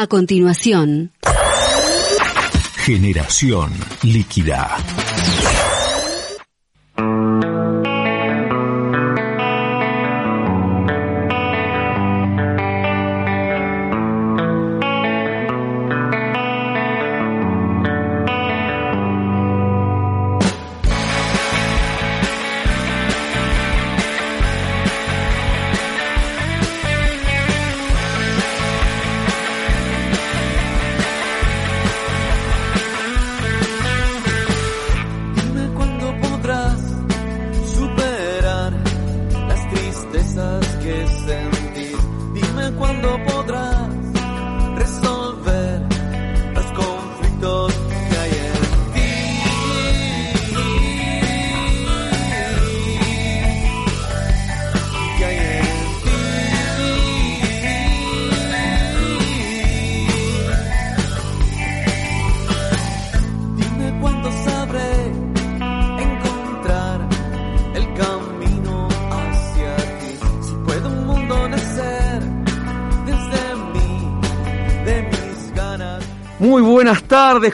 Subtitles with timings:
[0.00, 1.10] A continuación.
[2.86, 3.72] Generación
[4.04, 4.76] líquida.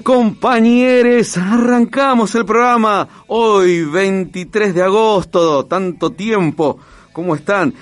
[0.02, 1.36] Compañeros.
[1.36, 5.66] Arrancamos el programa hoy, 23 de agosto.
[5.66, 6.78] Tanto tiempo.
[7.12, 7.74] ¿Cómo están?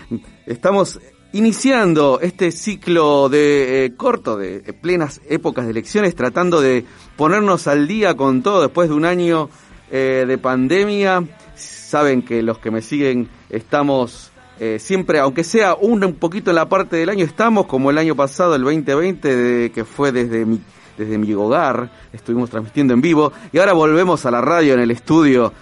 [0.46, 1.00] Estamos
[1.32, 6.84] iniciando este ciclo de eh, corto, de plenas épocas de elecciones, tratando de
[7.16, 9.48] ponernos al día con todo después de un año
[9.90, 11.24] eh, de pandemia.
[11.54, 16.56] Saben que los que me siguen estamos eh, siempre, aunque sea un, un poquito en
[16.56, 20.44] la parte del año, estamos como el año pasado, el 2020, de, que fue desde
[20.44, 20.60] mi
[20.96, 24.90] desde mi hogar, estuvimos transmitiendo en vivo y ahora volvemos a la radio en el
[24.90, 25.52] estudio.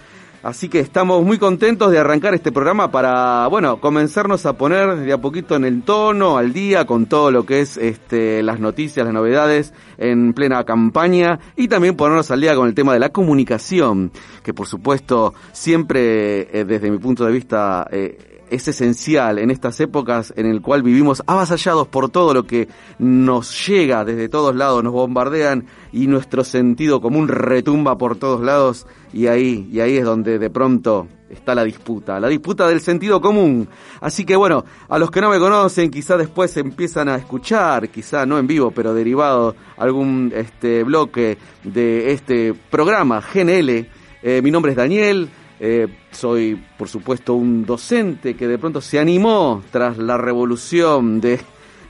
[0.43, 5.13] Así que estamos muy contentos de arrancar este programa para, bueno, comenzarnos a poner de
[5.13, 9.05] a poquito en el tono, al día, con todo lo que es este, las noticias,
[9.05, 13.09] las novedades en plena campaña y también ponernos al día con el tema de la
[13.09, 19.49] comunicación, que por supuesto siempre, eh, desde mi punto de vista, eh, es esencial en
[19.49, 22.67] estas épocas en el cual vivimos avasallados por todo lo que
[22.99, 28.85] nos llega desde todos lados, nos bombardean y nuestro sentido común retumba por todos lados
[29.13, 33.21] y ahí, y ahí es donde de pronto está la disputa, la disputa del sentido
[33.21, 33.69] común.
[34.01, 38.25] Así que bueno, a los que no me conocen, quizá después empiezan a escuchar, quizá
[38.25, 43.87] no en vivo, pero derivado algún este bloque de este programa GNL.
[44.23, 45.29] Eh, mi nombre es Daniel,
[45.63, 51.39] eh, soy, por supuesto, un docente que de pronto se animó tras la revolución de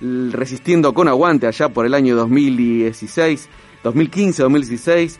[0.01, 3.49] Resistiendo con Aguante allá por el año 2016,
[3.83, 5.19] 2015, 2016.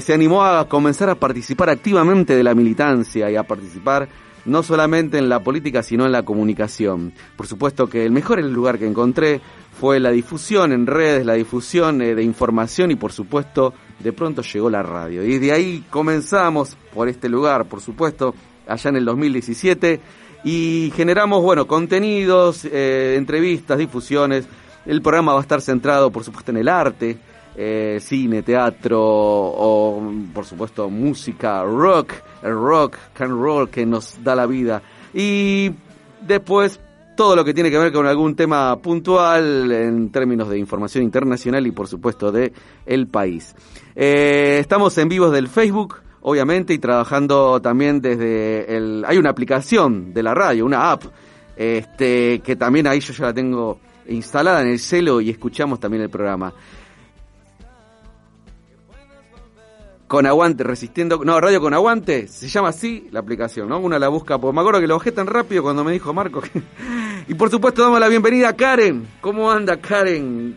[0.00, 4.08] se animó a comenzar a participar activamente de la militancia y a participar
[4.46, 7.12] no solamente en la política, sino en la comunicación.
[7.36, 9.40] Por supuesto que el mejor lugar que encontré
[9.78, 14.42] fue la difusión en redes, la difusión eh, de información y por supuesto de pronto
[14.42, 15.24] llegó la radio.
[15.24, 18.34] Y de ahí comenzamos por este lugar, por supuesto,
[18.66, 20.00] allá en el 2017
[20.44, 24.46] y generamos, bueno, contenidos, eh, entrevistas, difusiones.
[24.84, 27.18] El programa va a estar centrado, por supuesto, en el arte,
[27.56, 34.36] eh, cine, teatro o, por supuesto, música, rock, el rock, can roll que nos da
[34.36, 34.82] la vida.
[35.12, 35.72] Y
[36.20, 36.78] después
[37.16, 41.66] todo lo que tiene que ver con algún tema puntual en términos de información internacional
[41.66, 42.52] y por supuesto de
[42.84, 43.54] el país.
[43.98, 49.04] Eh, estamos en vivos del Facebook, obviamente, y trabajando también desde el...
[49.06, 51.04] Hay una aplicación de la radio, una app,
[51.56, 56.02] este, que también ahí yo ya la tengo instalada en el celo y escuchamos también
[56.02, 56.52] el programa.
[60.06, 63.80] con aguante, resistiendo, no, radio con aguante, se llama así la aplicación, ¿no?
[63.80, 66.42] Una la busca, porque me acuerdo que lo bajé tan rápido cuando me dijo Marco.
[67.28, 69.08] y por supuesto damos la bienvenida a Karen.
[69.20, 70.56] ¿Cómo anda Karen?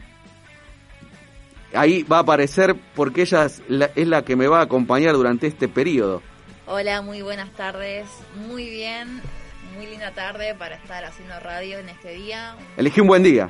[1.74, 5.68] Ahí va a aparecer porque ella es la, que me va a acompañar durante este
[5.68, 6.22] periodo.
[6.66, 8.08] Hola, muy buenas tardes,
[8.48, 9.22] muy bien,
[9.76, 12.56] muy linda tarde para estar haciendo radio en este día.
[12.78, 13.50] Elegí un buen día.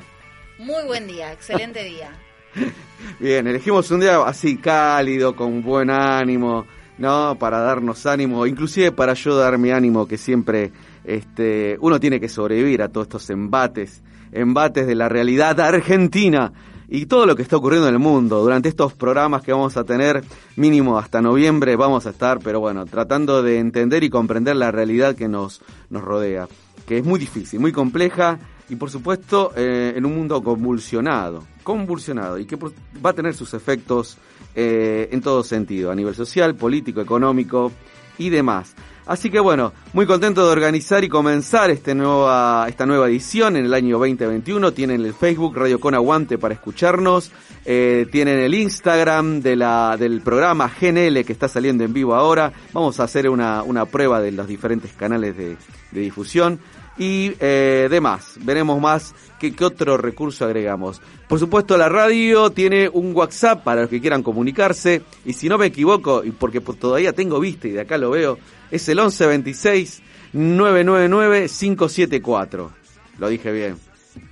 [0.58, 2.10] Muy buen día, excelente día.
[3.20, 6.66] Bien, elegimos un día así cálido, con buen ánimo,
[6.98, 7.36] ¿no?
[7.38, 10.72] Para darnos ánimo, inclusive para yo dar mi ánimo, que siempre
[11.04, 14.02] este, uno tiene que sobrevivir a todos estos embates,
[14.32, 16.52] embates de la realidad argentina
[16.90, 18.42] y todo lo que está ocurriendo en el mundo.
[18.42, 20.24] Durante estos programas que vamos a tener,
[20.56, 25.14] mínimo hasta noviembre, vamos a estar, pero bueno, tratando de entender y comprender la realidad
[25.14, 26.48] que nos, nos rodea,
[26.86, 28.38] que es muy difícil, muy compleja
[28.68, 33.54] y por supuesto eh, en un mundo convulsionado, convulsionado y que va a tener sus
[33.54, 34.18] efectos
[34.56, 37.70] eh, en todo sentido, a nivel social, político, económico
[38.18, 38.74] y demás.
[39.06, 43.64] Así que bueno, muy contento de organizar y comenzar este nueva, esta nueva edición en
[43.64, 44.72] el año 2021.
[44.72, 47.32] Tienen el Facebook Radio Con Aguante para escucharnos.
[47.64, 52.52] Eh, tienen el Instagram de la, del programa GNL que está saliendo en vivo ahora.
[52.72, 55.56] Vamos a hacer una, una prueba de los diferentes canales de,
[55.90, 56.60] de difusión
[57.00, 58.34] y eh, demás.
[58.42, 61.00] Veremos más qué, qué otro recurso agregamos.
[61.26, 65.00] Por supuesto, la radio tiene un WhatsApp para los que quieran comunicarse.
[65.24, 68.38] Y si no me equivoco, y porque todavía tengo vista y de acá lo veo,
[68.70, 70.02] es el 1126
[70.34, 72.70] 999 574.
[73.18, 73.76] Lo dije bien.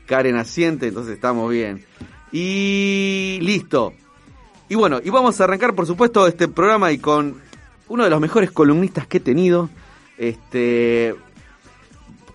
[0.05, 1.87] Karen Asiente, entonces estamos bien.
[2.33, 3.95] Y listo.
[4.69, 7.41] Y bueno, y vamos a arrancar, por supuesto, este programa y con
[7.89, 9.71] uno de los mejores columnistas que he tenido.
[10.19, 11.15] Este,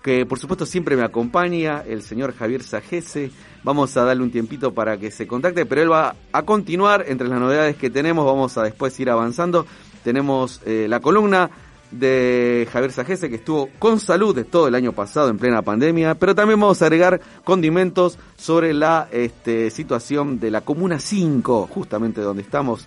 [0.04, 3.30] que por supuesto siempre me acompaña, el señor Javier Sajese.
[3.62, 7.26] Vamos a darle un tiempito para que se contacte, pero él va a continuar entre
[7.26, 8.26] las novedades que tenemos.
[8.26, 9.64] Vamos a después ir avanzando.
[10.02, 11.48] Tenemos eh, la columna
[11.90, 16.16] de Javier Sajese, que estuvo con salud de todo el año pasado en plena pandemia,
[16.16, 22.20] pero también vamos a agregar condimentos sobre la este, situación de la Comuna 5, justamente
[22.20, 22.86] donde estamos.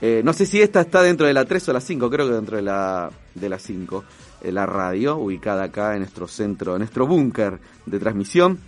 [0.00, 2.34] Eh, no sé si esta está dentro de la 3 o la 5, creo que
[2.34, 4.04] dentro de la, de la 5.
[4.42, 8.58] Eh, la radio, ubicada acá en nuestro centro, en nuestro búnker de transmisión.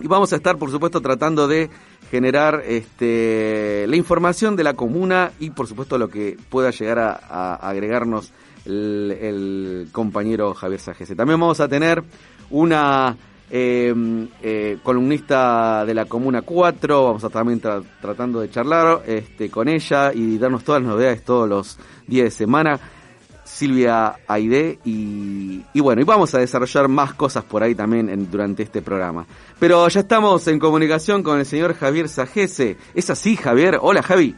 [0.00, 1.70] Y vamos a estar, por supuesto, tratando de
[2.10, 7.54] generar este, la información de la comuna y, por supuesto, lo que pueda llegar a,
[7.54, 8.32] agregarnos
[8.64, 11.14] el, compañero Javier Sajese.
[11.14, 12.02] También vamos a tener
[12.50, 13.16] una
[13.50, 19.48] em, eh, columnista de la Comuna 4, vamos a estar también tratando de charlar este,
[19.48, 22.80] con ella y darnos todas las novedades todos los días de semana.
[23.44, 28.82] Silvia Aide y, bueno, y vamos a desarrollar más cosas por ahí también durante este
[28.82, 29.24] programa.
[29.60, 32.76] Pero ya estamos en comunicación con el señor Javier Sajese.
[32.94, 33.78] ¿Es así, Javier?
[33.80, 34.34] Hola, Javi.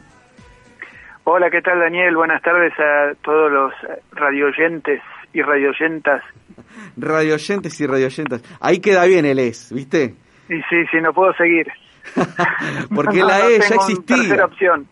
[1.23, 2.15] Hola, ¿qué tal, Daniel?
[2.15, 3.73] Buenas tardes a todos los
[4.11, 5.01] radioyentes
[5.33, 6.23] y radioyentas.
[6.97, 8.41] radioyentes y radioyentas.
[8.59, 10.15] Ahí queda bien el es, ¿viste?
[10.47, 11.67] Sí, sí, sí, no puedo seguir.
[12.95, 14.17] Porque la E ya existía.
[14.17, 14.87] Tercera opción.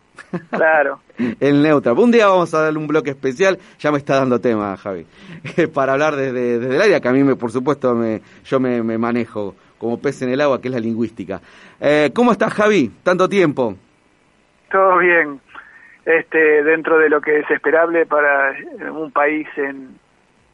[0.49, 0.99] Claro.
[1.39, 1.93] el neutra.
[1.93, 5.05] Un día vamos a darle un bloque especial, ya me está dando tema, Javi,
[5.73, 8.81] para hablar desde, desde el área que a mí, me, por supuesto, me, yo me,
[8.97, 11.41] manejo como pez en el agua, que es la lingüística.
[11.79, 12.91] Eh, ¿Cómo estás, Javi?
[13.03, 13.75] Tanto tiempo.
[14.71, 15.39] Todo bien.
[16.05, 18.55] Este, dentro de lo que es esperable para
[18.91, 19.97] un país en,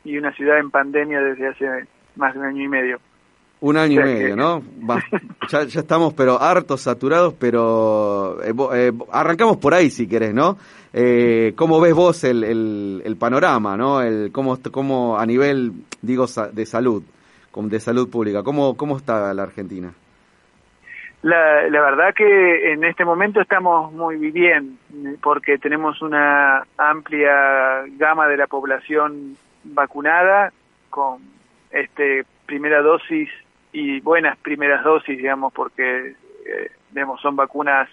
[0.04, 3.00] y una ciudad en pandemia desde hace más de un año y medio.
[3.62, 4.64] Un año y medio, ¿no?
[5.48, 10.58] ya, ya, estamos, pero hartos, saturados, pero eh, eh, arrancamos por ahí si querés, ¿no?
[10.92, 12.44] Eh, ¿Cómo ves vos el,
[13.06, 14.02] el, panorama, ¿no?
[14.02, 17.04] El, cómo, cómo a nivel, digo, de salud,
[17.56, 19.94] de salud pública, ¿cómo, cómo está la Argentina?
[21.22, 24.80] La, la verdad que en este momento estamos muy bien,
[25.22, 30.52] porque tenemos una amplia gama de la población vacunada
[30.90, 31.20] con
[31.70, 33.30] este primera dosis
[33.74, 36.16] y buenas primeras dosis, digamos, porque
[36.46, 36.72] eh,
[37.22, 37.90] son vacunas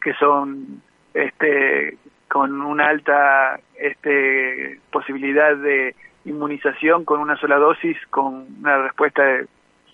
[0.00, 0.82] que son
[1.14, 1.96] este
[2.28, 9.22] con una alta este posibilidad de inmunización con una sola dosis con una respuesta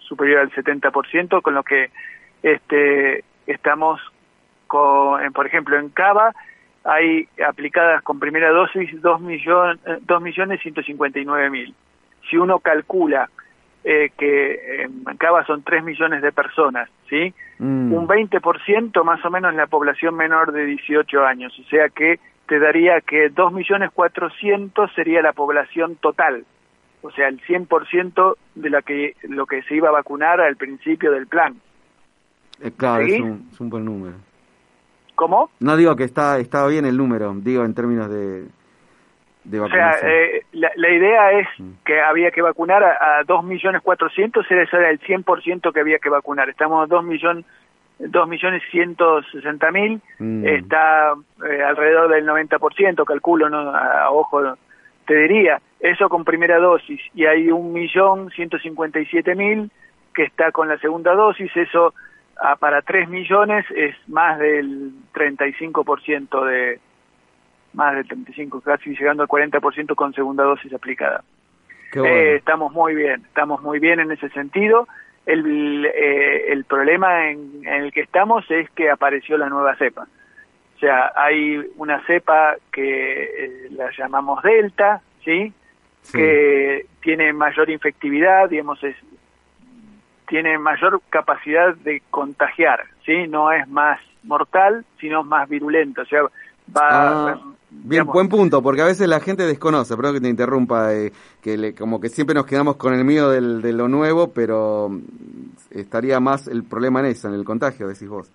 [0.01, 1.91] superior al 70%, con lo que
[2.43, 4.01] este estamos
[4.67, 6.33] con por ejemplo en Cava
[6.85, 11.75] hay aplicadas con primera dosis dos millones dos millones y nueve mil.
[12.31, 13.29] Si uno calcula
[13.91, 17.33] eh, que en Cava son 3 millones de personas, ¿sí?
[17.59, 17.95] Mm.
[17.95, 22.59] Un 20% más o menos la población menor de 18 años, o sea que te
[22.59, 26.45] daría que 2 millones 400 sería la población total,
[27.01, 31.11] o sea, el 100% de la que, lo que se iba a vacunar al principio
[31.11, 31.57] del plan.
[32.61, 34.17] Eh, claro, es un, es un, buen número.
[35.15, 35.49] ¿Cómo?
[35.61, 38.49] No digo que está, está bien el número, digo en términos de,
[39.61, 41.71] o sea, eh, la, la, idea es mm.
[41.85, 46.49] que había que vacunar a, a 2.400.000, ese era el 100% que había que vacunar.
[46.49, 47.45] Estamos a 2 millones
[47.99, 50.47] dos millones ciento sesenta mil mm.
[50.47, 51.15] está
[51.49, 53.75] eh, alrededor del 90%, calculo, ¿no?
[53.75, 54.41] A, ojo
[55.07, 59.71] te diría, eso con primera dosis, y hay un millón ciento cincuenta y siete mil
[60.15, 61.95] que está con la segunda dosis, eso
[62.41, 66.81] a, para 3 millones es más del 35% de,
[67.75, 71.23] más del 35, casi llegando al 40% con segunda dosis aplicada.
[71.95, 74.87] Eh, estamos muy bien, estamos muy bien en ese sentido.
[75.27, 80.07] El, eh, el problema en, el que estamos es que apareció la nueva cepa.
[80.77, 85.53] O sea, hay una cepa que eh, la llamamos Delta, ¿sí?
[86.13, 88.97] Que tiene mayor infectividad, digamos, es,
[90.27, 93.27] tiene mayor capacidad de contagiar, ¿sí?
[93.29, 96.03] No es más mortal, sino más virulento.
[96.03, 100.21] O sea, va, ah Bien, buen punto, porque a veces la gente desconoce, perdón que
[100.21, 103.73] te interrumpa, eh, que le, como que siempre nos quedamos con el miedo del, de
[103.75, 108.33] lo nuevo, pero mm, estaría más el problema en eso, en el contagio, decís vos.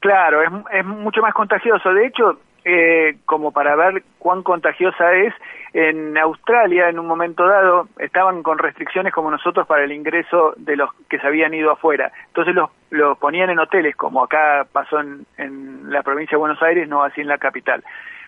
[0.00, 1.92] Claro, es, es mucho más contagioso.
[1.92, 5.34] De hecho, eh, como para ver cuán contagiosa es,
[5.72, 10.74] en Australia en un momento dado estaban con restricciones como nosotros para el ingreso de
[10.74, 12.10] los que se habían ido afuera.
[12.28, 16.62] Entonces los, los ponían en hoteles, como acá pasó en, en la provincia de Buenos
[16.62, 17.84] Aires, no así en la capital.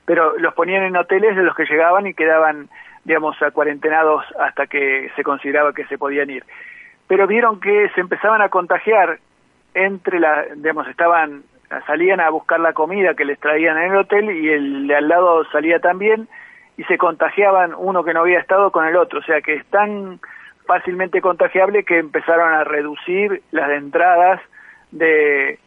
[0.08, 2.70] Pero los ponían en hoteles de los que llegaban y quedaban,
[3.04, 6.44] digamos, a cuarentenados hasta que se consideraba que se podían ir.
[7.06, 9.18] Pero vieron que se empezaban a contagiar
[9.74, 11.42] entre la, digamos, estaban
[11.86, 15.08] salían a buscar la comida que les traían en el hotel y el de al
[15.08, 16.26] lado salía también
[16.78, 19.66] y se contagiaban uno que no había estado con el otro, o sea que es
[19.66, 20.20] tan
[20.66, 24.40] fácilmente contagiable que empezaron a reducir las entradas
[24.90, 25.58] de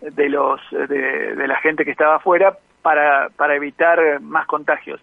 [0.00, 5.00] de los de, de la gente que estaba afuera para para evitar más contagios.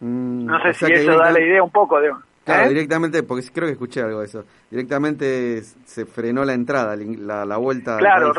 [0.00, 2.10] Mm, no sé si eso da la idea un poco de
[2.44, 2.68] Claro, ¿Eh?
[2.70, 4.44] directamente, porque creo que escuché algo de eso.
[4.70, 7.98] Directamente se frenó la entrada, la, la vuelta.
[7.98, 8.32] Claro,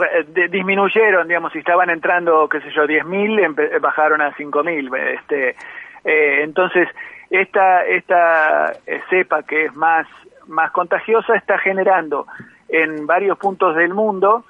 [0.50, 5.20] disminuyeron, digamos, si estaban entrando, qué sé yo, 10.000, bajaron a 5.000.
[5.20, 5.50] Este,
[6.04, 6.88] eh, entonces,
[7.30, 10.08] esta, esta eh, cepa que es más,
[10.48, 12.26] más contagiosa está generando
[12.70, 14.46] en varios puntos del mundo,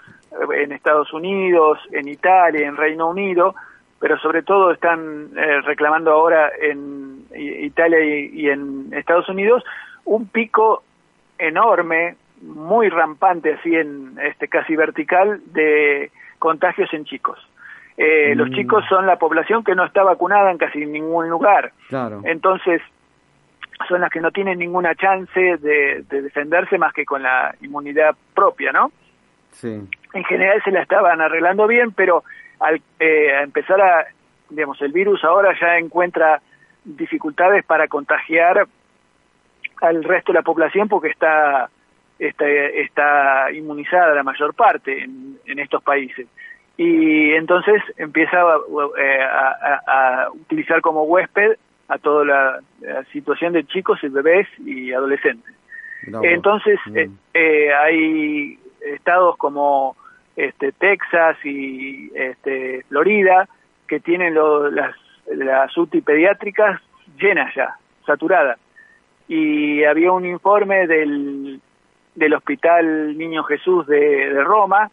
[0.56, 3.54] en Estados Unidos, en Italia, en Reino Unido,
[4.02, 9.64] pero sobre todo están eh, reclamando ahora en Italia y, en Estados Unidos
[10.06, 10.84] un pico
[11.38, 17.38] enorme, muy rampante, así en este casi vertical, de contagios en chicos.
[17.96, 18.54] Eh, Los mm.
[18.56, 21.72] chicos son la población que no está vacunada en casi ningún lugar.
[21.88, 22.22] Claro.
[22.24, 22.82] Entonces,
[23.88, 28.16] son las que no tienen ninguna chance de, de defenderse más que con la inmunidad
[28.34, 28.92] propia, ¿no?
[29.52, 29.80] Sí.
[30.14, 32.24] En general se la estaban arreglando bien, pero
[32.62, 34.06] al eh, empezar a,
[34.50, 36.42] digamos, el virus ahora ya encuentra
[36.84, 38.68] dificultades para contagiar
[39.82, 41.70] al resto de la población porque está
[42.20, 46.28] está, está inmunizada la mayor parte en, en estos países.
[46.78, 52.60] Y entonces empieza eh, a, a, utilizar como huésped a toda la,
[53.12, 55.54] situación de chicos y bebés y adolescentes.
[56.24, 59.96] entonces eh, eh, hay estados como
[60.36, 63.48] este, Texas y este, Florida,
[63.88, 64.96] que tienen las,
[65.28, 66.82] las UTI pediátricas
[67.20, 68.58] llenas ya, saturadas.
[69.28, 71.62] Y había un informe del,
[72.16, 74.92] del Hospital Niño Jesús de, Roma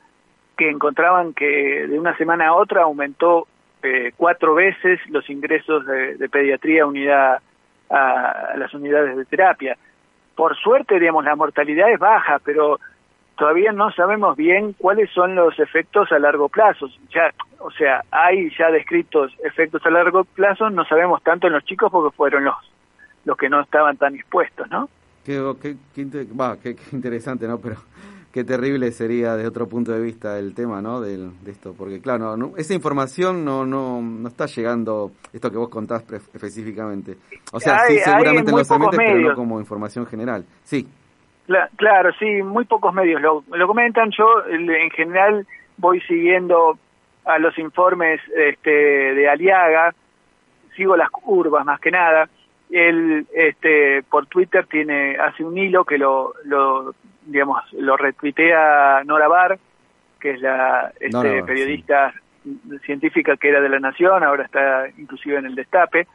[0.57, 3.47] que encontraban que de una semana a otra aumentó
[3.83, 7.41] eh, cuatro veces los ingresos de, pediatría unidad
[7.91, 9.77] a, a las unidades de terapia.
[10.35, 12.79] Por suerte, digamos, la mortalidad es baja, pero
[13.39, 16.89] todavía no sabemos bien cuáles son los efectos a largo plazo.
[17.15, 21.65] Ya, o sea, hay ya descritos efectos a largo plazo, no sabemos tanto en los
[21.65, 22.57] chicos porque fueron los
[23.25, 24.89] los que no estaban tan expuestos, ¿no?
[25.25, 26.07] Qué, qué, qué,
[26.63, 27.59] qué interesante, ¿no?
[27.59, 27.77] Pero
[28.33, 31.01] qué terrible sería desde otro punto de vista el tema, ¿no?
[31.01, 35.59] De, de esto, porque claro, no, esa información no, no, no está llegando, esto que
[35.59, 37.19] vos contás específicamente.
[37.53, 40.47] O sea, sí, seguramente en los ambientes, pero no como información general.
[40.65, 40.89] Sí.
[41.77, 44.11] Claro, sí, muy pocos medios lo, lo comentan.
[44.11, 45.47] Yo en general
[45.79, 46.79] voy siguiendo
[47.25, 49.95] a los informes este, de Aliaga,
[50.77, 52.29] sigo las curvas más que nada.
[52.71, 59.29] Él este, por Twitter tiene hace un hilo que lo, lo digamos lo retuitea Nora
[59.29, 59.59] Bar,
[60.21, 62.13] que es la este, periodista
[62.85, 66.07] científica que era de la Nación, ahora está inclusive en el Destape.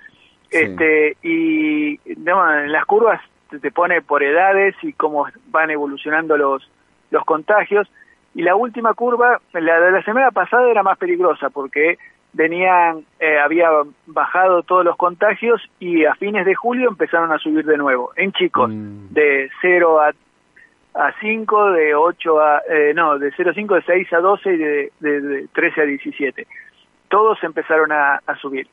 [0.49, 3.21] Este y digamos, en las curvas
[3.59, 6.69] te pone por edades y cómo van evolucionando los,
[7.11, 7.89] los contagios.
[8.35, 11.97] Y la última curva, la de la semana pasada era más peligrosa porque
[12.33, 13.69] venían, eh, había
[14.07, 18.31] bajado todos los contagios y a fines de julio empezaron a subir de nuevo, en
[18.31, 19.13] chicos, mm.
[19.13, 20.11] de 0 a,
[20.95, 24.53] a 5, de 8 a, eh, no, de 0 a 5, de 6 a 12
[24.53, 26.47] y de, de, 13 a 17.
[27.07, 28.67] Todos empezaron a, a subir.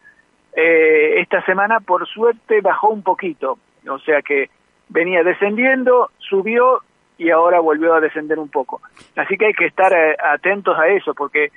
[0.54, 4.49] Eh, esta semana, por suerte, bajó un poquito, o sea que
[4.90, 6.82] venía descendiendo, subió
[7.16, 8.80] y ahora volvió a descender un poco.
[9.16, 11.50] Así que hay que estar eh, atentos a eso, porque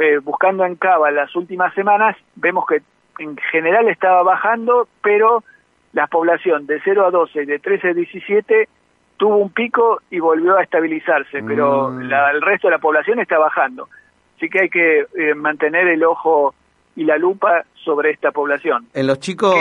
[0.00, 2.82] eh, buscando en Cava las últimas semanas, vemos que
[3.18, 5.44] en general estaba bajando, pero
[5.92, 8.68] la población de 0 a 12 y de 13 a 17
[9.16, 12.00] tuvo un pico y volvió a estabilizarse, pero mm.
[12.02, 13.88] el resto de la población está bajando.
[14.36, 16.54] Así que hay que eh, mantener el ojo
[16.96, 18.86] y la lupa sobre esta población.
[18.94, 19.54] En los chicos,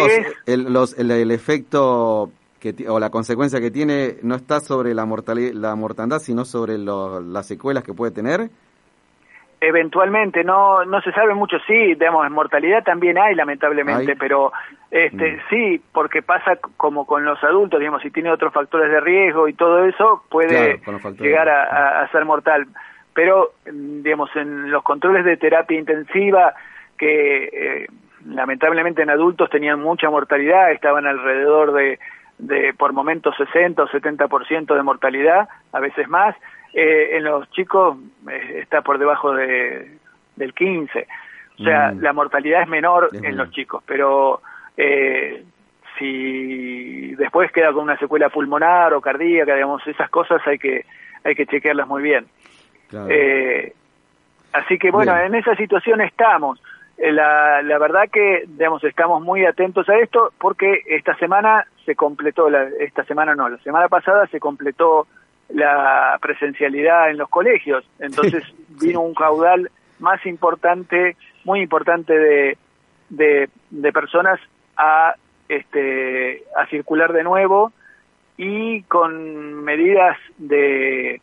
[0.46, 2.32] el, los, el efecto
[2.88, 7.48] o la consecuencia que tiene no está sobre la, mortalidad, la mortandad, sino sobre las
[7.48, 8.50] secuelas que puede tener?
[9.64, 14.52] Eventualmente, no no se sabe mucho, sí, digamos, mortalidad también hay, lamentablemente, pero
[14.90, 15.40] este mm.
[15.52, 19.54] sí, porque pasa como con los adultos, digamos, si tiene otros factores de riesgo y
[19.54, 20.82] todo eso, puede
[21.20, 22.66] llegar a, ser mortal.
[23.14, 26.56] Pero, digamos, en los controles de terapia intensiva,
[26.98, 27.88] que eh,
[28.26, 32.00] lamentablemente en adultos tenían mucha mortalidad, estaban alrededor de,
[32.42, 36.36] de por momentos 60 o 70% de mortalidad, a veces más,
[36.74, 37.98] eh, en los chicos
[38.30, 39.98] eh, está por debajo de,
[40.36, 41.08] del 15.
[41.60, 42.00] O sea, mm.
[42.02, 44.42] la mortalidad es menor en los chicos, pero
[44.76, 45.44] eh,
[45.98, 50.86] si después queda con una secuela pulmonar o cardíaca, digamos, esas cosas hay que
[51.24, 52.26] hay que chequearlas muy bien.
[53.10, 53.74] Eh,
[54.54, 56.62] así que bueno, en esa situación estamos.
[57.02, 61.96] Eh, la, la verdad que, digamos, estamos muy atentos a esto porque esta semana se
[61.96, 65.08] completó, la, esta semana no, la semana pasada se completó
[65.50, 67.84] la presencialidad en los colegios.
[67.98, 68.44] Entonces
[68.80, 72.58] vino un caudal más importante, muy importante de,
[73.10, 74.40] de, personas
[74.78, 75.16] a,
[75.50, 77.72] este, a circular de nuevo
[78.38, 81.20] y con medidas de,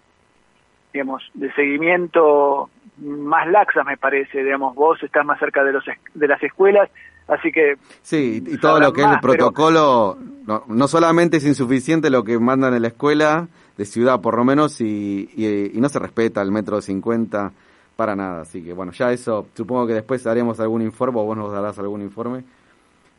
[0.93, 2.69] digamos, de seguimiento
[3.01, 4.43] más laxas, me parece.
[4.43, 6.91] Digamos, vos estás más cerca de, los, de las escuelas,
[7.27, 7.77] así que...
[8.03, 12.39] Sí, y todo lo que es el protocolo, no, no solamente es insuficiente lo que
[12.39, 16.51] mandan en la escuela, de ciudad por lo menos y, y, no se respeta el
[16.51, 17.53] metro 50
[17.97, 18.43] para nada.
[18.43, 21.79] Así que bueno, ya eso, supongo que después haremos algún informe o vos nos darás
[21.79, 22.45] algún informe,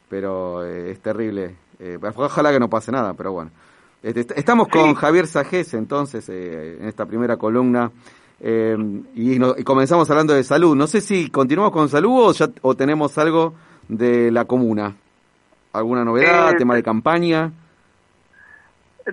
[0.09, 1.55] pero eh, es terrible.
[1.79, 3.51] Eh, ojalá que no pase nada, pero bueno.
[4.03, 7.91] Este, estamos con Javier Sajés entonces eh, en esta primera columna
[8.41, 10.75] y, y, comenzamos hablando de salud.
[10.75, 13.53] No sé si continuamos con salud o, ya, o tenemos algo
[13.87, 14.95] de la comuna.
[15.73, 17.51] ¿Alguna novedad, tema de campaña?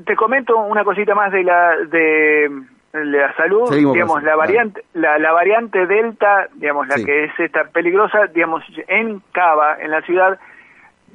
[0.04, 2.50] te comento una cosita más de la de
[2.92, 8.26] la salud, digamos, la variante, la, la, variante Delta, digamos, la que es esta peligrosa,
[8.28, 10.38] digamos, en Cava, en la ciudad,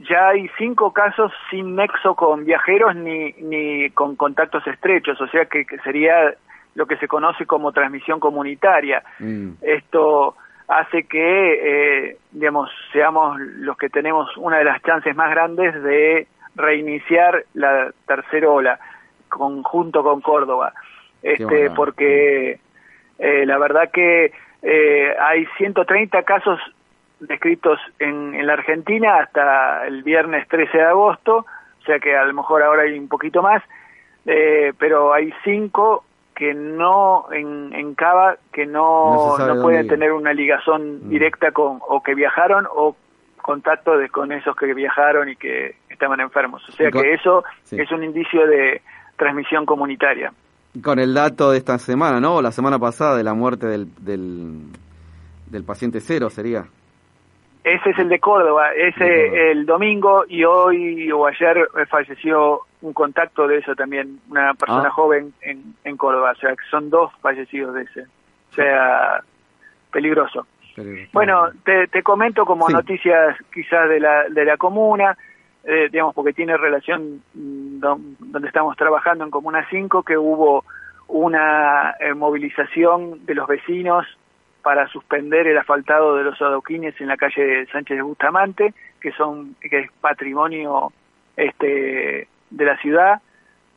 [0.08, 5.46] ya hay cinco casos sin nexo con viajeros ni, ni con contactos estrechos, o sea
[5.46, 6.36] que, sería
[6.75, 9.04] lo que se conoce como transmisión comunitaria.
[9.20, 9.51] Mm.
[9.62, 10.36] Esto
[10.68, 16.27] hace que, eh, digamos, seamos los que tenemos una de las chances más grandes de
[16.55, 18.79] reiniciar la tercera ola
[19.29, 20.74] conjunto con Córdoba
[21.22, 22.60] este porque
[23.20, 26.60] eh, la verdad que eh, hay 130 casos
[27.20, 32.25] descritos en, en la Argentina hasta el viernes 13 de agosto o sea que a
[32.25, 33.62] lo mejor ahora hay un poquito más
[34.25, 36.03] eh, pero hay cinco
[36.35, 41.09] que no en, en Cava que no, no, pueden tener una ligazón mm.
[41.09, 42.96] directa con o que viajaron o
[43.41, 46.67] contacto de, con esos que viajaron y que estaban enfermos.
[46.70, 48.81] O sea que eso es un indicio de
[49.17, 50.31] transmisión comunitaria.
[50.83, 52.41] Con el dato de esta semana, ¿no?
[52.41, 56.65] La semana pasada de la muerte del, del, paciente cero sería.
[57.63, 63.47] Ese es el de Córdoba, ese el domingo y hoy o ayer falleció un contacto
[63.47, 64.91] de eso también, una persona ah.
[64.91, 69.21] joven en, en Córdoba, o sea que son dos fallecidos de ese, o sea,
[69.91, 70.47] peligroso.
[71.13, 75.17] Bueno, te, te comento como noticias quizás de la, de la comuna,
[75.63, 80.63] eh, digamos, porque tiene relación mm, donde estamos trabajando en Comuna 5, que hubo
[81.07, 84.07] una eh, movilización de los vecinos
[84.61, 89.55] para suspender el asfaltado de los adoquines en la calle Sánchez de Bustamante, que son
[89.59, 90.91] que es patrimonio
[91.35, 93.21] este de la ciudad,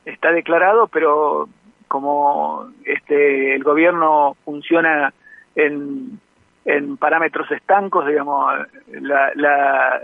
[0.04, 1.48] está declarado, pero
[1.88, 5.12] como este el gobierno funciona
[5.54, 6.18] en
[6.64, 8.54] en parámetros estancos, digamos,
[8.88, 10.02] la, la,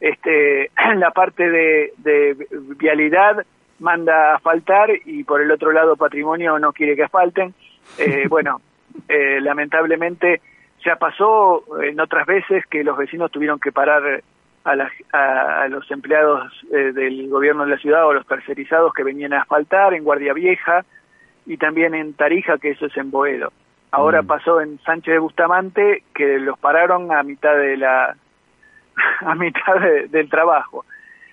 [0.00, 2.46] este, la parte de, de
[2.78, 3.44] vialidad
[3.78, 7.54] manda a faltar y por el otro lado patrimonio no quiere que asfalten.
[7.98, 8.60] Eh, bueno,
[9.08, 10.40] eh, lamentablemente
[10.84, 14.22] ya pasó en otras veces que los vecinos tuvieron que parar
[14.64, 19.32] a, a, los empleados eh, del gobierno de la ciudad o los tercerizados que venían
[19.32, 20.84] a asfaltar en Guardia Vieja
[21.46, 23.52] y también en Tarija, que eso es en Boedo.
[23.90, 24.26] Ahora mm.
[24.26, 28.16] pasó en Sánchez de Bustamante que los pararon a mitad de la
[29.20, 30.84] a mitad del trabajo.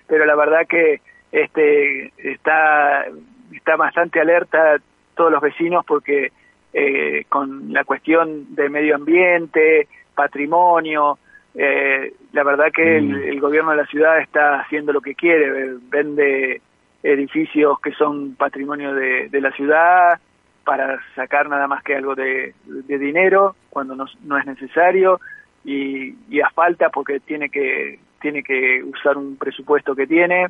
[0.06, 3.06] Pero la verdad que este está
[3.52, 4.76] está bastante alerta
[5.14, 6.32] todos los vecinos porque
[6.72, 11.18] eh, con la cuestión del medio ambiente, patrimonio,
[11.54, 13.22] eh, la verdad que el, mm.
[13.24, 16.60] el, gobierno de la ciudad está haciendo lo que quiere, vende
[17.02, 20.20] edificios que son patrimonio de, de la ciudad,
[20.64, 22.54] para sacar nada más que algo de,
[22.86, 25.20] dinero cuando no, no, es necesario
[25.64, 30.46] y, y a falta porque tiene que tiene que usar un presupuesto que tiene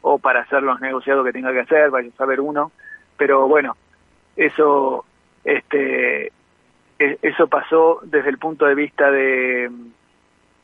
[0.00, 2.72] o para hacer los negociados que tenga que hacer, vaya a saber uno,
[3.16, 3.76] pero bueno,
[4.36, 5.04] eso
[5.44, 6.32] este
[6.98, 9.70] eh, eso pasó desde el punto de vista de,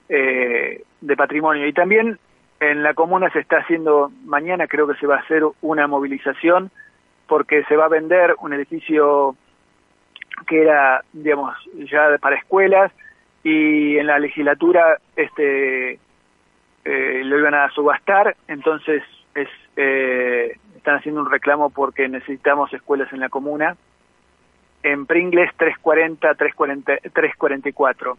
[0.08, 1.66] eh, de patrimonio.
[1.66, 2.18] Y también
[2.60, 6.70] en la comuna se está haciendo, mañana creo que se va a hacer una movilización
[7.26, 9.36] porque se va a vender un edificio
[10.46, 11.56] que era, digamos,
[11.90, 12.92] ya para escuelas
[13.42, 15.98] y en la legislatura este
[16.84, 19.02] eh, lo iban a subastar, entonces
[19.34, 23.76] es eh, están haciendo un reclamo porque necesitamos escuelas en la comuna.
[24.82, 28.16] En Pringles 340, 340 344.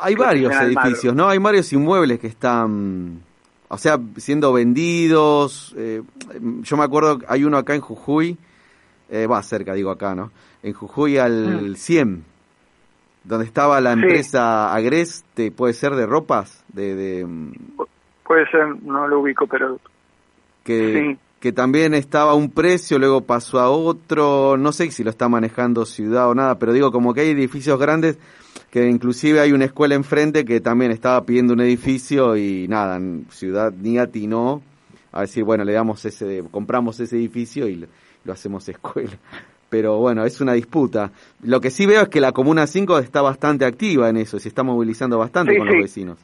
[0.00, 1.28] Hay varios edificios, ¿no?
[1.28, 3.20] Hay varios inmuebles que están,
[3.68, 5.74] o sea, siendo vendidos.
[5.76, 6.02] Eh,
[6.62, 8.36] yo me acuerdo, hay uno acá en Jujuy,
[9.10, 10.30] eh, va cerca, digo acá, ¿no?
[10.62, 12.22] En Jujuy al 100, mm.
[13.24, 17.24] donde estaba la empresa Agreste, puede ser de ropas, de, de...
[17.24, 17.52] Mm,
[18.24, 19.80] puede ser, no lo ubico, pero...
[20.62, 25.10] Que, que también estaba a un precio, luego pasó a otro, no sé si lo
[25.10, 28.18] está manejando ciudad o nada, pero digo, como que hay edificios grandes
[28.70, 33.72] que inclusive hay una escuela enfrente que también estaba pidiendo un edificio y nada, ciudad
[33.72, 34.62] ni atinó
[35.12, 37.86] a decir, bueno, le damos ese, compramos ese edificio y
[38.24, 39.18] lo hacemos escuela.
[39.70, 41.12] Pero bueno, es una disputa.
[41.42, 44.48] Lo que sí veo es que la Comuna 5 está bastante activa en eso, se
[44.48, 46.18] está movilizando bastante con los vecinos.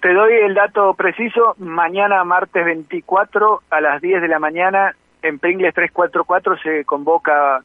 [0.00, 5.38] Te doy el dato preciso, mañana martes 24 a las 10 de la mañana en
[5.38, 7.62] Pringles 344 se convoca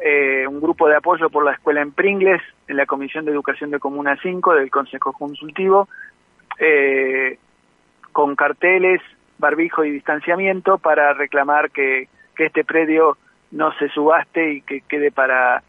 [0.00, 3.70] eh, un grupo de apoyo por la escuela en Pringles, en la Comisión de Educación
[3.70, 5.88] de Comuna 5 del Consejo Consultivo,
[6.60, 7.38] eh,
[8.12, 9.00] con carteles,
[9.38, 13.18] barbijo y distanciamiento para reclamar que, que este predio
[13.50, 15.64] no se subaste y que quede para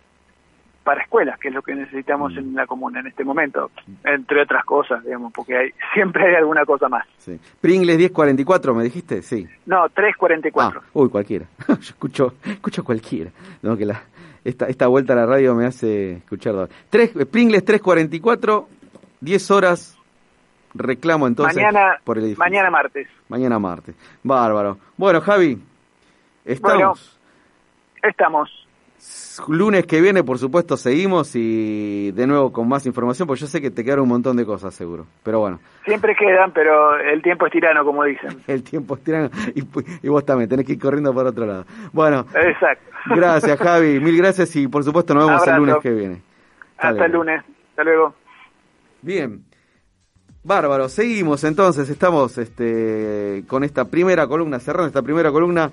[0.86, 2.38] para escuelas, que es lo que necesitamos mm.
[2.38, 3.72] en la comuna en este momento,
[4.04, 7.06] entre otras cosas, digamos, porque hay siempre hay alguna cosa más.
[7.18, 7.40] Sí.
[7.60, 9.24] Pringles 1044, ¿me dijiste?
[9.24, 9.48] Sí.
[9.66, 10.82] No, 344.
[10.84, 11.48] Ah, uy, cualquiera.
[11.68, 13.32] Yo escucho, escucho cualquiera.
[13.64, 14.00] No, que la,
[14.44, 16.70] esta, esta vuelta a la radio me hace escuchar.
[16.92, 18.68] Tres, Pringles 344,
[19.22, 19.98] 10 horas,
[20.76, 23.08] reclamo entonces mañana, por el Mañana martes.
[23.28, 23.96] Mañana martes.
[24.22, 24.78] Bárbaro.
[24.98, 25.60] Bueno, Javi,
[26.46, 27.20] estamos.
[28.04, 28.65] estamos
[29.48, 33.62] lunes que viene, por supuesto, seguimos y de nuevo con más información, porque yo sé
[33.62, 35.06] que te quedaron un montón de cosas, seguro.
[35.24, 35.60] Pero bueno.
[35.84, 38.42] Siempre quedan, pero el tiempo es tirano, como dicen.
[38.48, 41.66] el tiempo es tirano y, vos también tenés que ir corriendo por otro lado.
[41.92, 42.26] Bueno.
[42.34, 42.92] Exacto.
[43.16, 44.00] Gracias, Javi.
[44.00, 46.22] Mil gracias y por supuesto nos vemos el lunes que viene.
[46.78, 47.44] Hasta el lunes.
[47.70, 48.16] Hasta luego.
[49.02, 49.44] Bien.
[50.44, 55.72] Bárbaro, seguimos entonces, estamos este, con esta primera columna, cerrando esta primera columna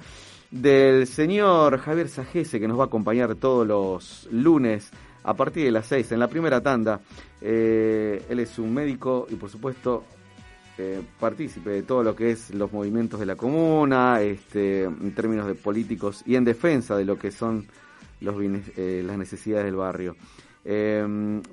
[0.53, 4.91] del señor Javier Sajese, que nos va a acompañar todos los lunes
[5.25, 7.01] a partir de las 6 en la primera tanda.
[7.41, 10.05] Eh, él es un médico y por supuesto
[10.77, 15.47] eh, partícipe de todo lo que es los movimientos de la comuna, este, en términos
[15.47, 17.67] de políticos y en defensa de lo que son
[18.21, 18.37] los,
[18.77, 20.17] eh, las necesidades del barrio.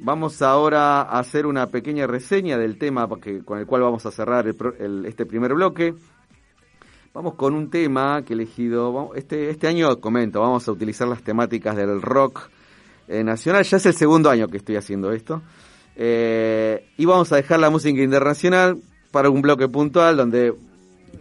[0.02, 3.08] vamos ahora a hacer una pequeña reseña del tema
[3.46, 5.96] con el cual vamos a cerrar este primer bloque.
[7.12, 9.12] Vamos con un tema que he elegido.
[9.16, 12.50] Este, este año comento, vamos a utilizar las temáticas del rock
[13.08, 13.64] eh, nacional.
[13.64, 15.42] Ya es el segundo año que estoy haciendo esto.
[15.96, 18.78] Eh, y vamos a dejar la música internacional
[19.10, 20.54] para un bloque puntual donde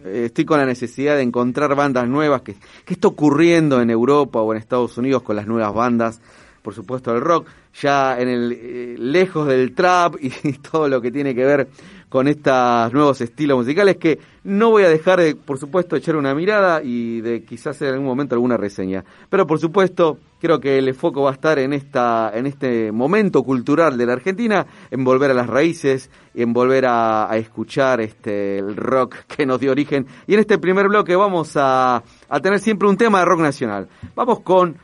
[0.05, 2.43] eh, estoy con la necesidad de encontrar bandas nuevas.
[2.43, 6.21] Que, ¿Qué está ocurriendo en Europa o en Estados Unidos con las nuevas bandas?
[6.61, 7.47] Por supuesto, el rock.
[7.81, 11.67] Ya en el lejos del trap y todo lo que tiene que ver
[12.09, 16.33] con estos nuevos estilos musicales que no voy a dejar de, por supuesto, echar una
[16.33, 19.05] mirada y de quizás en algún momento alguna reseña.
[19.29, 23.43] Pero por supuesto, creo que el foco va a estar en esta, en este momento
[23.43, 28.75] cultural de la Argentina, en volver a las raíces, en volver a, escuchar este el
[28.75, 30.07] rock que nos dio origen.
[30.25, 33.87] Y en este primer bloque vamos a, a tener siempre un tema de rock nacional.
[34.15, 34.75] Vamos con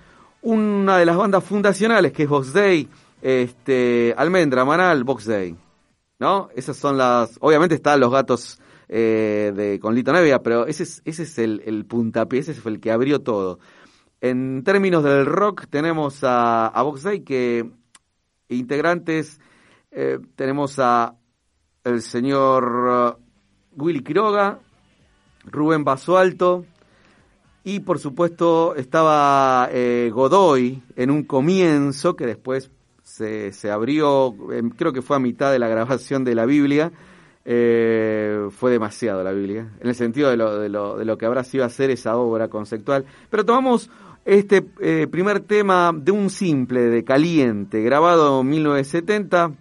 [0.44, 2.88] una de las bandas fundacionales que es Box Day,
[3.22, 5.56] este, Almendra, Manal, Box Day.
[6.19, 6.49] ¿No?
[6.56, 7.38] Esas son las...
[7.41, 11.62] Obviamente están los gatos eh, de, con Lito Nevia, pero ese es, ese es el,
[11.65, 13.60] el puntapié, ese fue el que abrió todo.
[14.21, 16.84] En términos del rock tenemos a, a
[17.25, 17.69] que
[18.49, 19.39] integrantes
[19.91, 21.15] eh, tenemos a
[21.84, 23.17] el señor
[23.78, 24.60] uh, Willy Quiroga,
[25.45, 26.65] Rubén Basualto
[27.63, 32.71] y por supuesto estaba eh, Godoy en un comienzo que después
[33.06, 36.91] se, se abrió, em, creo que fue a mitad de la grabación de la Biblia,
[37.46, 41.28] eh, fue demasiado la Biblia, en el sentido de lo, de, lo, de lo que
[41.28, 43.06] habrá sido hacer esa obra conceptual.
[43.30, 43.91] Pero tomamos
[44.26, 49.54] este eh, primer tema de un simple, de Caliente, grabado en 1970,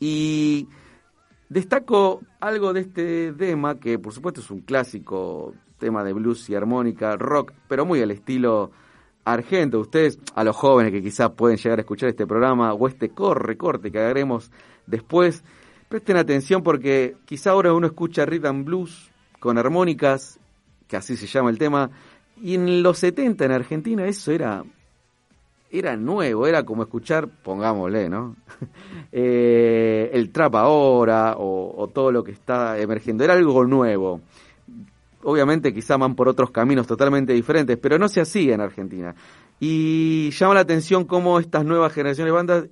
[0.00, 0.66] y
[1.50, 6.54] destaco algo de este tema, que por supuesto es un clásico tema de blues y
[6.54, 8.70] armónica, rock, pero muy al estilo
[9.24, 9.80] Argento.
[9.80, 13.56] Ustedes, a los jóvenes que quizás pueden llegar a escuchar este programa o este corre,
[13.56, 14.50] corte que haremos
[14.86, 15.42] después,
[15.88, 19.10] presten atención porque quizá ahora uno escucha rhythm blues
[19.40, 20.38] con armónicas,
[20.88, 21.90] que así se llama el tema,
[22.40, 24.64] y en los 70 en Argentina eso era
[25.78, 28.36] era nuevo, era como escuchar, pongámosle, ¿no?
[29.16, 34.22] Eh, el trap ahora o, todo lo que está emergiendo, era algo nuevo.
[35.24, 39.14] Obviamente quizá van por otros caminos totalmente diferentes, pero no se hacía en Argentina.
[39.58, 42.66] Y llama la atención cómo estas nuevas generaciones de bandas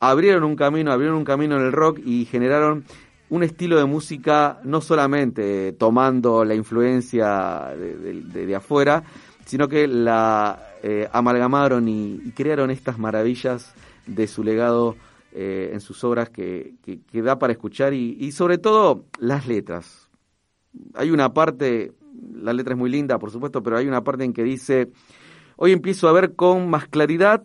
[0.00, 2.84] abrieron un camino, abrieron un camino en el rock y generaron
[3.28, 9.02] un estilo de música no solamente tomando la influencia de, afuera,
[9.44, 13.74] sino que la eh, amalgamaron y, crearon estas maravillas
[14.06, 14.96] de su legado
[15.32, 19.48] eh, en sus obras que, que, que, da para escuchar y, y sobre todo las
[19.48, 20.05] letras.
[20.94, 21.92] Hay una parte,
[22.34, 24.90] la letra es muy linda, por supuesto, pero hay una parte en que dice,
[25.56, 27.44] hoy empiezo a ver con más claridad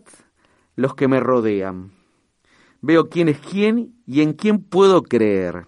[0.76, 1.92] los que me rodean.
[2.80, 5.66] Veo quién es quién y en quién puedo creer.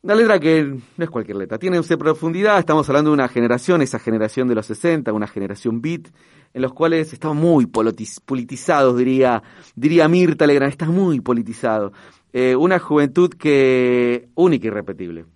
[0.00, 3.82] Una letra que no es cualquier letra, tiene usted profundidad, estamos hablando de una generación,
[3.82, 6.08] esa generación de los 60, una generación beat,
[6.54, 9.42] en los cuales estamos muy politizados, diría,
[9.74, 11.92] diría Mirta Legrand, está muy politizado.
[12.32, 15.26] Eh, una juventud que única y repetible,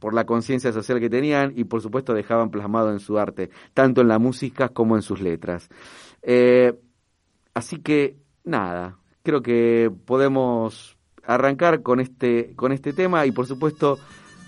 [0.00, 4.00] por la conciencia social que tenían y por supuesto dejaban plasmado en su arte, tanto
[4.00, 5.68] en la música como en sus letras.
[6.22, 6.72] Eh,
[7.54, 13.98] así que, nada, creo que podemos arrancar con este, con este tema y por supuesto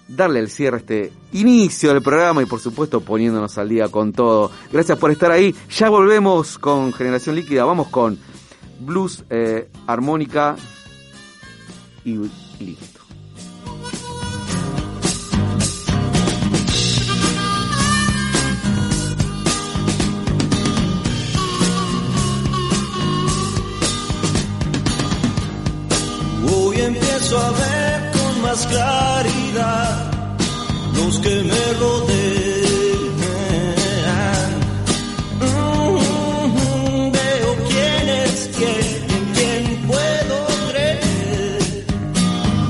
[0.08, 4.12] darle el cierre a este inicio del programa y por supuesto poniéndonos al día con
[4.12, 4.50] todo.
[4.72, 5.54] Gracias por estar ahí.
[5.70, 7.64] Ya volvemos con Generación Líquida.
[7.64, 8.18] Vamos con
[8.80, 10.56] blues, eh, armónica
[12.04, 12.18] y
[12.60, 12.91] listo.
[26.84, 30.10] Empiezo a ver con más claridad
[30.96, 32.12] los que me rodean.
[35.40, 40.36] Mm, veo quién es quién, en quién puedo
[40.70, 41.86] creer.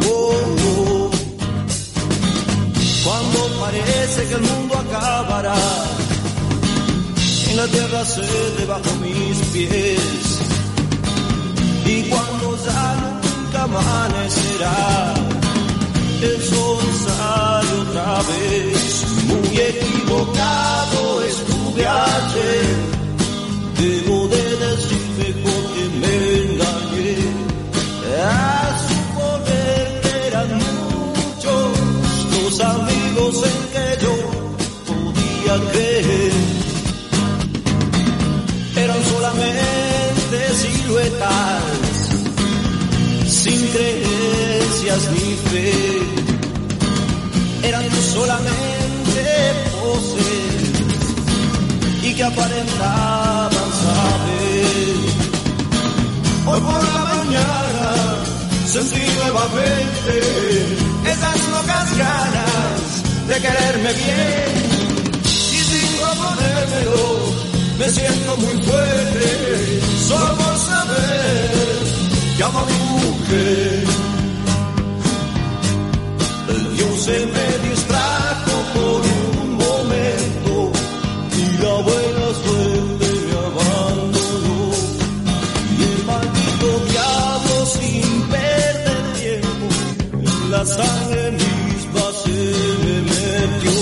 [0.06, 0.34] Oh,
[0.68, 1.10] oh.
[3.04, 5.56] Cuando parece que el mundo acabará,
[7.48, 8.20] en la tierra se
[8.58, 10.38] debajo mis pies.
[11.86, 13.21] Y cuando ya
[13.52, 15.14] nunca amanecerá,
[16.22, 19.04] el sol sale otra vez.
[19.26, 22.76] Muy equivocado estuve ayer.
[23.78, 27.16] Debo de decir mejor que me engañé.
[28.24, 31.70] A suponer que eran muchos
[32.42, 32.91] los amigos
[43.72, 45.72] creencias ni fe,
[47.62, 49.24] eran solamente
[49.72, 50.72] poses
[52.02, 54.96] y que aparentaban saber.
[56.46, 57.88] Hoy por la mañana
[58.66, 60.12] sentí nuevamente
[61.06, 64.52] esas locas ganas de quererme bien
[65.24, 67.02] y sin proponérmelo
[67.78, 71.91] me siento muy fuerte solo por saber
[72.42, 73.84] llama mujer.
[76.54, 80.52] El Dios se me distrajo por un momento
[81.40, 84.60] y la buena suerte me abandonó.
[85.78, 89.66] Y el maldito diablo sin perder tiempo
[90.26, 92.38] en la sangre misma se
[92.82, 93.78] me metió.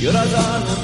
[0.00, 0.81] Y ahora ya no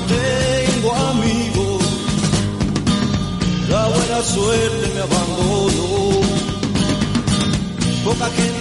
[4.19, 6.21] la suerte me abandonó.
[8.05, 8.58] Poca gente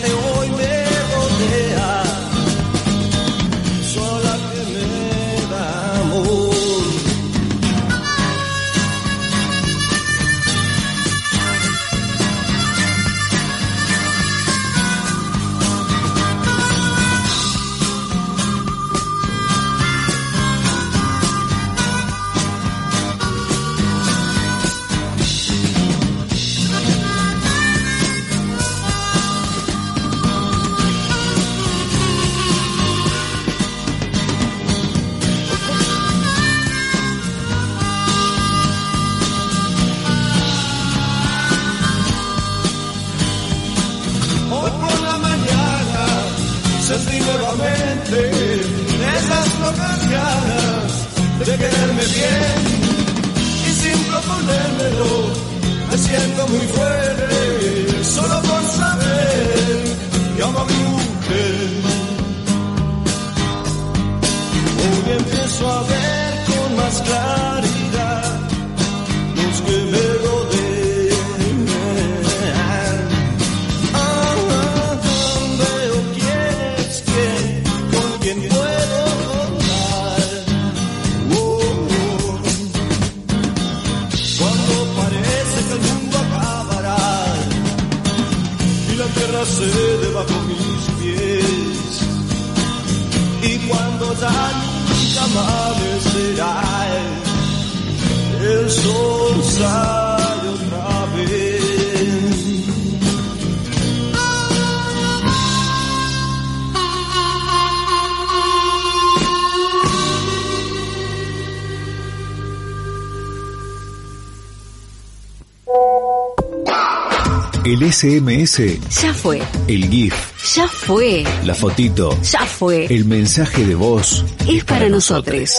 [118.02, 120.14] SMS, Ya fue, el GIF,
[120.56, 122.86] ya fue, la fotito, ya fue.
[122.94, 124.24] el mensaje de voz.
[124.48, 125.56] Es para nosotros.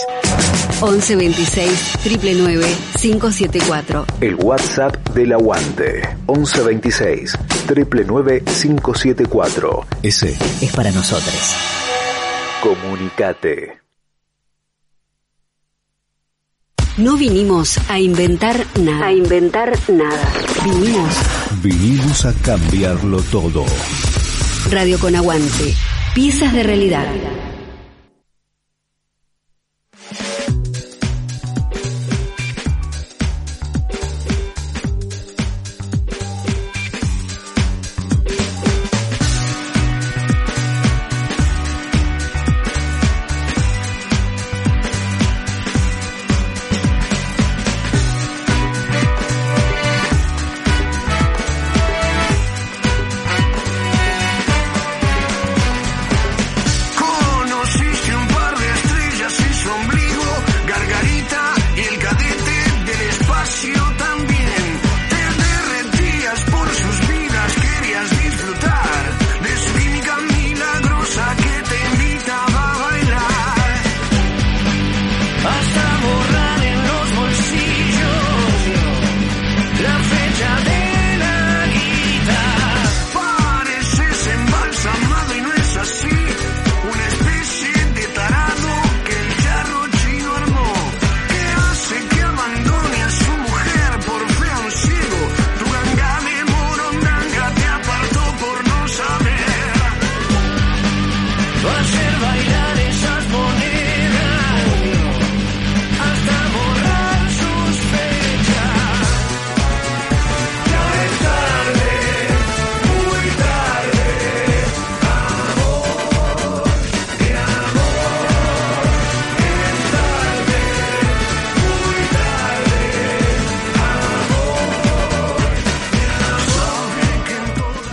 [0.79, 1.69] 11 26
[2.05, 2.65] 999
[3.01, 4.05] 574.
[4.21, 6.01] El WhatsApp del aguante.
[6.29, 7.33] 1126
[7.67, 9.85] 999 574.
[10.01, 11.35] Ese, Es para nosotros.
[12.63, 13.79] comunicate.
[16.99, 19.07] No vinimos a inventar nada.
[19.07, 20.33] A inventar nada.
[20.65, 21.15] Vinimos
[21.63, 23.63] Vinimos a cambiarlo todo.
[24.69, 25.75] Radio con Aguante.
[26.13, 27.05] Piezas de realidad.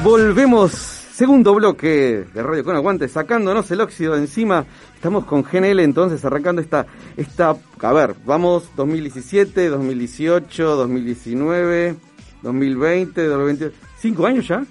[0.07, 4.65] Volvemos, segundo bloque de Radio con Aguante, sacándonos el óxido de encima.
[4.95, 11.97] Estamos con GNL entonces arrancando esta, esta, a ver, vamos 2017, 2018, 2019,
[12.41, 14.65] 2020, 2021, cinco años ya.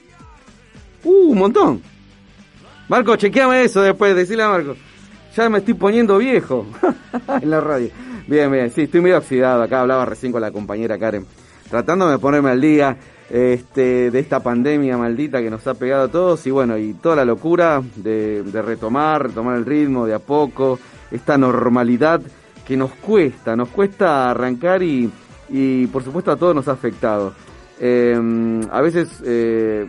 [1.04, 1.82] Uh, un montón.
[2.88, 4.78] Marco, chequeame eso después, decile a Marco.
[5.36, 6.66] Ya me estoy poniendo viejo
[7.42, 7.90] en la radio.
[8.26, 9.64] Bien, bien, sí, estoy medio oxidado.
[9.64, 11.26] Acá hablaba recién con la compañera Karen.
[11.70, 12.98] Tratándome de ponerme al día
[13.30, 17.16] este, de esta pandemia maldita que nos ha pegado a todos y bueno, y toda
[17.18, 20.80] la locura de, retomar, retomar el ritmo de a poco,
[21.12, 22.22] esta normalidad
[22.68, 25.10] que nos cuesta, nos cuesta arrancar y,
[25.50, 27.34] y por supuesto a todos nos ha afectado.
[27.80, 28.16] Eh,
[28.72, 29.86] a veces eh,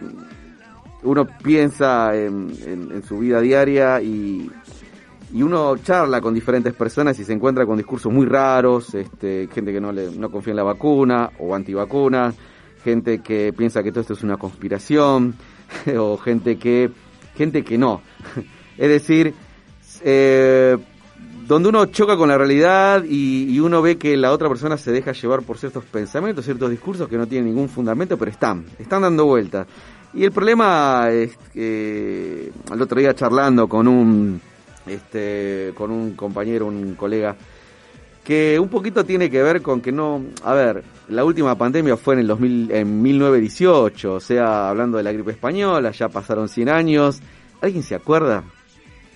[1.03, 4.51] uno piensa en, en- en su vida diaria y,
[5.33, 9.72] y uno charla con diferentes personas y se encuentra con discursos muy raros, este, gente
[9.72, 12.35] que no, le, no confía en la vacuna o antivacunas,
[12.87, 15.35] gente que piensa que todo esto es una conspiración
[15.99, 16.88] o gente que
[17.37, 18.01] gente que no.
[18.79, 19.35] Es decir,
[20.03, 20.77] eh,
[21.49, 25.12] donde uno choca con la realidad y, uno ve que la otra persona se deja
[25.12, 29.24] llevar por ciertos pensamientos, ciertos discursos que no tienen ningún fundamento, pero están, están dando
[29.24, 29.66] vueltas.
[30.12, 34.41] Y el problema es que el otro día charlando con un
[34.87, 37.34] este con un compañero, un colega
[38.22, 42.15] que un poquito tiene que ver con que no, a ver, la última pandemia fue
[42.15, 46.69] en el 2000, en 1918, o sea, hablando de la gripe española, ya pasaron 100
[46.69, 47.21] años.
[47.61, 48.45] ¿Alguien se acuerda?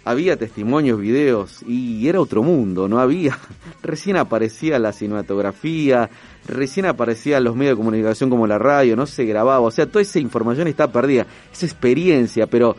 [0.05, 3.39] había testimonios, videos y era otro mundo, no había.
[3.83, 6.11] Recién aparecía la cinematografía,
[6.47, 10.03] recién aparecían los medios de comunicación como la radio, no se grababa, o sea, toda
[10.03, 12.77] esa información está perdida, esa experiencia, pero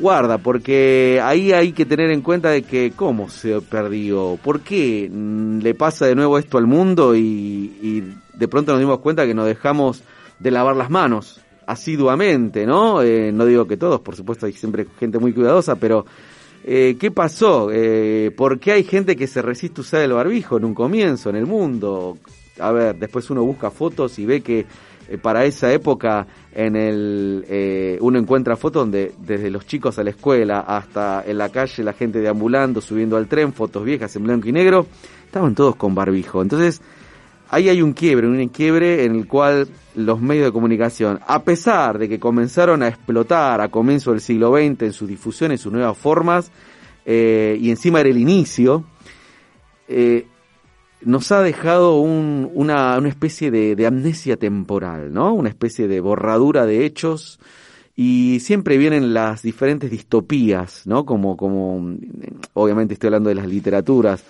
[0.00, 5.08] guarda, porque ahí hay que tener en cuenta de que cómo se perdió, por qué
[5.10, 8.04] mm, le pasa de nuevo esto al mundo y, y
[8.38, 10.02] de pronto nos dimos cuenta que nos dejamos
[10.38, 13.02] de lavar las manos asiduamente, ¿no?
[13.02, 16.06] Eh, no digo que todos, por supuesto, hay siempre gente muy cuidadosa, pero
[16.64, 17.70] eh, ¿qué pasó?
[17.72, 21.30] Eh, ¿Por qué hay gente que se resiste a usar el barbijo en un comienzo,
[21.30, 22.16] en el mundo?
[22.58, 24.66] A ver, después uno busca fotos y ve que
[25.08, 30.04] eh, para esa época en el eh, uno encuentra fotos donde desde los chicos a
[30.04, 34.24] la escuela hasta en la calle la gente deambulando, subiendo al tren, fotos viejas en
[34.24, 34.86] blanco y negro,
[35.24, 36.42] estaban todos con barbijo.
[36.42, 36.82] Entonces,
[37.50, 41.98] ahí hay un quiebre, un quiebre en el cual los medios de comunicación, a pesar
[41.98, 45.72] de que comenzaron a explotar a comienzo del siglo XX en su difusión, en sus
[45.72, 46.50] nuevas formas,
[47.04, 48.84] eh, y encima era el inicio,
[49.88, 50.26] eh,
[51.00, 55.32] nos ha dejado un- una, una especie de, de amnesia temporal, ¿no?
[55.32, 57.38] Una especie de borradura de hechos
[57.96, 61.04] y siempre vienen las diferentes distopías, ¿no?
[61.06, 61.96] Como, como,
[62.54, 64.24] obviamente estoy hablando de las literaturas,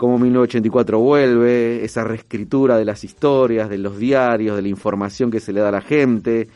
[0.00, 5.40] como 1984 vuelve, esa reescritura de las historias, de los diarios, de la información que
[5.40, 6.48] se le da a la gente,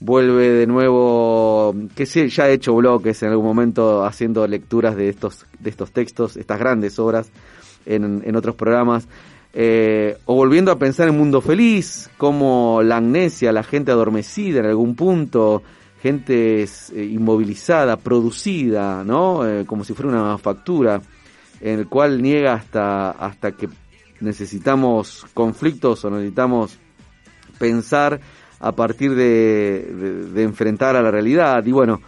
[0.00, 5.08] vuelve de nuevo, que sí, ya he hecho bloques en algún momento haciendo lecturas de
[5.08, 7.30] estos, de estos textos, estas grandes obras
[7.86, 9.08] en, en otros programas,
[9.54, 14.66] eh, o volviendo a pensar en Mundo Feliz, como la amnesia, la gente adormecida en
[14.66, 15.62] algún punto,
[16.02, 19.48] gente eh, inmovilizada, producida, ¿no?
[19.48, 21.00] Eh, como si fuera una manufactura,
[21.60, 23.68] en el cual niega hasta, hasta que
[24.20, 26.78] necesitamos conflictos o necesitamos
[27.58, 28.20] pensar
[28.58, 31.64] a partir de, de- enfrentar a la realidad.
[31.64, 32.00] Y bueno,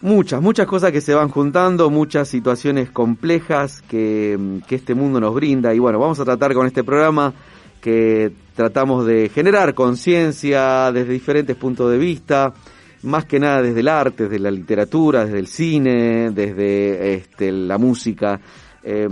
[0.00, 5.34] muchas, muchas cosas que se van juntando, muchas situaciones complejas que, que este mundo nos
[5.34, 5.74] brinda.
[5.74, 7.32] Y bueno, vamos a tratar con este programa
[7.80, 12.52] que tratamos de generar conciencia desde diferentes puntos de vista,
[13.02, 17.78] más que nada desde el arte, desde la literatura, desde el cine, desde este, la
[17.78, 18.40] música.
[18.82, 19.08] Eh,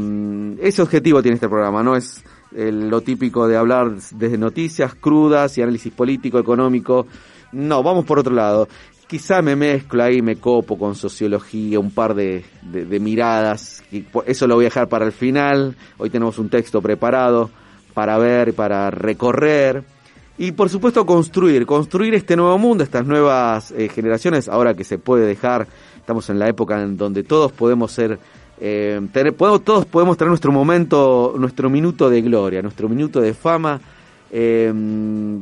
[0.60, 2.22] ese objetivo tiene este programa, no es
[2.56, 7.06] eh, lo típico de hablar desde noticias crudas y análisis político, económico.
[7.52, 8.68] No, vamos por otro lado.
[9.08, 13.82] Quizá me mezclo ahí, me copo con sociología, un par de, de- de miradas.
[13.90, 15.74] Y po- eso lo voy a dejar para el final.
[15.98, 17.50] Hoy tenemos un texto preparado
[17.92, 19.82] para ver, para recorrer.
[20.42, 24.96] Y por supuesto construir, construir este nuevo mundo, estas nuevas eh, generaciones, ahora que se
[24.96, 25.66] puede dejar,
[25.98, 28.18] estamos en la época en donde todos podemos ser,
[28.58, 33.34] eh, tener, podemos- todos podemos tener nuestro momento, nuestro minuto de gloria, nuestro minuto de
[33.34, 33.82] fama.
[34.32, 34.72] Eh,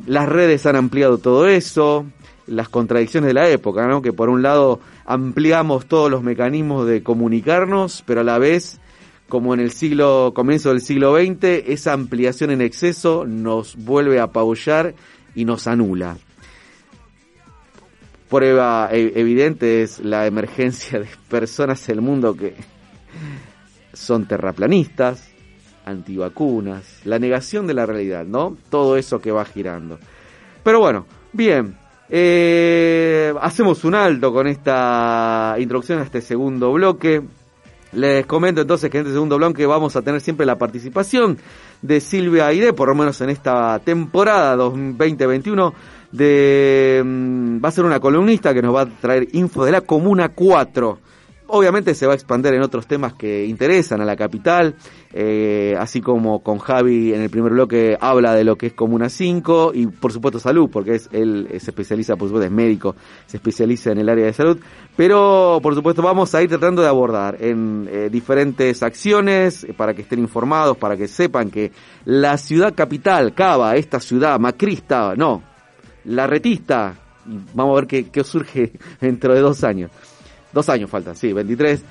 [0.07, 2.05] las redes han ampliado todo eso,
[2.49, 4.03] las contradicciones de la época, ¿no?
[4.03, 8.80] Que por un lado ampliamos todos los mecanismos de comunicarnos, pero a la vez
[9.29, 14.24] como en el siglo, comienzo del siglo XX, esa ampliación en exceso nos vuelve a
[14.24, 14.95] apabullar
[15.35, 16.16] y nos anula.
[18.29, 22.55] Prueba e- evidente es la emergencia de personas en el mundo que
[23.93, 25.29] son terraplanistas,
[25.85, 28.57] antivacunas, la negación de la realidad, ¿no?
[28.70, 29.99] Todo eso que va girando.
[30.62, 31.76] Pero bueno, bien,
[32.09, 37.22] eh, hacemos un alto con esta introducción a este segundo bloque.
[37.93, 41.39] Les comento entonces que en este segundo bloque vamos a tener siempre la participación
[41.80, 45.72] de Silvia Aide, por lo menos en esta temporada 2021,
[46.12, 49.80] de, mm, va a ser una columnista que nos va a traer info de la
[49.80, 50.99] Comuna 4.
[51.51, 54.74] Obviamente se va a expandir en otros temas que interesan a la capital,
[55.14, 59.09] eh, así como con Javi en el primer bloque habla de lo que es Comuna
[59.09, 63.38] 5 y por supuesto salud, porque es, él se especializa, por supuesto es médico, se
[63.38, 64.59] especializa en el área de salud,
[64.94, 70.03] pero por supuesto vamos a ir tratando de abordar en eh, diferentes acciones para que
[70.03, 71.72] estén informados, para que sepan que
[72.05, 75.42] la ciudad capital, Cava, esta ciudad macrista, no,
[76.05, 76.94] la retista,
[77.55, 79.90] vamos a ver qué, qué surge dentro de dos años.
[80.53, 81.82] Dos años faltan, sí, 23.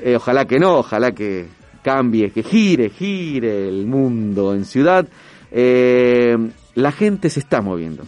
[0.00, 1.46] Eh, ojalá que no, ojalá que
[1.82, 5.06] cambie, que gire, gire el mundo en ciudad.
[5.50, 6.36] Eh,
[6.74, 8.04] la gente se está moviendo.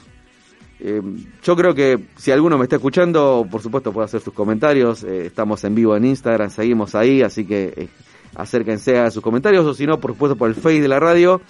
[0.80, 1.00] Eh,
[1.42, 5.02] yo creo que si alguno me está escuchando, por supuesto puede hacer sus comentarios.
[5.02, 7.88] Estamos en vivo en Instagram, seguimos ahí, así que
[8.34, 11.40] acérquense a sus comentarios o si no, por supuesto por el Face de la radio.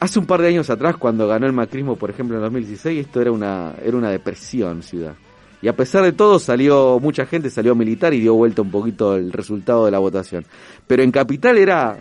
[0.00, 3.20] Hace un par de años atrás, cuando ganó el macrismo, por ejemplo, en 2016, esto
[3.20, 5.14] era una, era una depresión ciudad.
[5.62, 9.14] Y a pesar de todo, salió mucha gente, salió militar y dio vuelta un poquito
[9.14, 10.46] el resultado de la votación.
[10.86, 11.98] Pero en Capital era,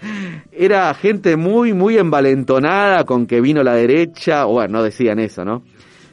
[0.52, 5.44] era gente muy, muy envalentonada con que vino la derecha, o bueno, no decían eso,
[5.44, 5.62] ¿no?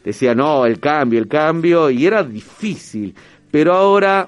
[0.04, 3.16] decía, no, el cambio, el cambio, y era difícil.
[3.52, 4.28] Pero ahora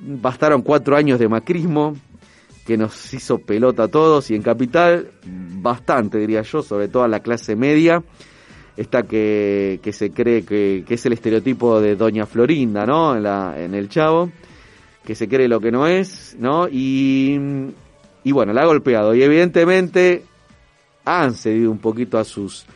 [0.00, 1.96] bastaron cuatro años de macrismo,
[2.66, 7.08] que nos hizo pelota a todos, y en Capital, bastante, diría yo, sobre todo a
[7.08, 8.02] la clase media,
[8.76, 13.16] esta que, que se cree que, que es el estereotipo de Doña Florinda, ¿no?
[13.16, 14.30] En, la, en el Chavo,
[15.04, 16.68] que se cree lo que no es, ¿no?
[16.68, 17.38] Y,
[18.24, 20.24] y bueno, la ha golpeado, y evidentemente
[21.04, 22.66] han cedido un poquito a sus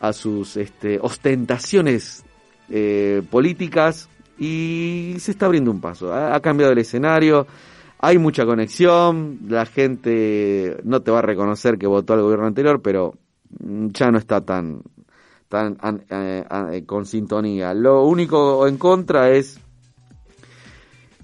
[0.00, 2.24] a sus este, ostentaciones
[2.68, 6.12] eh, políticas y se está abriendo un paso.
[6.12, 7.46] Ha, ha, cambiado el escenario,
[8.06, 12.82] hay mucha conexión, la gente no te va a reconocer que votó al gobierno anterior,
[12.82, 13.14] pero
[13.58, 14.82] ya no está tan,
[15.48, 15.78] tan
[16.10, 17.72] eh, eh, con sintonía.
[17.72, 19.58] Lo único en contra es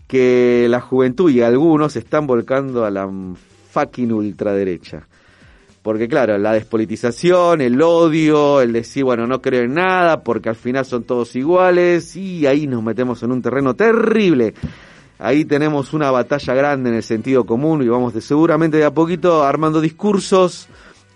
[0.06, 3.10] que la juventud y algunos están volcando a la
[3.72, 5.06] fucking ultraderecha.
[5.82, 10.56] Porque claro, la despolitización, el odio, el decir, bueno, no creo en nada, porque al
[10.56, 14.54] final son todos iguales, y ahí nos metemos en un terreno terrible.
[15.20, 18.90] Ahí tenemos una batalla grande en el sentido común y vamos de, seguramente de a
[18.90, 20.66] poquito armando discursos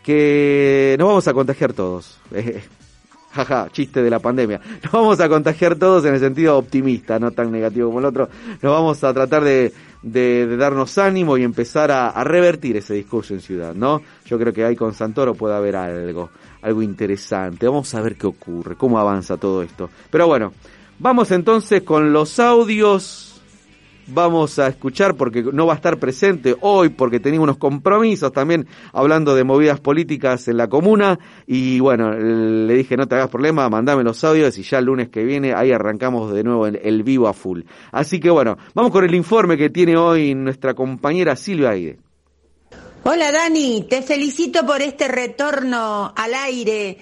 [0.03, 2.21] que nos vamos a contagiar todos.
[3.33, 4.61] Jaja, chiste de la pandemia.
[4.83, 8.29] Nos vamos a contagiar todos en el sentido optimista, no tan negativo como el otro.
[8.61, 13.33] Nos vamos a tratar de, de, darnos ánimo y empezar a, a, revertir ese discurso
[13.33, 14.03] en ciudad, ¿no?
[14.27, 16.29] Yo creo que ahí con Santoro puede haber algo,
[16.61, 17.67] algo interesante.
[17.67, 19.89] Vamos a ver qué ocurre, cómo avanza todo esto.
[20.11, 20.53] Pero bueno,
[20.99, 23.24] vamos entonces con los audios.
[24.07, 28.67] Vamos a escuchar porque no va a estar presente hoy porque tenía unos compromisos también
[28.93, 33.69] hablando de movidas políticas en la comuna y bueno, le dije no te hagas problema,
[33.71, 37.03] mandame los audios y ya el lunes que viene ahí arrancamos de nuevo el, el
[37.03, 37.63] vivo a full.
[37.93, 41.99] Así que bueno, vamos con el informe que tiene hoy nuestra compañera Silvia Aide.
[43.05, 46.99] Hola Dani, te felicito por este retorno al aire.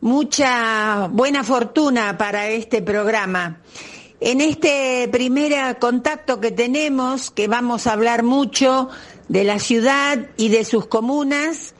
[0.00, 3.60] Mucha buena fortuna para este programa.
[4.26, 8.88] En este primer contacto que tenemos, que vamos a hablar mucho
[9.28, 11.74] de la ciudad y de sus comunas,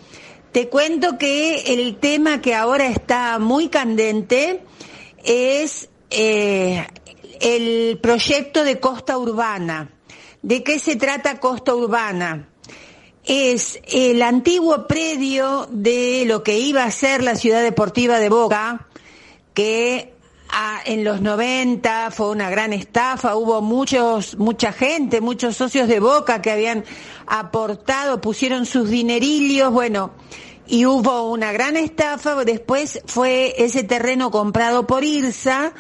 [0.53, 4.63] te cuento que el tema que ahora está muy candente
[5.25, 6.87] es eh,
[7.41, 9.95] el proyecto de costa urbana.
[10.43, 12.51] ¿De qué se trata costa urbana?
[13.25, 18.87] Es el antiguo predio de lo que iba a ser la ciudad deportiva de Boca,
[19.55, 20.14] que
[20.85, 26.43] en los 90 fue una gran estafa, hubo muchos, mucha gente, muchos socios de Boca
[26.43, 26.85] que habían
[27.27, 30.13] aportado, pusieron sus dinerillos, bueno,
[30.67, 35.73] y hubo una gran estafa, después fue ese terreno comprado por IRSA,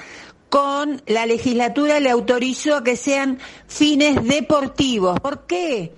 [0.48, 5.18] con la legislatura le autorizó a que sean fines deportivos.
[5.20, 5.92] ¿Por qué?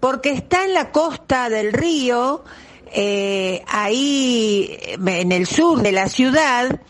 [0.00, 2.44] Porque está en la costa del río,
[2.92, 6.80] eh, ahí en el sur de la ciudad,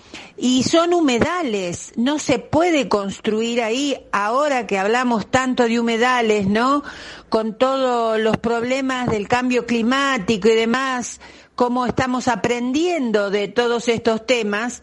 [0.44, 6.82] y son humedales, no se puede construir ahí ahora que hablamos tanto de humedales, ¿no?
[7.30, 11.22] Con todos los problemas del cambio climático y demás,
[11.54, 14.82] cómo estamos aprendiendo de todos estos temas.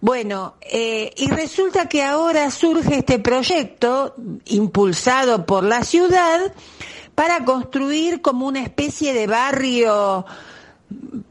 [0.00, 6.52] Bueno, eh, y resulta que ahora surge este proyecto impulsado por la ciudad
[7.14, 10.26] para construir como una especie de barrio,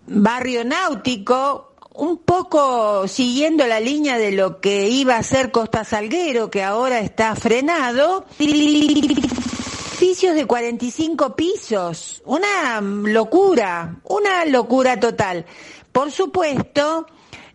[0.08, 6.50] barrio náutico, un poco siguiendo la línea de lo que iba a ser Costa Salguero,
[6.50, 15.46] que ahora está frenado, edificios de 45 pisos, una locura, una locura total.
[15.92, 17.06] Por supuesto,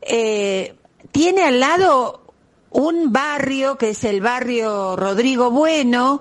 [0.00, 0.74] eh,
[1.12, 2.34] tiene al lado
[2.70, 6.20] un barrio que es el barrio Rodrigo Bueno,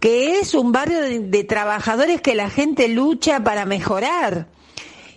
[0.00, 4.48] que es un barrio de, de trabajadores que la gente lucha para mejorar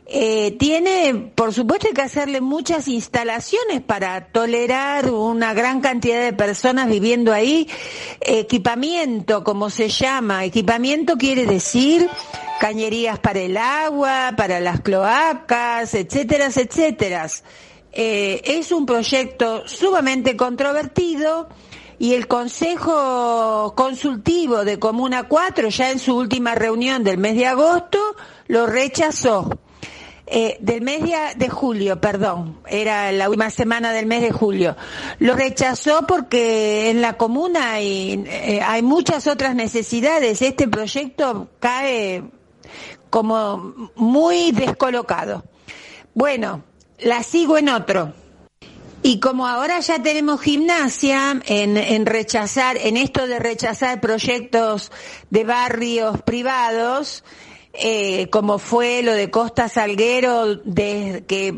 [0.10, 6.88] eh, tiene, por supuesto, que hacerle muchas instalaciones para tolerar una gran cantidad de personas
[6.88, 7.68] viviendo ahí.
[8.22, 10.46] Equipamiento, como se llama.
[10.46, 12.10] Equipamiento quiere decir
[12.58, 17.28] cañerías para el agua, para las cloacas, etcétera, etcétera.
[17.92, 21.50] Eh, es un proyecto sumamente controvertido
[22.00, 27.48] y el Consejo Consultivo de Comuna 4, ya en su última reunión del mes de
[27.48, 28.00] agosto,
[28.48, 29.50] lo rechazó
[30.30, 31.04] eh, del mes
[31.38, 34.76] de julio, perdón, era la última semana del mes de julio.
[35.20, 40.42] Lo rechazó porque en la comuna hay, eh, hay muchas otras necesidades.
[40.42, 42.24] Este proyecto cae
[43.10, 45.46] como muy descolocado.
[46.14, 46.64] Bueno,
[47.00, 48.14] la sigo en otro.
[49.04, 54.92] Y como ahora ya tenemos gimnasia en, en, rechazar, en esto de rechazar proyectos
[55.30, 57.24] de barrios privados,
[57.80, 61.54] eh, como fue lo de Costa Salguero, de que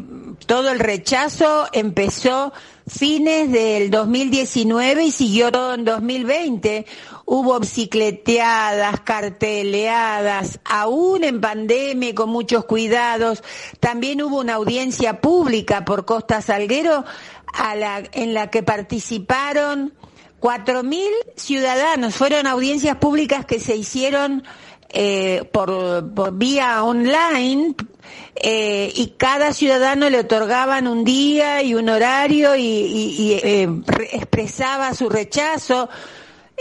[0.45, 2.51] todo el rechazo empezó
[2.88, 6.86] fines del 2019 y siguió todo en 2020.
[7.26, 13.43] Hubo bicicleteadas, carteleadas, aún en pandemia con muchos cuidados.
[13.80, 17.05] También hubo una audiencia pública por Costa Salguero
[17.53, 19.93] a la, en la que participaron
[20.41, 22.15] 4.000 ciudadanos.
[22.15, 24.43] Fueron audiencias públicas que se hicieron
[24.92, 27.76] eh, por, por vía online
[28.36, 33.70] eh, y cada ciudadano le otorgaban un día y un horario y, y- y, eh,
[33.86, 35.90] re- expresaba su rechazo.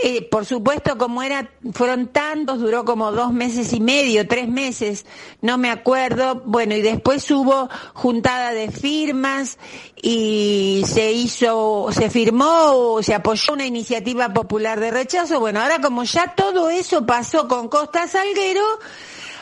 [0.01, 5.05] Eh, por supuesto, como era, fueron tantos, duró como dos meses y medio, tres meses,
[5.41, 6.41] no me acuerdo.
[6.45, 9.57] Bueno, y después hubo juntada de firmas
[10.01, 15.41] y se hizo, se firmó, se apoyó una iniciativa popular de rechazo.
[15.41, 18.63] Bueno, ahora como ya todo eso pasó con Costa Salguero,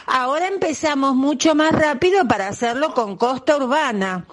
[0.08, 4.26] ahora empezamos mucho más rápido para hacerlo con Costa Urbana,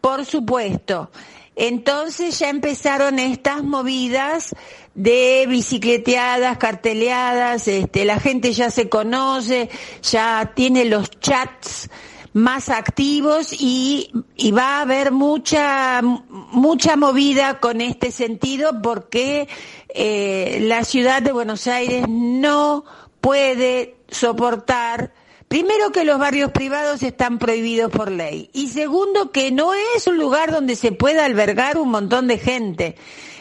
[0.00, 1.10] por supuesto.
[1.56, 4.54] Entonces ya empezaron estas movidas
[4.96, 9.68] de bicicleteadas, carteleadas, este, la gente ya se conoce,
[10.02, 11.90] ya tiene los chats
[12.32, 14.10] más activos y,
[14.52, 19.48] va a haber mucha, mucha movida con este sentido porque
[19.90, 22.84] eh, la ciudad de Buenos Aires no
[23.20, 25.12] puede soportar
[25.48, 30.18] Primero que los barrios privados están prohibidos por ley y segundo que no es un
[30.18, 32.96] lugar donde se pueda albergar un montón de gente.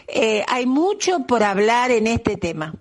[0.08, 2.74] Eh, hay mucho por hablar en este tema.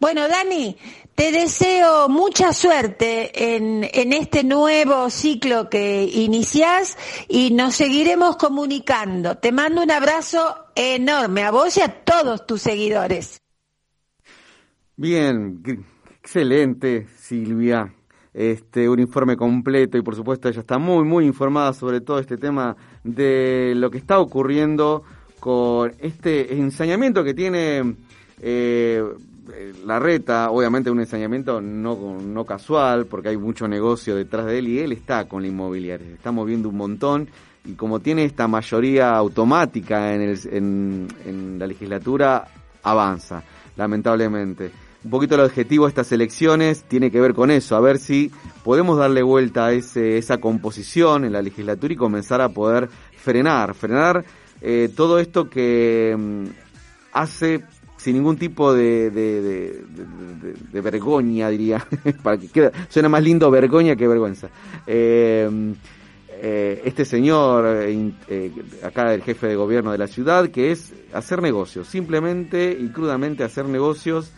[0.00, 0.76] Bueno, Dani,
[1.14, 6.96] te deseo mucha suerte en, en este nuevo ciclo que iniciás
[7.28, 9.36] y nos seguiremos comunicando.
[9.36, 13.40] Te mando un abrazo enorme a vos y a todos tus seguidores.
[14.94, 15.60] Bien,
[16.20, 17.92] excelente, Silvia.
[18.32, 22.36] Este, un informe completo y por supuesto ella está muy, muy informada sobre todo este
[22.36, 25.02] tema de lo que está ocurriendo
[25.40, 27.94] con este ensañamiento que tiene
[28.40, 29.02] eh,
[29.84, 34.68] la reta, obviamente un ensañamiento no, no casual, porque hay mucho negocio detrás de él
[34.68, 37.28] y él está con la inmobiliaria, está moviendo un montón
[37.64, 42.46] y como tiene esta mayoría automática en, el, en, en la legislatura,
[42.82, 43.42] avanza,
[43.76, 44.70] lamentablemente.
[45.04, 48.32] Un poquito el objetivo de estas elecciones tiene que ver con eso, a ver si
[48.64, 53.74] podemos darle vuelta a ese, esa composición en la legislatura y comenzar a poder frenar,
[53.74, 54.24] frenar
[54.60, 56.44] eh, todo esto que mm,
[57.12, 57.62] hace
[57.98, 61.84] sin ningún tipo de, de, de, de, diría,
[62.22, 64.48] para que quede, suena más lindo vergüenza que vergüenza.
[64.86, 65.74] Eh,
[66.40, 68.52] eh, este señor, eh,
[68.84, 73.42] acá el jefe de gobierno de la ciudad, que es hacer negocios, simplemente y crudamente
[73.42, 74.32] hacer negocios,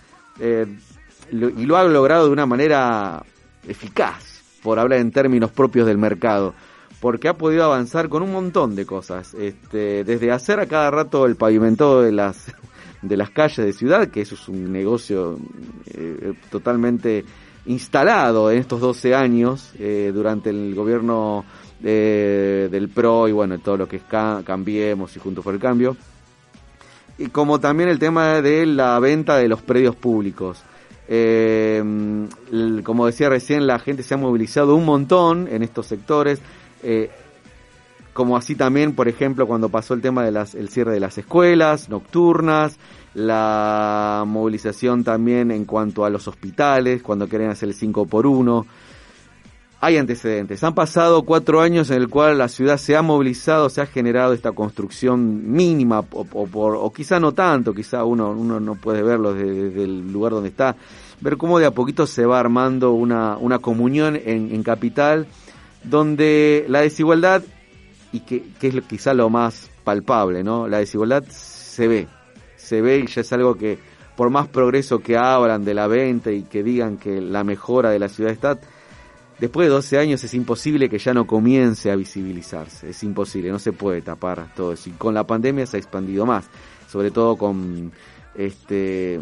[1.31, 3.23] lo, y lo ha logrado de una manera
[3.69, 6.55] eficaz, por hablar en términos propios del mercado
[7.01, 11.27] porque ha podido avanzar con un montón de cosas, este, desde hacer a cada rato
[11.27, 12.53] el pavimentado de las
[13.03, 15.39] de las calles de ciudad, que eso es un negocio
[15.87, 17.25] eh, totalmente
[17.67, 21.45] instalado en estos 12 años eh, durante el gobierno
[21.83, 25.61] eh, del PRO y bueno, todo lo que es ca Cambiemos y Juntos por el
[25.61, 25.97] Cambio.
[27.17, 30.63] Y como también el tema de la venta de los predios públicos.
[32.85, 36.41] Como decía recién, la gente se ha movilizado un montón en estos sectores.
[36.83, 37.11] Eh,
[38.13, 41.89] como así también, por ejemplo, cuando pasó el tema del el cierre de las escuelas
[41.89, 42.77] nocturnas,
[43.15, 48.67] la movilización también en cuanto a los hospitales, cuando quieren hacer el 5 por 1.
[49.83, 50.63] Hay antecedentes.
[50.63, 54.35] Han pasado cuatro años en el cual la ciudad se ha movilizado, se ha generado
[54.35, 59.33] esta construcción mínima, o, por, o quizá no tanto, quizá uno, uno no puede verlo
[59.33, 60.77] desde, el lugar donde está,
[61.23, 65.27] ver cómo de a poquito se va armando una, una comunión en capital,
[65.85, 67.43] donde la desigualdad
[68.13, 70.69] y que, que es quizá lo más palpable, ¿no?
[70.69, 72.09] La desigualdad se ve,
[72.57, 73.79] se ve y ya es algo que
[74.17, 77.99] por más progreso que hablan de la venta y que digan que la mejora de
[77.99, 78.59] la ciudad está,
[79.39, 83.59] después de 12 años es imposible que ya no comience a visibilizarse, es imposible, no
[83.59, 84.91] se puede tapar todo eso.
[84.91, 86.51] Y con la pandemia se ha expandido más,
[86.89, 87.93] sobre todo con
[88.35, 89.21] este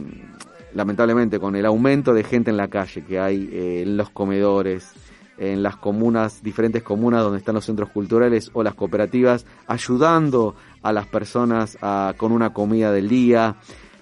[0.74, 4.92] lamentablemente con el aumento de gente en la calle que hay eh, en los comedores,
[5.38, 10.92] en las comunas, diferentes comunas donde están los centros culturales o las cooperativas, ayudando a
[10.92, 13.56] las personas a, con una comida del día.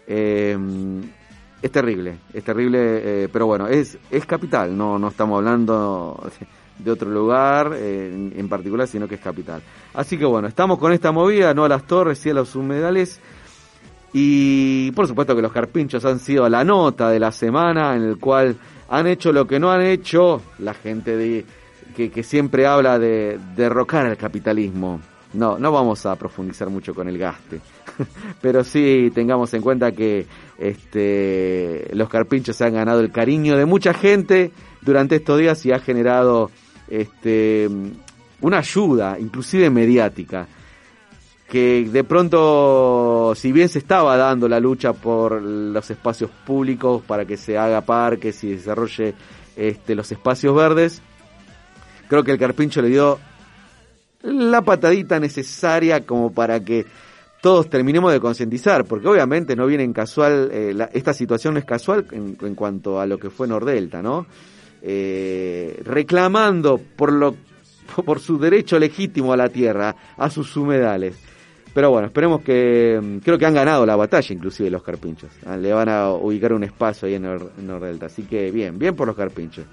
[0.07, 0.57] Eh,
[1.62, 6.30] es terrible, es terrible, eh, pero bueno, es, es capital, no, no estamos hablando
[6.78, 9.62] de otro lugar eh, en, particular, sino que es capital.
[9.95, 13.20] Así que bueno, estamos con esta movida, no a las torres, sí a los humedales.
[14.12, 18.18] Y por supuesto que los carpinchos han sido la nota de la semana en el
[18.18, 18.57] cual
[18.89, 21.45] han hecho lo que no han hecho la gente de,
[21.97, 25.01] que, siempre habla de derrocar al capitalismo.
[25.32, 27.61] No, no vamos a profundizar mucho con el gaste,
[28.41, 30.26] pero sí tengamos en cuenta que
[30.57, 35.72] este, los carpinchos se han ganado el cariño de mucha gente durante estos días y
[35.72, 36.51] ha generado
[36.89, 37.68] este,
[38.41, 40.47] una ayuda, inclusive mediática,
[41.49, 47.24] que de pronto, si bien se estaba dando la lucha por los espacios públicos para
[47.24, 49.14] que se haga parques y desarrolle
[49.57, 51.01] este, los espacios verdes,
[52.09, 53.18] creo que el carpincho le dio
[54.22, 56.84] la patadita necesaria como para que
[57.40, 61.61] todos terminemos de concientizar, porque obviamente no viene en casual, eh, la- esta situación no
[61.61, 64.26] es casual en, en cuanto a lo que fue Nordelta, ¿no?
[64.82, 67.36] Eh, reclamando por lo
[68.05, 71.16] por su derecho legítimo a la tierra, a sus humedales.
[71.77, 75.29] Pero bueno, esperemos que mm, creo que han ganado la batalla inclusive los carpinchos.
[75.45, 77.22] Ah, Le van a ubicar un espacio ahí en,
[77.66, 79.66] Nordelta, así que bien, bien por los carpinchos.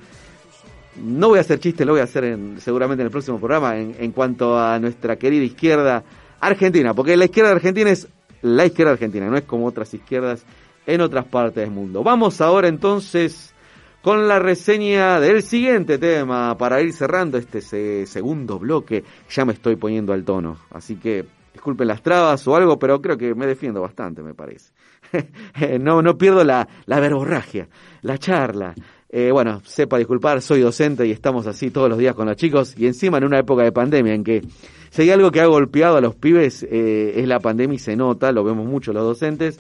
[0.98, 3.78] No voy a hacer chiste, lo voy a hacer en- seguramente en el próximo programa
[3.78, 6.04] en, cuanto a nuestra querida izquierda
[6.42, 8.06] argentina, porque la izquierda argentina es
[8.42, 10.44] la izquierda argentina, no es como otras izquierdas
[10.86, 12.04] en otras partes del mundo.
[12.04, 13.54] Vamos ahora entonces
[14.02, 19.06] con la reseña del siguiente tema para ir cerrando este se- segundo bloque.
[19.30, 21.24] Ya me estoy poniendo al tono, así que
[21.54, 24.74] disculpen las trabas o algo, pero creo que me defiendo bastante, me parece.
[25.80, 27.68] no, no pierdo la, la verborragia,
[28.02, 28.74] la charla.
[29.16, 32.74] Eh, bueno, sepa disculpar, soy docente y estamos así todos los días con los chicos
[32.76, 34.42] y encima en una época de pandemia en que
[34.90, 37.96] si hay algo que ha golpeado a los pibes eh, es la pandemia y se
[37.96, 39.60] nota, lo vemos mucho los docentes,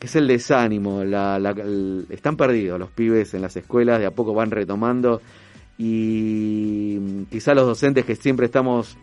[0.00, 1.02] que es el desánimo,
[2.10, 5.20] están perdidos los pibes en las escuelas, de a poco van retomando
[5.78, 8.96] y quizá los docentes que siempre estamos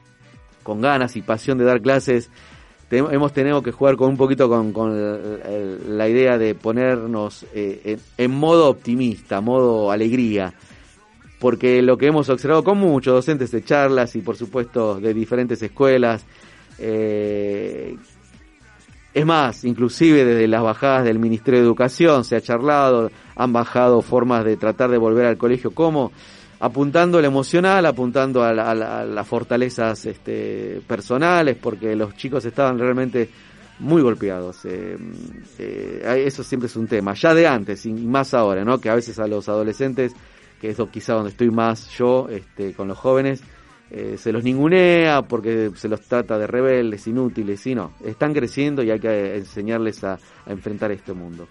[0.69, 2.29] con ganas y pasión de dar clases,
[2.91, 4.71] hemos tenido que jugar con un poquito con,
[5.97, 10.53] la idea de ponernos eh, en, en modo optimista, modo alegría,
[11.39, 15.59] porque lo que hemos observado con muchos docentes de charlas y por supuesto de diferentes
[15.63, 16.23] escuelas,
[16.77, 17.97] eh,
[19.11, 24.03] es más, inclusive desde las bajadas del Ministerio de Educación se ha charlado, han bajado
[24.03, 25.71] formas de tratar de volver al colegio.
[25.71, 26.11] Como
[26.59, 32.15] apuntando al emocional, apuntando a, la- a la- a las fortalezas este, personales, porque los
[32.15, 33.29] chicos estaban realmente
[33.79, 34.65] muy golpeados.
[34.65, 34.97] eh,
[35.57, 38.79] eh, eso siempre es un tema, ya de antes y más ahora, ¿no?
[38.79, 40.13] Que a veces a los adolescentes,
[40.59, 43.41] que es quizá donde estoy más yo, este, con los jóvenes,
[43.91, 48.83] eh, se los ningunea porque se los trata de rebeldes, inútiles, y no, están creciendo
[48.83, 51.47] y hay que enseñarles a enfrentar este mundo.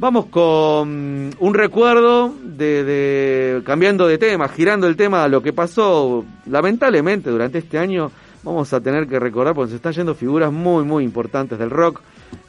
[0.00, 6.24] Vamos con un recuerdo de, cambiando de tema, girando el tema a lo que pasó
[6.46, 8.10] lamentablemente durante este año.
[8.42, 12.00] Vamos a tener que recordar porque se están yendo figuras muy muy importantes del rock.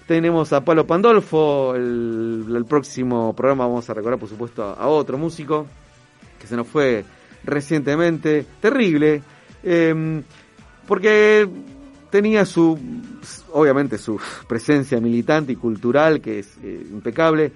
[0.07, 5.67] Tenemos a Palo Pandolfo, el, próximo programa vamos a recordar por supuesto a, otro músico
[6.39, 7.03] que se nos fue
[7.43, 9.21] recientemente, terrible,
[9.61, 10.23] eh,
[10.87, 11.49] porque
[12.12, 12.78] tenía su,
[13.53, 17.51] obviamente su presencia militante y cultural que es eh, impecable.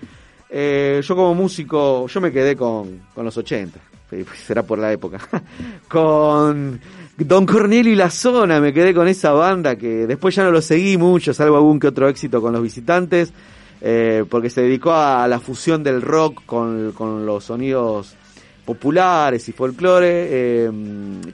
[0.49, 3.79] Eh, yo como músico, yo me quedé con, con los 80,
[4.11, 5.19] eh, será por la época,
[5.89, 6.79] con
[7.17, 10.61] Don Cornelio y la Zona, me quedé con esa banda que después ya no lo
[10.61, 13.33] seguí mucho, salvo algún que otro éxito con los visitantes,
[13.81, 18.15] eh, porque se dedicó a la fusión del rock con, con los sonidos
[18.63, 20.71] populares y folclore,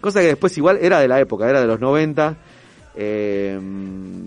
[0.02, 2.38] cosa que después igual era de la época, era de los 90.
[2.96, 3.60] Eh,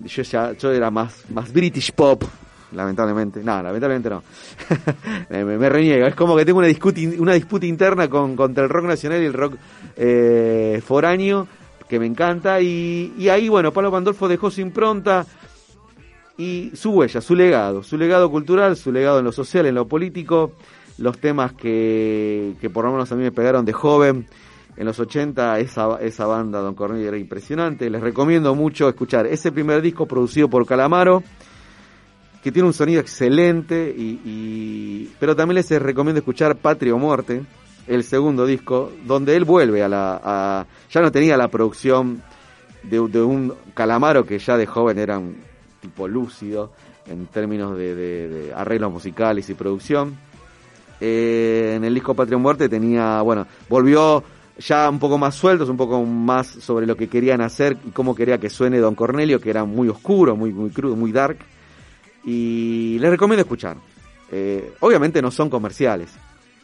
[0.05, 2.23] yo ya yo era más, más British pop,
[2.71, 3.41] lamentablemente.
[3.43, 4.23] No, lamentablemente no.
[5.29, 6.07] me, me- reniego.
[6.07, 6.67] Es como que tengo una
[7.19, 9.55] una disputa interna con, contra el rock nacional y el rock
[9.95, 11.47] eh, foráneo,
[11.87, 12.59] que me encanta.
[12.61, 15.25] Y, y ahí, bueno, Pablo Pandolfo dejó su impronta
[16.37, 19.87] y su huella, su legado, su legado cultural, su legado en lo social, en lo
[19.87, 20.51] político,
[20.97, 24.27] los temas que, que por lo menos a mí me pegaron de joven.
[24.77, 27.89] En los 80 esa, esa banda Don Cornelio era impresionante.
[27.89, 31.23] Les recomiendo mucho escuchar ese primer disco producido por Calamaro,
[32.43, 37.43] que tiene un sonido excelente, y, pero también les recomiendo escuchar Patria o Muerte,
[37.87, 40.67] el segundo disco, donde él vuelve a la...
[40.91, 42.21] ya no tenía la producción
[42.83, 45.37] de, un Calamaro que ya de joven era un
[45.81, 46.71] tipo lúcido
[47.07, 50.17] en términos de arreglos musicales y producción.
[50.99, 54.23] Eh, en el disco Patria o Muerte tenía, bueno, volvió
[54.57, 58.15] ya un poco más sueltos, un poco más sobre lo que querían hacer y cómo
[58.15, 61.37] quería que suene Don Cornelio, que era muy oscuro, muy, muy crudo, muy dark.
[62.23, 63.77] Y les recomiendo escuchar.
[64.31, 66.09] Eh, obviamente no son comerciales.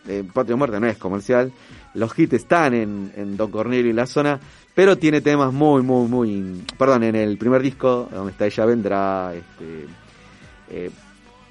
[0.08, 1.52] Eh, Patria Muerte no es comercial.
[1.94, 4.40] Los hits están en, en Don Cornelio y la zona,
[4.74, 6.64] pero tiene temas muy, muy, muy.
[6.78, 9.88] Perdón, en el primer disco, donde está Ella Vendrá, este,
[10.74, 10.90] Eh,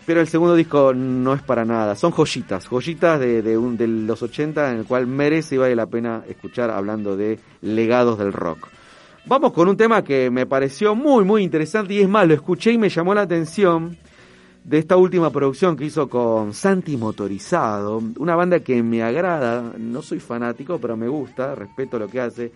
[0.06, 1.94] pero el segundo disco no es para nada.
[1.94, 5.76] Son joyitas, joyitas de, de, un- de los 80 en el cual merece y vale
[5.76, 8.68] la pena escuchar hablando de legados del rock.
[9.26, 12.72] Vamos con un tema que me pareció muy, muy interesante y es más, lo escuché
[12.72, 13.96] y me llamó la atención
[14.64, 20.02] de esta última producción que hizo con Santi Motorizado, una banda que me agrada, no
[20.02, 22.52] soy fanático, pero me gusta, respeto lo que hace,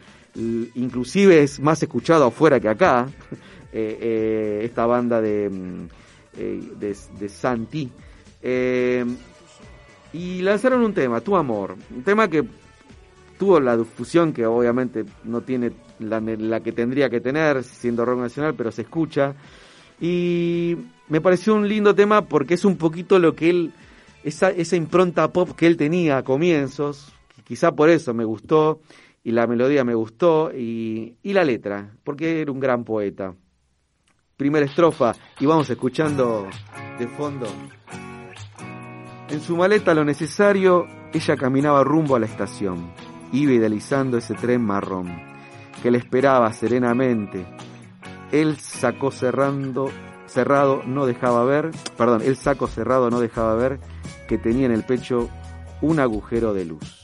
[0.75, 3.07] inclusive es más escuchado afuera que acá,
[3.73, 5.89] eh, eh, esta banda de, mm,
[6.37, 7.91] eh, de, Santi.
[8.43, 9.05] Eh,
[10.13, 12.45] y lanzaron un tema, Tu Amor, un tema que
[13.39, 18.21] tuvo la difusión que obviamente no tiene la, la que tendría que tener siendo rock
[18.21, 19.35] nacional, pero se escucha.
[20.01, 20.77] Y
[21.09, 23.73] me pareció un lindo tema porque es un poquito lo que él,
[24.23, 27.13] esa, esa impronta pop que él tenía a comienzos,
[27.45, 28.81] quizá por eso me gustó,
[29.23, 33.35] y la melodía me gustó, y, y la letra, porque era un gran poeta.
[34.37, 36.49] Primera estrofa, y vamos escuchando
[36.99, 37.47] de fondo.
[39.29, 42.91] En su maleta lo necesario, ella caminaba rumbo a la estación.
[43.33, 45.09] Iba idealizando ese tren marrón,
[45.83, 47.47] que le esperaba serenamente.
[48.33, 49.91] El saco cerrando,
[50.27, 53.79] cerrado no dejaba ver, perdón, el saco cerrado no dejaba ver
[54.27, 55.31] que tenía en el pecho
[55.81, 57.03] un agujero de luz.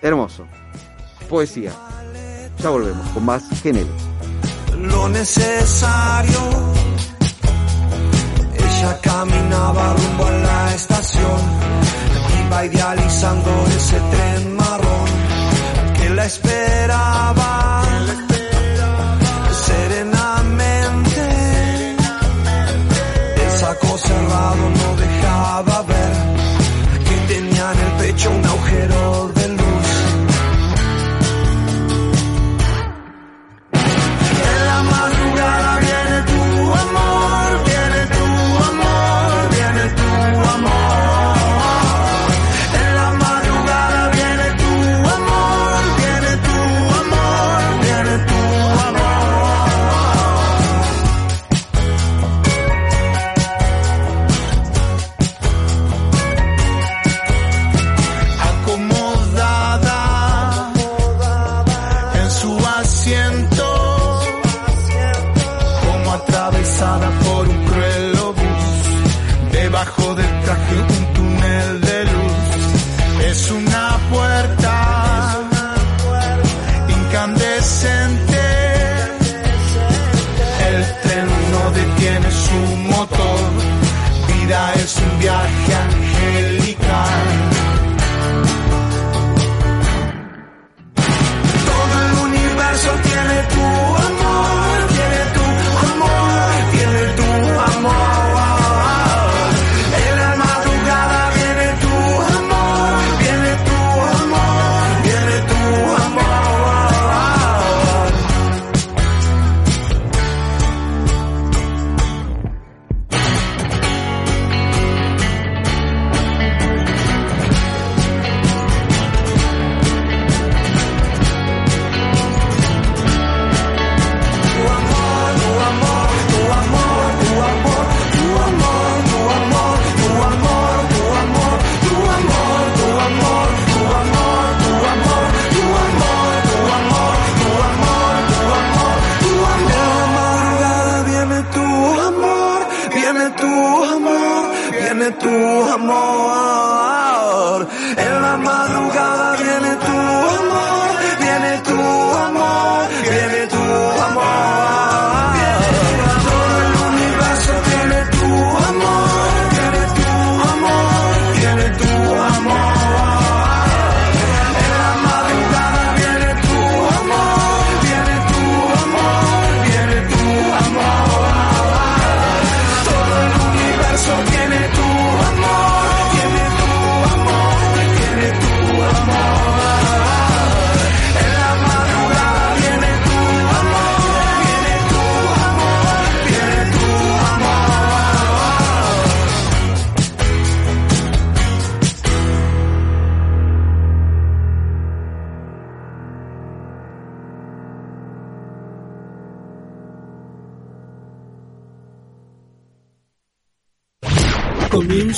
[0.00, 0.46] Hermoso.
[1.28, 1.72] Poesía.
[2.58, 4.09] Ya volvemos con más género.
[4.82, 6.40] Lo necesario.
[8.54, 11.40] Ella caminaba rumbo a la estación,
[12.46, 15.08] iba idealizando ese tren marrón
[15.96, 17.79] que la esperaba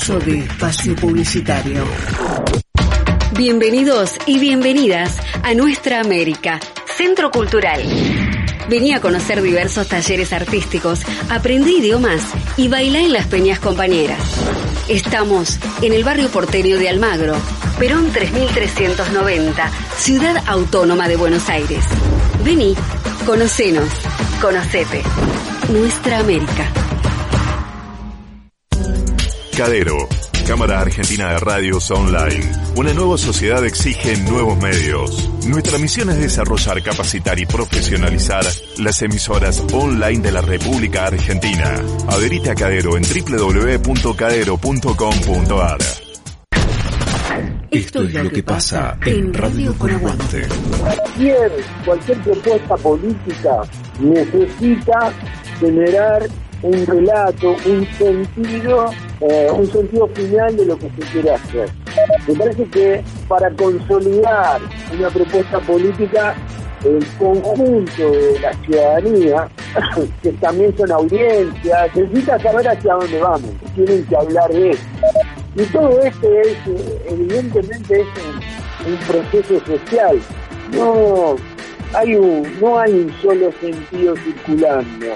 [0.03, 1.85] De espacio publicitario.
[3.37, 6.59] Bienvenidos y bienvenidas a Nuestra América,
[6.97, 7.81] Centro Cultural.
[8.69, 12.21] Vení a conocer diversos talleres artísticos, aprendí idiomas
[12.57, 14.19] y bailá en las peñas compañeras.
[14.89, 17.37] Estamos en el barrio porteño de Almagro,
[17.79, 21.85] Perón 3390, Ciudad Autónoma de Buenos Aires.
[22.45, 22.75] Vení,
[23.25, 23.89] conocenos,
[24.41, 25.05] conocete.
[25.69, 26.82] Nuestra América.
[29.57, 30.09] Cadero,
[30.47, 32.51] Cámara Argentina de Radios Online.
[32.77, 35.29] Una nueva sociedad exige nuevos medios.
[35.47, 38.43] Nuestra misión es desarrollar, capacitar y profesionalizar
[38.79, 41.83] las emisoras online de la República Argentina.
[42.09, 45.79] Adherite a Cadero en www.cadero.com.ar.
[47.71, 50.47] Esto es lo que pasa en Radio con Aguante.
[50.81, 51.53] Cualquier,
[51.85, 53.61] cualquier propuesta política
[54.01, 55.13] necesita
[55.59, 56.27] generar
[56.63, 58.91] un relato, un sentido,
[59.21, 61.69] eh, un sentido final de lo que se quiere hacer.
[62.27, 64.61] Me parece que para consolidar
[64.97, 66.35] una propuesta política,
[66.85, 69.49] el conjunto de la ciudadanía,
[70.23, 74.83] que también son audiencias, necesita saber hacia dónde vamos, tienen que hablar de eso.
[75.55, 76.57] Y todo esto es,
[77.09, 78.07] evidentemente, es
[78.87, 80.19] un, un proceso social.
[80.73, 81.37] No
[81.95, 85.07] hay un, no hay un solo sentido circulando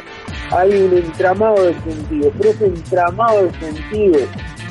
[0.51, 4.21] hay un entramado de sentido, pero ese entramado de sentido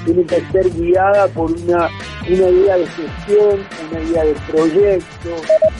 [0.05, 1.89] tiene que ser guiada por una,
[2.29, 3.59] una idea de gestión,
[3.91, 5.29] una idea de proyecto.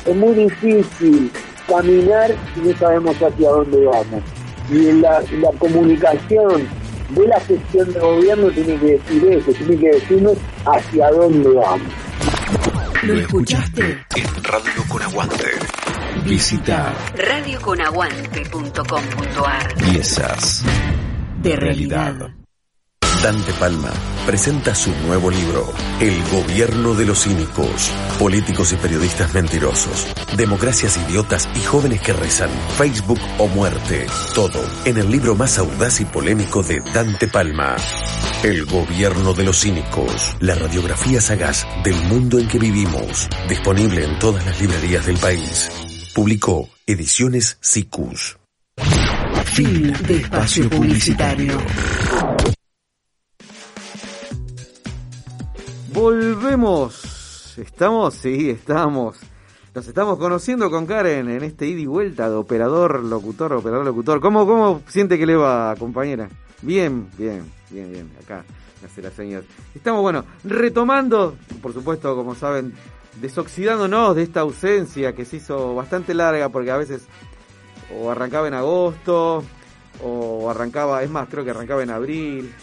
[0.05, 1.31] Es muy difícil
[1.67, 4.23] caminar si no sabemos hacia dónde vamos.
[4.71, 6.67] Y la, la comunicación
[7.09, 11.87] de la gestión de gobierno tiene que decir eso, tiene que decirnos hacia dónde vamos.
[13.03, 13.99] ¿Lo escuchaste?
[14.15, 15.84] En Radio con.
[16.23, 20.63] Visita radioconaguante.com.ar Piezas
[21.41, 22.31] De realidad.
[23.21, 23.91] Dante Palma
[24.25, 30.07] presenta su nuevo libro, El gobierno de los cínicos, políticos y periodistas mentirosos,
[30.37, 36.01] democracias idiotas y jóvenes que rezan, Facebook o muerte, todo en el libro más audaz
[36.01, 37.75] y polémico de Dante Palma.
[38.43, 44.19] El gobierno de los cínicos, la radiografía sagaz del mundo en que vivimos, disponible en
[44.19, 45.71] todas las librerías del país.
[46.15, 48.37] Publicó Ediciones Sicus.
[49.47, 51.57] Fin de espacio publicitario.
[55.91, 57.57] Volvemos.
[57.57, 58.13] ¿Estamos?
[58.13, 59.17] Sí, estamos.
[59.73, 64.21] Nos estamos conociendo con Karen en este ida y vuelta de operador, locutor, operador, locutor.
[64.21, 66.29] ¿Cómo, cómo siente que le va, compañera?
[66.61, 68.09] Bien, bien, bien, bien.
[68.23, 68.45] Acá
[68.85, 69.43] hace las señas.
[69.73, 72.73] Estamos, bueno, retomando, por supuesto, como saben,
[73.21, 77.07] desoxidándonos de esta ausencia que se hizo bastante larga porque a veces
[77.95, 79.43] o arrancaba en agosto
[80.03, 82.53] o arrancaba, es más, creo que arrancaba en abril,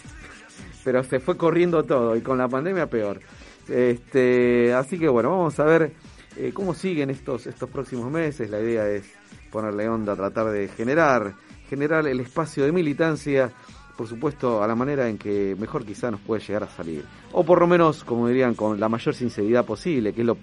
[0.85, 3.21] pero se fue corriendo todo y con la pandemia peor.
[3.69, 5.93] Este, así que bueno, vamos a ver
[6.37, 8.51] eh, cómo siguen estos estos próximos meses.
[8.51, 9.05] La idea es
[9.51, 11.35] ponerle onda, tratar de generar
[11.73, 13.51] generar el espacio de militancia,
[14.03, 17.05] por supuesto, a la manera en que mejor quizá nos puede llegar a salir.
[17.31, 20.39] O por lo menos, como dirían, con la mayor sinceridad posible, que es lo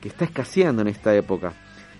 [0.00, 1.52] que está escaseando en esta época,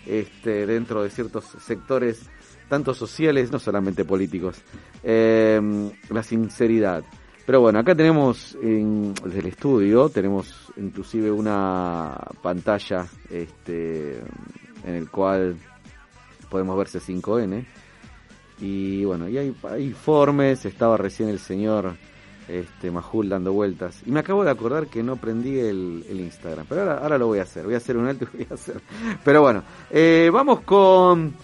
[0.07, 2.31] este, dentro de ciertos sectores,
[2.69, 4.63] tanto sociales, no solamente políticos.
[5.03, 5.61] Eh,
[6.11, 7.03] la sinceridad.
[7.45, 14.21] Pero bueno, acá tenemos en, desde el estudio, tenemos inclusive una pantalla este,
[14.85, 15.57] en el cual
[16.49, 17.67] podemos ver C5N.
[18.61, 21.95] Y bueno, y hay, informes, estaba recién el señor
[22.49, 24.03] este, Majul dando vueltas.
[24.07, 26.67] Y me acabo de acordar que no prendí el, Instagram.
[26.69, 28.81] Pero ahora, lo voy a hacer, voy a hacer un alto y voy a hacer.
[29.25, 31.35] Pero bueno, eh, vamos con...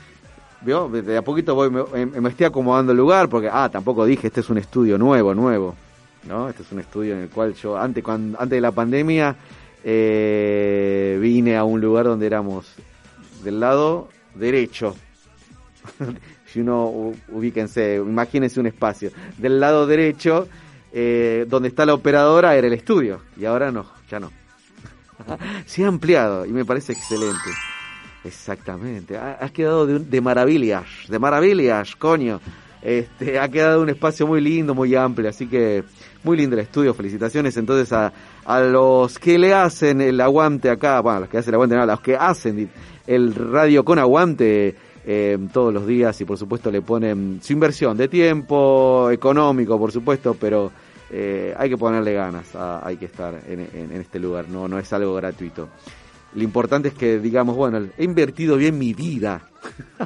[0.63, 0.89] ¿Vio?
[0.89, 4.41] De a poquito voy, me, me estoy acomodando el lugar porque, ah, tampoco dije, este
[4.41, 5.77] es un estudio nuevo, nuevo.
[6.27, 6.49] ¿no?
[6.49, 9.37] Este es un estudio en el cual yo, antes, cuando, antes de la pandemia,
[9.85, 12.67] eh, vine a un lugar donde éramos
[13.43, 14.95] del lado derecho.
[16.57, 19.11] Si uno, ubíquense, imagínense un espacio.
[19.37, 20.49] Del lado derecho,
[20.91, 23.21] eh, donde está la operadora, era el estudio.
[23.37, 24.33] Y ahora no, ya no.
[25.67, 27.51] Se ha ampliado y me parece excelente.
[28.25, 29.19] Exactamente.
[29.19, 32.41] Ha, ha quedado de, maravillas, de maravillas, coño.
[32.81, 35.85] Este, ha quedado un espacio muy lindo, muy amplio, así que
[36.23, 38.13] muy lindo el estudio, felicitaciones entonces a,
[38.45, 41.85] a los que le hacen el aguante acá, bueno, los que hacen el aguante, no,
[41.85, 42.71] los que hacen
[43.07, 44.77] el radio con aguante
[45.09, 49.93] eh, todos los días y por supuesto le ponen su inversión de tiempo, económico por
[49.93, 50.73] supuesto, pero
[51.11, 54.93] eh, hay que ponerle ganas, a, hay que estar en, este lugar, no, no es
[54.93, 55.69] algo gratuito.
[56.35, 59.49] Lo importante es que digamos, bueno, he invertido bien mi vida,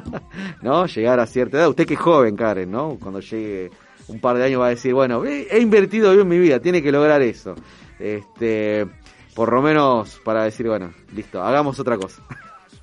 [0.61, 0.85] ¿no?
[0.85, 1.69] Llegar a cierta edad.
[1.69, 2.97] Usted que joven, Karen, ¿no?
[3.01, 3.71] Cuando llegue
[4.07, 6.91] un par de años va a decir, bueno, he invertido bien mi vida, tiene que
[6.91, 7.55] lograr eso.
[7.99, 8.85] Este,
[9.33, 12.21] por lo menos para decir, bueno, listo, hagamos otra cosa.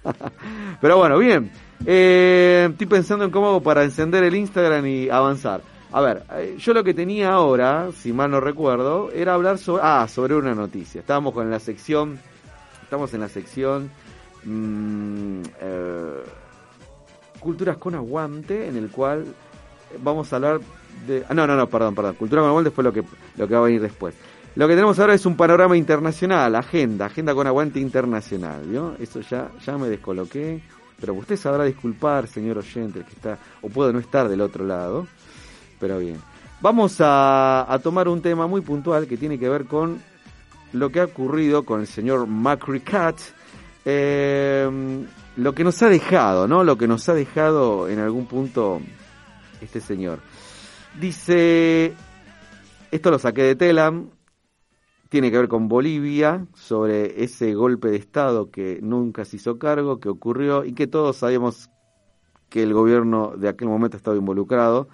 [0.81, 1.51] Pero bueno, bien.
[1.87, 5.63] Eh, estoy pensando en cómo para encender el Instagram y avanzar.
[5.91, 9.83] A ver, eh, yo lo que tenía ahora, si mal no recuerdo, era hablar sobre,
[9.85, 11.01] ah, sobre una noticia.
[11.01, 12.19] Estábamos con la sección,
[12.83, 13.91] estamos en la sección
[14.45, 16.23] mm, eh,
[17.41, 19.25] Culturas con Aguante, en el cual
[20.03, 20.61] vamos a hablar
[21.07, 21.25] de...
[21.27, 22.17] ah, no, no, no, perdón, perdón.
[22.17, 23.03] Cultura con Aguante fue lo que,
[23.37, 24.15] lo que va a venir después.
[24.57, 28.97] Lo que tenemos ahora es un panorama internacional, agenda, agenda con aguante internacional, ¿vio?
[28.99, 30.61] Eso ya, ya me descoloqué,
[31.01, 35.07] pero usted sabrá disculpar, señor oyente, que está, o puede no estar del otro lado,
[35.79, 36.21] pero bien.
[36.61, 40.01] Vamos a, a tomar un tema muy puntual que tiene que ver con
[40.73, 43.19] lo que ha ocurrido con el señor Macri Cat,
[43.85, 44.69] eh,
[45.37, 46.65] lo que nos ha dejado, ¿no?
[46.65, 48.81] Lo que nos ha dejado en algún punto
[49.61, 50.19] este señor.
[50.99, 51.95] Dice,
[52.91, 54.11] esto lo saqué de Telam,
[55.09, 60.01] tiene que ver con Bolivia, sobre ese golpe de Estado que nunca se hizo cargo,
[60.01, 61.71] que ocurrió y que todos sabemos
[62.49, 64.89] que el gobierno de aquel momento estaba involucrado.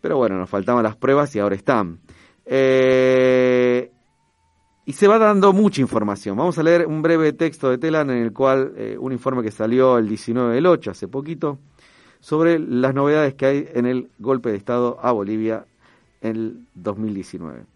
[0.00, 2.00] Pero bueno, nos faltaban las pruebas y ahora están.
[2.44, 3.92] Eh,
[4.84, 6.36] y se va dando mucha información.
[6.36, 9.50] Vamos a leer un breve texto de Telan en el cual eh, un informe que
[9.50, 11.58] salió el 19 del 8, hace poquito,
[12.20, 15.66] sobre las novedades que hay en el golpe de Estado a Bolivia
[16.22, 17.66] en el 2019.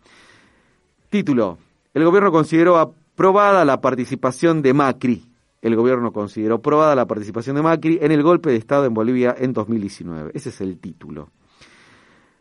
[1.12, 1.58] Título.
[1.92, 5.26] El gobierno consideró aprobada la participación de Macri.
[5.60, 9.34] El gobierno consideró aprobada la participación de Macri en el golpe de Estado en Bolivia
[9.38, 10.30] en 2019.
[10.32, 11.28] Ese es el título.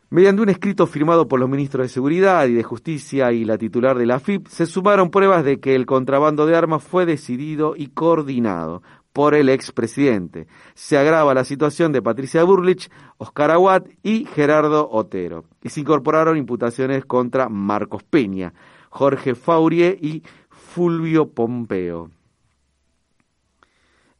[0.08, 3.98] Mediante un escrito firmado por los ministros de Seguridad y de Justicia y la titular
[3.98, 7.88] de la FIP, se sumaron pruebas de que el contrabando de armas fue decidido y
[7.88, 8.82] coordinado
[9.12, 10.46] por el expresidente.
[10.74, 15.44] Se agrava la situación de Patricia Burlich, Oscar Aguat y Gerardo Otero.
[15.62, 18.54] Y se incorporaron imputaciones contra Marcos Peña,
[18.90, 22.10] Jorge Faurie y Fulvio Pompeo.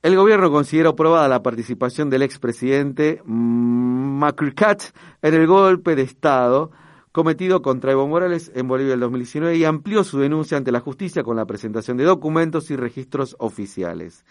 [0.02, 4.82] El gobierno consideró probada la participación del expresidente Macricat
[5.22, 6.72] en el golpe de Estado
[7.12, 11.22] cometido contra Evo Morales en Bolivia en 2019 y amplió su denuncia ante la justicia
[11.22, 14.24] con la presentación de documentos y registros oficiales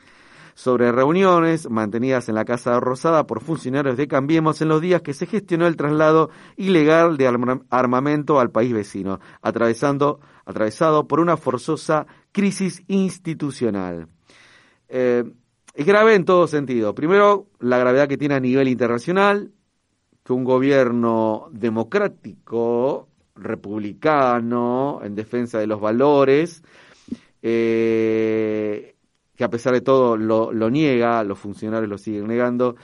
[0.61, 5.15] sobre reuniones mantenidas en la Casa Rosada por funcionarios de Cambiemos en los días que
[5.15, 7.25] se gestionó el traslado ilegal de
[7.71, 14.07] armamento al país vecino, atravesando, atravesado por una forzosa crisis institucional.
[14.87, 15.23] Eh,
[15.73, 16.93] es grave en todo sentido.
[16.93, 19.51] Primero, la gravedad que tiene a nivel internacional,
[20.23, 26.61] que un gobierno democrático, republicano, en defensa de los valores,
[27.41, 28.90] eh,
[29.35, 32.75] que a pesar de todo lo, niega, los funcionarios lo siguen negando,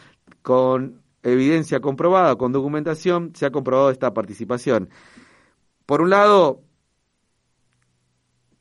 [0.41, 4.89] con evidencia comprobada, con documentación, se ha comprobado esta participación.
[5.85, 6.61] Por un lado,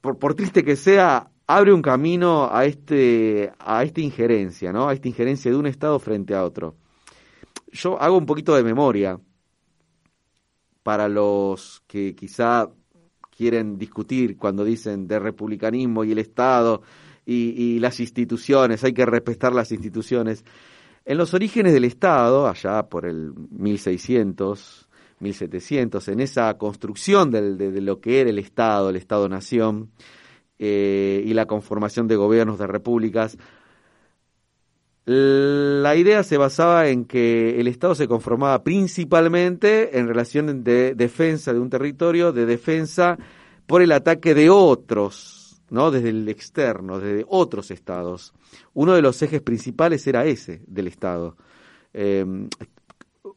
[0.00, 4.88] por, por triste que sea, abre un camino a este a esta injerencia, ¿no?
[4.88, 6.76] A esta injerencia de un estado frente a otro.
[7.72, 9.20] Yo hago un poquito de memoria
[10.82, 12.70] para los que quizá
[13.36, 16.82] quieren discutir cuando dicen de republicanismo y el Estado
[17.26, 20.44] y, las instituciones, hay que respetar las instituciones.
[21.04, 27.80] En los orígenes del Estado, allá por el 1600, 1700, en esa construcción de, de
[27.80, 29.90] lo que era el Estado, el Estado-Nación,
[30.58, 33.36] eh, y la conformación de gobiernos de repúblicas,
[35.04, 41.52] la idea se basaba en que el Estado se conformaba principalmente en relación de defensa
[41.52, 43.18] de un territorio, de defensa
[43.66, 45.35] por el ataque de otros,
[45.70, 45.90] ¿no?
[45.90, 48.32] Desde el externo, desde otros estados.
[48.74, 51.36] Uno de los ejes principales era ese del Estado.
[51.92, 52.24] Eh,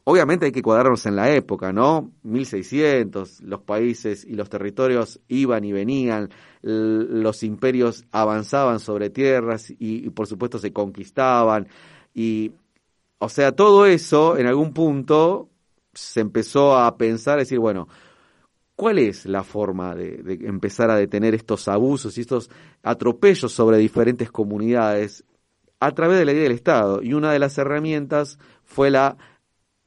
[0.04, 2.12] obviamente hay que cuadrarnos en la época, ¿no?
[2.22, 6.30] 1600, los países y los territorios iban y venían,
[6.62, 11.68] los imperios avanzaban sobre tierras y, por supuesto se conquistaban
[12.14, 12.52] y
[13.18, 15.50] o sea, todo eso en algún punto
[15.92, 17.86] se empezó a pensar, decir, bueno,
[18.80, 22.48] ¿cuál es la forma de, empezar a detener estos abusos y estos
[22.82, 25.22] atropellos sobre diferentes comunidades
[25.80, 27.02] a través de la idea del Estado?
[27.02, 28.90] Y una de las herramientas fue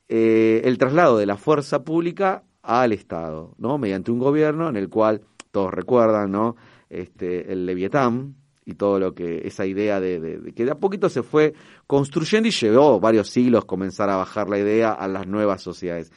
[0.09, 3.79] eh, el traslado de la fuerza pública al Estado, ¿no?
[3.79, 6.55] Mediante un gobierno en el cual todos recuerdan, ¿no?
[6.87, 11.23] Este, el Leviatán y todo lo que esa idea de, que de a poquito se
[11.23, 11.55] fue
[11.87, 16.11] construyendo y llevó varios siglos comenzar a bajar la idea a las nuevas sociedades.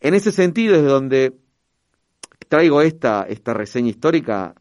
[0.00, 1.38] En ese sentido es donde
[2.50, 4.54] traigo esta, esta reseña histórica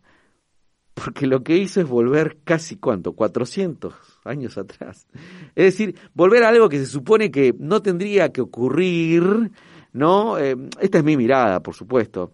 [0.93, 3.93] porque lo que hizo es volver casi cuánto, 400
[4.25, 5.07] años atrás.
[5.55, 9.51] Es decir, volver a algo que se supone que no tendría que ocurrir,
[9.93, 10.37] ¿no?
[10.37, 12.33] Eh, esta es mi mirada, por supuesto.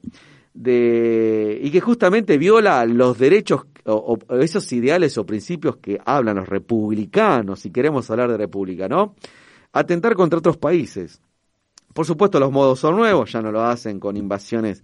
[0.54, 6.50] de y que justamente viola los derechos o, esos ideales o principios que hablan los
[6.50, 9.16] republicanos, si queremos hablar de república, ¿no?
[9.72, 11.22] Atentar contra otros países.
[11.94, 14.84] Por supuesto, los modos son nuevos, ya no lo hacen con invasiones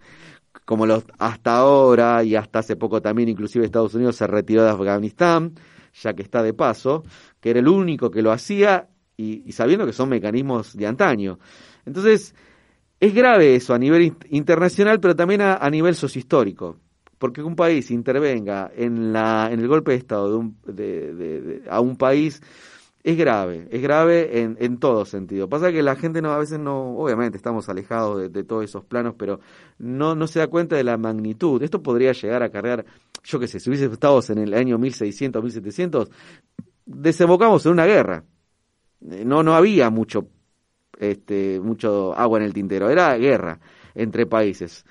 [0.66, 4.70] como los hasta ahora y hasta hace poco también, inclusive Estados Unidos se retiró de
[4.70, 5.54] Afganistán,
[6.02, 7.04] ya que está de paso,
[7.40, 8.88] que era el único que lo hacía
[9.18, 11.40] y, sabiendo que son mecanismos de antaño.
[11.86, 12.34] Entonces,
[13.00, 16.78] es grave eso a nivel internacional, pero también a, a nivel sociohistórico.
[17.18, 21.64] Porque que un país intervenga en, la, en el golpe de Estado de un, de,
[21.70, 22.42] a un país
[23.04, 25.50] es grave, es grave en, en todo sentido.
[25.50, 28.86] Pasa que la gente no, a veces no, obviamente estamos alejados de, de, todos esos
[28.86, 29.40] planos, pero
[29.80, 31.62] no, no se da cuenta de la magnitud.
[31.64, 32.86] Esto podría llegar a cargar,
[33.24, 36.12] yo qué sé, si hubiese estado en el año 1600, 1700,
[36.86, 38.24] desembocamos en una guerra.
[39.00, 40.28] No, no había mucho
[41.02, 43.60] este, mucho agua en el tintero, era guerra
[43.96, 44.86] entre países.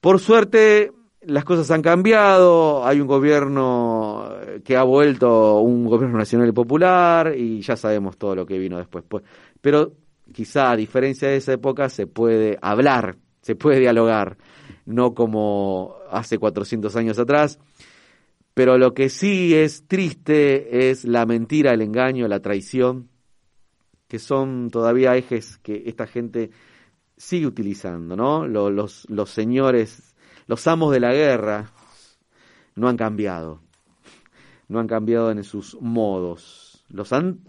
[0.00, 0.92] Por suerte,
[1.26, 4.30] las cosas han cambiado, hay un gobierno
[4.64, 8.78] que ha vuelto un gobierno nacional y popular y ya sabemos todo lo que vino
[8.78, 9.04] después.
[9.08, 9.24] Pues,
[9.60, 9.92] pero
[10.32, 14.36] quizá a diferencia de esa época se puede hablar, se puede dialogar,
[14.86, 17.58] no como hace 400 años atrás.
[18.54, 23.08] Pero lo que sí es triste es la mentira, el engaño, la traición,
[24.06, 26.50] que son todavía ejes que esta gente
[27.16, 28.46] sigue utilizando, ¿no?
[28.46, 30.13] Los, los, los señores,
[30.46, 31.70] los amos de la guerra,
[32.74, 33.60] no han cambiado,
[34.68, 37.40] no han cambiado en sus modos, los han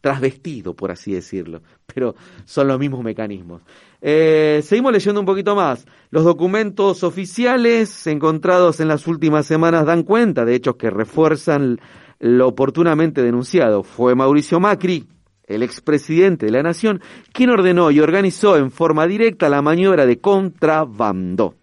[0.00, 1.62] trasvestido, por así decirlo,
[1.92, 3.62] pero son los mismos mecanismos.
[4.00, 5.86] Eh, seguimos leyendo un poquito más.
[6.10, 11.80] Los documentos oficiales encontrados en las últimas semanas dan cuenta de hechos que refuerzan
[12.20, 13.82] lo oportunamente denunciado.
[13.82, 15.06] Fue Mauricio Macri,
[15.44, 17.00] el expresidente de la Nación,
[17.32, 21.54] quien ordenó y organizó en forma directa la maniobra de contrabando.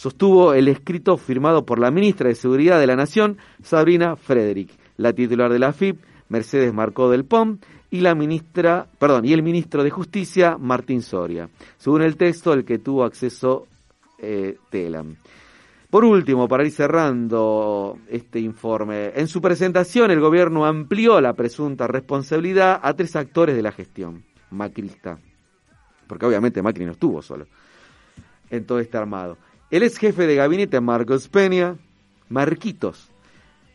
[0.00, 5.12] Sostuvo el escrito firmado por la ministra de Seguridad de la Nación, Sabrina Frederick, la
[5.12, 6.00] titular de la FIP,
[6.30, 7.58] Mercedes Marcó del POM,
[7.90, 12.64] y la ministra, perdón, y el ministro de Justicia, Martín Soria, según el texto al
[12.64, 13.66] que tuvo acceso
[14.18, 15.16] eh, Telam.
[15.90, 21.86] Por último, para ir cerrando este informe, en su presentación el gobierno amplió la presunta
[21.86, 25.18] responsabilidad a tres actores de la gestión macrista,
[26.06, 27.44] porque obviamente Macri no estuvo solo
[28.48, 29.36] en todo este armado.
[29.70, 31.76] El ex jefe de gabinete Marcos Peña,
[32.28, 33.08] Marquitos,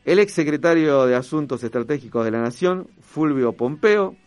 [0.04, 4.18] el ex secretario de Asuntos Estratégicos de la Nación, Fulvio Pompeo,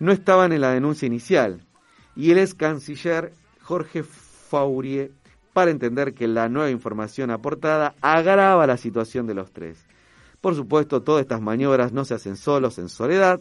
[0.00, 1.64] no estaban en la denuncia inicial,
[2.14, 3.32] y el ex canciller
[3.62, 5.12] Jorge Faurie
[5.54, 9.82] para entender que la nueva información aportada agrava la situación de los tres.
[10.42, 13.40] Por supuesto, todas estas maniobras no se hacen solos en soledad,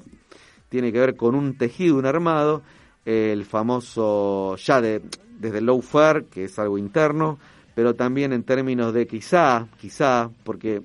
[0.69, 2.61] tiene que ver con un tejido, un armado,
[3.03, 5.01] el famoso ya de,
[5.37, 7.39] desde el lawfare, que es algo interno,
[7.75, 10.81] pero también en términos de quizá, quizá, porque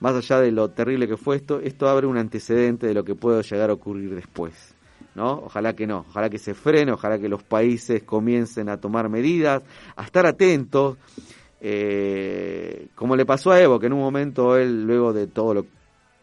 [0.00, 3.14] más allá de lo terrible que fue esto, esto abre un antecedente de lo que
[3.14, 4.74] puede llegar a ocurrir después.
[5.14, 5.32] ¿no?
[5.44, 9.62] Ojalá que no, ojalá que se frene, ojalá que los países comiencen a tomar medidas,
[9.96, 10.98] a estar atentos,
[11.60, 15.66] eh, como le pasó a Evo, que en un momento él, luego de todo lo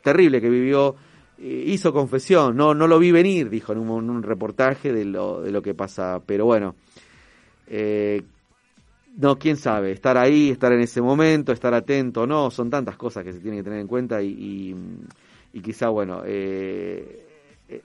[0.04, 0.96] terrible que vivió,
[1.40, 5.52] eh, hizo confesión, no, no lo vi venir, dijo en un, reportaje de lo, de
[5.52, 6.76] lo que pasa, pero bueno,
[7.66, 8.22] eh,
[9.16, 13.24] no, quién sabe, estar ahí, estar en ese momento, estar atento, no, son tantas cosas
[13.24, 14.76] que se tienen que tener en cuenta y,
[15.54, 17.28] y, quizá, bueno, eh,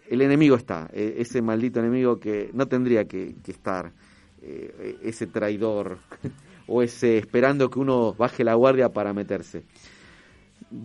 [0.08, 3.92] el enemigo está, e, ese maldito enemigo que no tendría que, estar,
[4.40, 5.98] eh, ese traidor
[6.66, 9.64] o ese esperando que uno baje la guardia para meterse.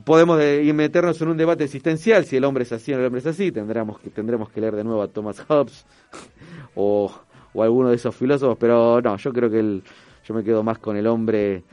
[0.05, 3.19] Podemos de, meternos en un debate existencial, si el hombre es así o el hombre
[3.19, 5.85] es así, tendremos que, tendremos que leer de nuevo a Thomas Hobbes
[6.75, 7.09] o,
[7.53, 9.83] o alguno de esos filósofos, pero no, yo creo que el,
[10.25, 11.63] yo me quedo más con el hombre,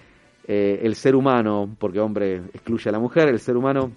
[0.47, 3.93] eh, el ser humano, porque hombre excluye a la mujer, el ser humano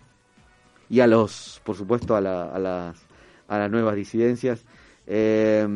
[0.90, 3.14] y a los, por supuesto, a, la, a las
[3.48, 4.66] a las nuevas disidencias,
[5.06, 5.68] eh,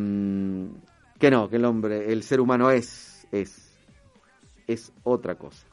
[1.19, 3.71] que no, que el hombre, el ser humano es, es,
[4.67, 5.65] es otra cosa.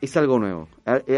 [0.00, 0.68] Es algo nuevo,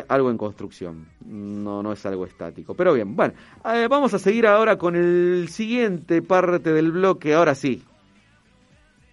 [0.09, 2.72] algo en construcción, no, no es algo estático.
[2.72, 3.35] Pero bien, bueno,
[3.66, 7.82] eh, vamos a seguir ahora con el siguiente parte del bloque, ahora sí.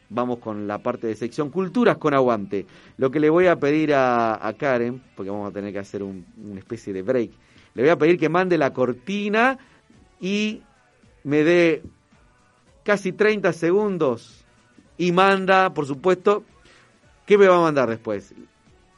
[0.09, 2.65] Vamos con la parte de sección Culturas con Aguante.
[2.97, 6.25] Lo que le voy a pedir a, Karen, porque vamos a tener que hacer un,
[6.43, 7.31] una especie de break,
[7.73, 9.57] le voy a pedir que mande la cortina
[10.19, 10.61] y
[11.23, 11.83] me dé
[12.83, 14.45] casi 30 segundos
[14.97, 16.43] y manda, por supuesto,
[17.25, 18.33] ¿qué me va a mandar después?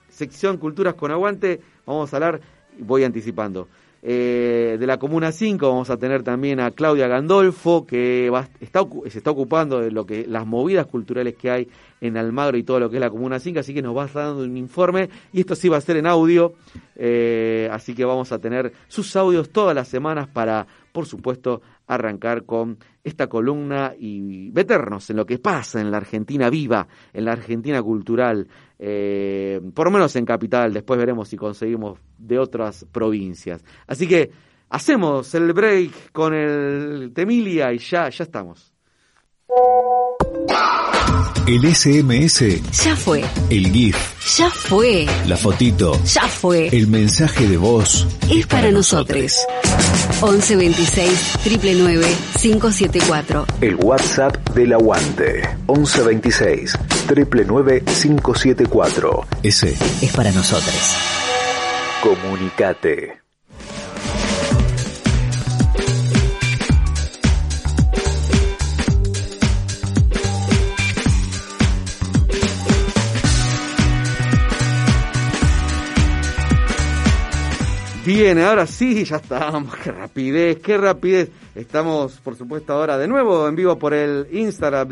[0.10, 2.42] Sección Culturas con Aguante, vamos a hablar,
[2.78, 3.68] voy anticipando,
[4.02, 9.32] Eh, de la Comuna 5 vamos a tener también a Claudia Gandolfo, que se está
[9.32, 11.68] ocupando de lo que las movidas culturales que hay
[12.00, 14.44] en Almagro y todo lo que es la Comuna 5, así que nos va dando
[14.44, 16.54] un informe y esto sí va a ser en audio,
[16.96, 22.46] eh, así que vamos a tener sus audios todas las semanas para, por supuesto, arrancar
[22.46, 27.34] con esta columna y meternos en lo que pasa en la Argentina viva, en la
[27.34, 28.48] Argentina cultural,
[28.80, 33.64] eh, por lo menos en Capital, después veremos si conseguimos de otras provincias.
[33.86, 34.32] Así que
[34.70, 38.74] hacemos el break con el Temilia y ya, ya estamos.
[41.50, 43.24] El SMS Ya fue.
[43.50, 43.96] El GIF,
[44.38, 45.08] Ya fue.
[45.26, 46.68] la fotito, Ya fue.
[46.68, 49.34] el mensaje de voz Es para nosotros.
[50.22, 51.10] 11 26
[51.46, 52.08] 999
[52.40, 53.46] 574.
[53.62, 55.42] El WhatsApp del aguante.
[55.68, 56.78] 1126
[57.08, 59.26] 999 574.
[59.42, 60.76] Ese Es para nosotros.
[62.04, 63.22] Comunicate.
[78.06, 79.76] Bien, ahora sí, ya estamos.
[79.84, 81.30] Qué rapidez, qué rapidez.
[81.54, 84.90] Estamos, por supuesto, ahora de nuevo en vivo por el Instagram.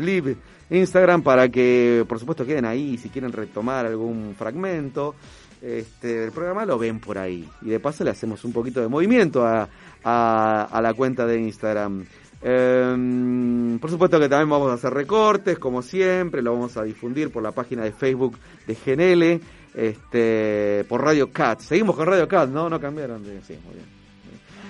[0.70, 2.98] Instagram para que, por supuesto, queden ahí.
[2.98, 5.14] Si quieren retomar algún fragmento
[5.62, 7.48] este, del programa, lo ven por ahí.
[7.62, 9.68] Y de paso le hacemos un poquito de movimiento a,
[10.04, 12.04] a, a la cuenta de Instagram.
[12.40, 17.32] Em, por supuesto que también vamos a hacer recortes, como siempre, lo vamos a difundir
[17.32, 19.40] por la página de Facebook de GNL,
[19.74, 21.60] este, por Radio Cat.
[21.60, 22.68] Seguimos con Radio Cat, ¿no?
[22.68, 23.22] No cambiaron.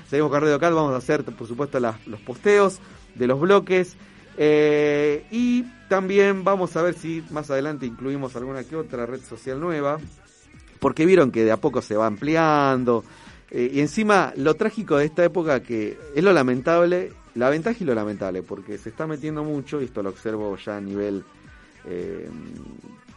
[0.08, 2.78] Seguimos con Radio Cat, vamos a hacer, por supuesto, los posteos
[3.14, 3.96] de los bloques.
[4.36, 9.58] eh, y también vamos a ver si más adelante incluimos alguna que otra red social
[9.58, 9.98] nueva,
[10.78, 13.04] porque vieron que de a poco se va ampliando.
[13.50, 17.84] eh, y encima, lo trágico de esta época que es lo lamentable, la ventaja y
[17.84, 21.24] lo lamentable, porque se está metiendo mucho, y esto lo observo ya a nivel
[21.86, 22.28] eh,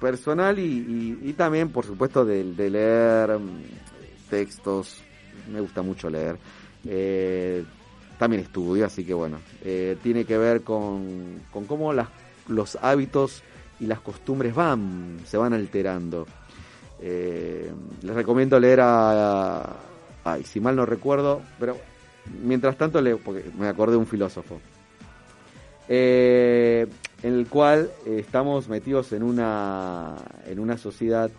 [0.02, 4.98] personal y, también, por supuesto, de, leer mm, textos.
[5.54, 6.38] Me gusta mucho leer.
[6.86, 7.64] Eh,
[8.18, 12.08] también estudio, así que bueno, eh, tiene que ver con, con cómo las,
[12.48, 13.44] los hábitos
[13.80, 16.28] y las costumbres van, se van alterando.
[17.00, 17.72] Eh,
[18.04, 19.76] les recomiendo leer a, a-
[20.24, 21.78] ay, si mal no recuerdo, pero
[22.44, 24.60] mientras tanto leo, porque me acordé de un filósofo,
[25.88, 26.88] eh,
[27.24, 30.16] en el cual eh, estamos metidos en una,
[30.48, 31.30] en una sociedad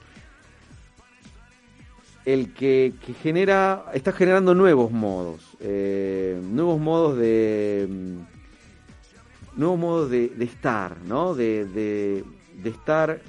[2.24, 10.10] el que, que genera, está generando nuevos modos, eh, nuevos modos de, mm, nuevos modos
[10.10, 11.34] de, de estar, ¿no?
[11.34, 12.24] De, de,
[12.68, 13.20] estar,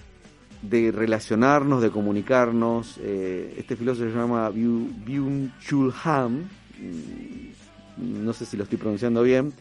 [0.61, 2.99] de relacionarnos, de comunicarnos.
[3.01, 6.43] eh, este filósofo se llama Byung- Byung-Chul Han,
[6.77, 9.53] mm, no sé si lo estoy pronunciando bien,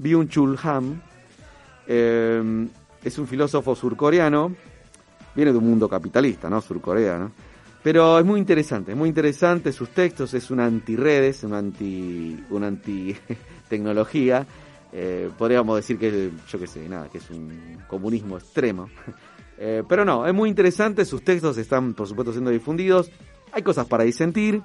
[0.00, 0.58] Byung-Chul
[1.92, 2.68] eh,
[3.02, 4.54] es un filósofo surcoreano,
[5.34, 6.60] viene de un mundo capitalista, ¿no?
[6.60, 7.32] Surcorea, ¿no?
[7.82, 12.62] Pero es muy interesante, es muy interesante sus textos, es un anti-redes, un anti, un
[12.62, 13.16] anti
[13.68, 14.46] tecnología.
[14.92, 18.88] Eh, podríamos decir que, yo qué sé, nada, que es un comunismo extremo.
[19.62, 23.10] Eh, pero no, es muy interesante, sus textos están, por supuesto, siendo difundidos.
[23.52, 24.62] Hay cosas para disentir,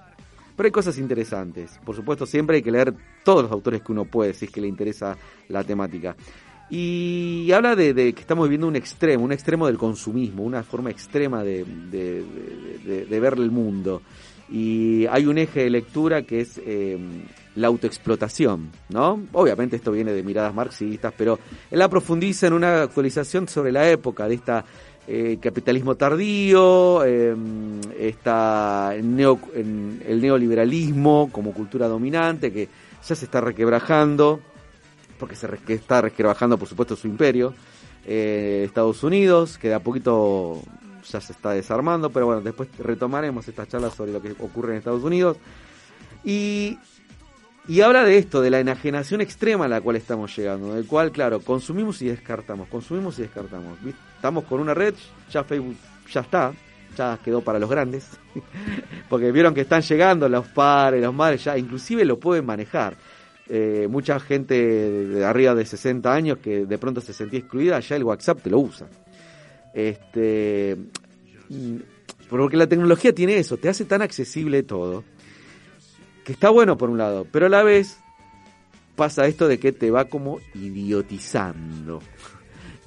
[0.56, 1.82] pero hay cosas interesantes.
[1.84, 2.94] Por supuesto, siempre hay que leer
[3.26, 5.18] todos los autores que uno puede, si es que le interesa
[5.50, 6.16] la temática.
[6.70, 11.44] Y habla de, que estamos viviendo un extremo, un extremo del consumismo, una forma extrema
[11.44, 14.02] de, de, ver el mundo.
[14.50, 16.98] Y hay un eje de lectura que es eh,
[17.56, 19.22] la autoexplotación, ¿no?
[19.34, 21.40] Obviamente esto viene de miradas marxistas, pero
[21.72, 24.66] él la profundiza en una actualización sobre la época de esta
[25.08, 27.36] eh, capitalismo tardío, eh,
[29.04, 32.68] neo- el neoliberalismo como cultura dominante que
[33.08, 34.42] ya se está requebrajando
[35.18, 37.54] porque se está resquebrajando, por supuesto, su imperio.
[38.06, 40.62] Eh, Estados Unidos, que de a poquito
[41.10, 44.78] ya se está desarmando, pero bueno, después retomaremos esta charla sobre lo que ocurre en
[44.80, 45.38] Estados Unidos.
[46.24, 46.78] Y,
[47.68, 51.12] y habla de esto, de la enajenación extrema a la cual estamos llegando, del cual,
[51.12, 53.78] claro, consumimos y descartamos, consumimos y descartamos.
[54.16, 54.96] Estamos con una red,
[55.32, 55.76] ya Facebook
[56.12, 56.54] ya está,
[56.96, 58.08] ya quedó para los grandes,
[59.10, 62.96] porque vieron que están llegando los padres, los madres, ya inclusive lo pueden manejar
[63.48, 67.96] eh, mucha gente de arriba de 60 años que de pronto se sentía excluida, ya
[67.96, 68.88] el WhatsApp te lo usa.
[69.74, 70.76] Este,
[71.50, 71.76] mm,
[72.30, 75.04] porque la tecnología tiene eso, te hace tan accesible todo,
[76.24, 78.00] que está bueno por un lado, pero a la vez
[78.96, 82.02] pasa esto de que te va como idiotizando.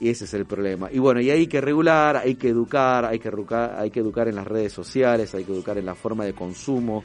[0.01, 0.91] Y ese es el problema.
[0.93, 4.29] Y bueno, y hay que regular, hay que educar, hay que educar, hay que educar
[4.29, 7.03] en las redes sociales, hay que educar en la forma de consumo.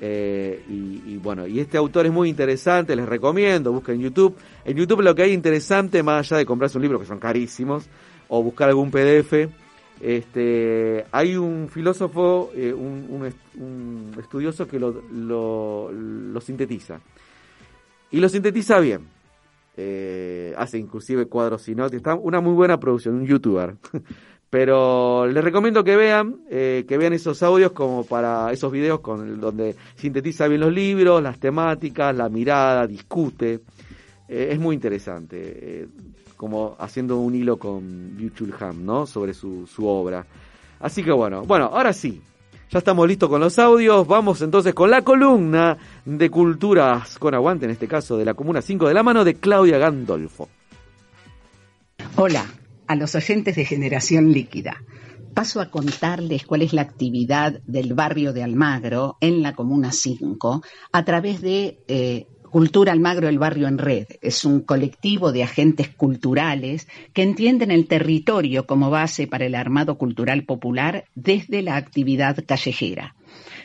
[0.00, 4.36] Eh, y, bueno, y este autor es muy interesante, les recomiendo, busquen en YouTube.
[4.64, 7.88] En YouTube lo que hay interesante, más allá de comprarse un libro que son carísimos,
[8.28, 9.48] o buscar algún PDF,
[10.00, 17.00] este, hay un filósofo, eh, un, un est- un estudioso que lo sintetiza.
[18.10, 19.02] Y lo sintetiza bien.
[19.78, 21.94] Eh, hace inclusive cuadros y notas.
[21.94, 23.76] Está una muy buena producción, un youtuber.
[24.48, 29.40] Pero les recomiendo que vean, eh, que vean esos audios como para esos videos con
[29.40, 33.60] donde sintetiza bien los libros, las temáticas, la mirada, discute.
[34.28, 35.88] Eh, es muy interesante, eh,
[36.36, 39.06] como haciendo un hilo con Yu Chul Han, ¿no?
[39.06, 40.24] Sobre su, su obra.
[40.78, 42.22] Así que bueno, bueno, ahora sí,
[42.70, 44.06] ya estamos listos con los audios.
[44.06, 48.60] Vamos entonces con la columna de Culturas con Aguante, en este caso de la Comuna
[48.60, 50.48] 5, de la mano de Claudia Gandolfo.
[52.16, 52.44] Hola,
[52.86, 54.82] a los oyentes de Generación Líquida.
[55.34, 60.62] Paso a contarles cuál es la actividad del barrio de Almagro en la Comuna 5
[60.92, 64.06] a través de eh, Cultura Almagro, el barrio en red.
[64.22, 69.98] Es un colectivo de agentes culturales que entienden el territorio como base para el armado
[69.98, 73.14] cultural popular desde la actividad callejera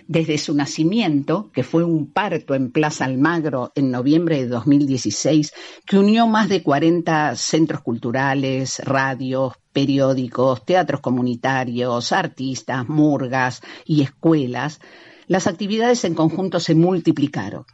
[0.07, 5.53] desde su nacimiento, que fue un parto en Plaza Almagro en noviembre de 2016,
[5.86, 14.80] que unió más de 40 centros culturales, radios, periódicos, teatros comunitarios, artistas, murgas y escuelas,
[15.28, 17.65] las actividades en conjunto se multiplicaron.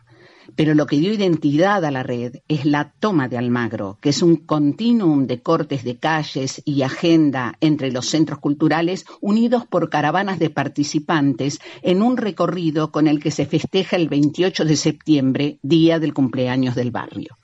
[0.56, 4.22] Pero lo que dio identidad a la red es la toma de Almagro, que es
[4.22, 10.40] un continuum de cortes de calles y agenda entre los centros culturales unidos por caravanas
[10.40, 16.00] de participantes en un recorrido con el que se festeja el 28 de septiembre, día
[16.00, 17.38] del cumpleaños del barrio.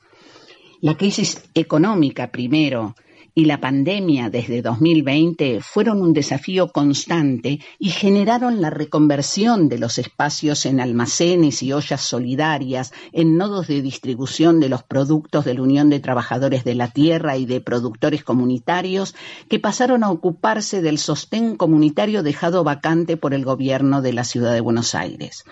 [0.81, 2.95] La crisis económica primero
[3.35, 9.97] y la pandemia desde 2020 fueron un desafío constante y generaron la reconversión de los
[9.97, 15.63] espacios en almacenes y ollas solidarias, en nodos de distribución de los productos de la
[15.63, 19.15] Unión de Trabajadores de la Tierra y de productores comunitarios,
[19.49, 24.53] que pasaron a ocuparse del sostén comunitario dejado vacante por el gobierno de la ciudad
[24.53, 25.43] de Buenos Aires.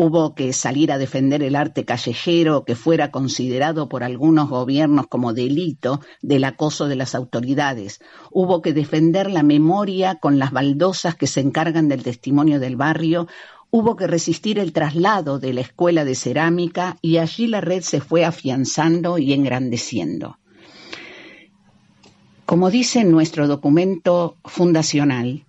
[0.00, 5.32] Hubo que salir a defender el arte callejero que fuera considerado por algunos gobiernos como
[5.32, 7.98] delito del acoso de las autoridades.
[8.30, 13.26] Hubo que defender la memoria con las baldosas que se encargan del testimonio del barrio.
[13.72, 18.00] Hubo que resistir el traslado de la escuela de cerámica y allí la red se
[18.00, 20.38] fue afianzando y engrandeciendo.
[22.46, 25.44] Como dice nuestro documento fundacional,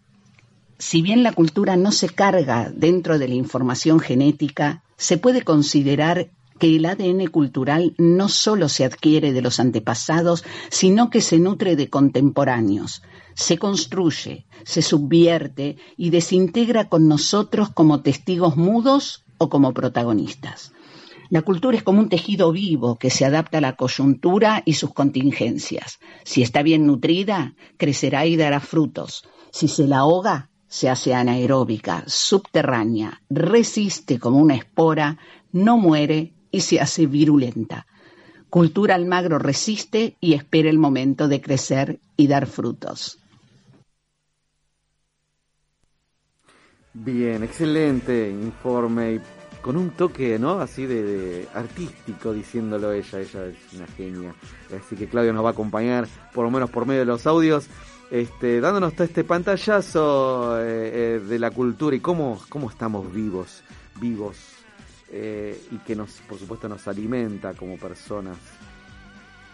[0.79, 6.31] si bien la cultura no se carga dentro de la información genética, se puede considerar
[6.57, 11.75] que el ADN cultural no solo se adquiere de los antepasados, sino que se nutre
[11.75, 13.03] de contemporáneos,
[13.33, 20.71] se construye, se subvierte y desintegra con nosotros como testigos mudos o como protagonistas.
[21.29, 24.93] La cultura es como un tejido vivo que se adapta a la coyuntura y sus
[24.93, 25.99] contingencias.
[26.23, 29.23] Si está bien nutrida, crecerá y dará frutos.
[29.51, 35.17] Si se la ahoga, se hace anaeróbica, subterránea, resiste como una espora,
[35.51, 37.87] no muere y se hace virulenta.
[38.49, 43.19] Cultura Almagro resiste y espera el momento de crecer y dar frutos.
[46.93, 49.21] Bien, excelente informe y
[49.61, 50.61] con un toque, ¿no?
[50.61, 54.33] Así de, artístico diciéndolo ella, ella es una genia.
[54.75, 57.67] Así que Claudio nos va a acompañar, por lo menos por medio de los audios,
[58.11, 60.65] este, dándonos todo este pantallazo eh,
[61.15, 63.63] eh, de la cultura y cómo, cómo estamos vivos,
[63.99, 64.37] vivos,
[65.11, 68.37] eh, y que nos, por supuesto, nos alimenta como personas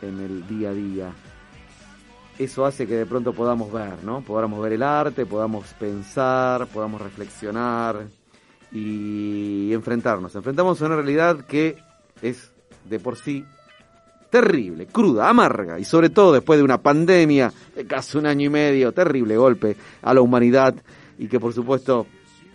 [0.02, 1.12] en el día a día.
[2.38, 4.22] Eso hace que de pronto podamos ver, ¿no?
[4.22, 8.08] Podamos ver el arte, podamos pensar, podamos reflexionar
[8.72, 10.36] y enfrentarnos.
[10.36, 11.78] Enfrentamos a una realidad que
[12.22, 12.52] es
[12.90, 13.46] de por sí
[14.36, 18.50] terrible, cruda, amarga y sobre todo después de una pandemia de casi un año y
[18.50, 20.76] medio, terrible golpe a la humanidad
[21.18, 22.06] y que por supuesto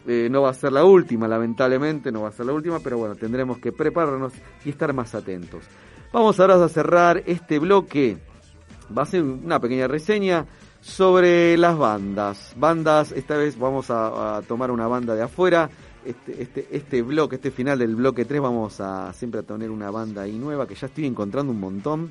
[0.07, 2.98] eh, no va a ser la última, lamentablemente no va a ser la última, pero
[2.98, 5.65] bueno, tendremos que prepararnos y estar más atentos.
[6.12, 8.19] Vamos ahora a cerrar este bloque,
[8.94, 10.44] va a ser una pequeña reseña
[10.82, 12.52] sobre las bandas.
[12.59, 15.70] Bandas, esta vez vamos a, a tomar una banda de afuera
[16.05, 19.91] este, este, este bloque, este final del bloque 3, vamos a siempre a tener una
[19.91, 22.11] banda ahí nueva que ya estoy encontrando un montón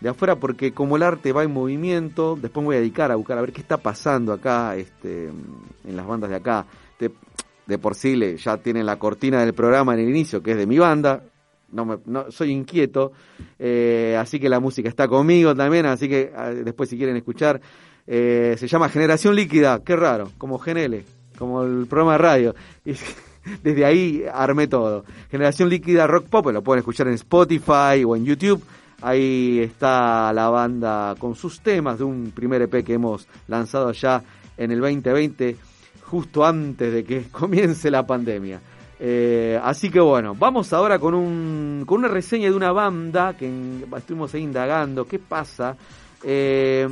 [0.00, 3.16] de afuera porque como el arte va en movimiento, después me voy a dedicar a
[3.16, 6.66] buscar a ver qué está pasando acá este, en las bandas de acá.
[6.98, 10.66] De, por sí ya tienen la cortina del programa en el inicio, que es de
[10.66, 11.22] mi banda.
[11.70, 12.00] No,
[12.30, 13.12] soy inquieto,
[13.56, 17.60] eh, así que la música está conmigo también, así que eh, después si quieren escuchar,
[18.08, 21.04] eh, se llama Generación Líquida, qué raro, como GNL,
[21.40, 22.54] como el programa de radio.
[22.84, 22.92] Y,
[23.64, 25.04] desde ahí armé todo.
[25.30, 28.62] Generación Líquida Rock Pop, lo pueden escuchar en Spotify o en YouTube.
[29.02, 34.22] Ahí está la banda con sus temas de un primer EP que hemos lanzado ya
[34.58, 35.56] en el 2020,
[36.02, 38.60] justo antes de que comience la pandemia.
[39.02, 43.50] Eh, así que bueno, vamos ahora con, un, con una reseña de una banda que
[43.96, 45.06] estuvimos ahí indagando.
[45.06, 45.74] ¿Qué pasa?
[46.22, 46.86] Eh,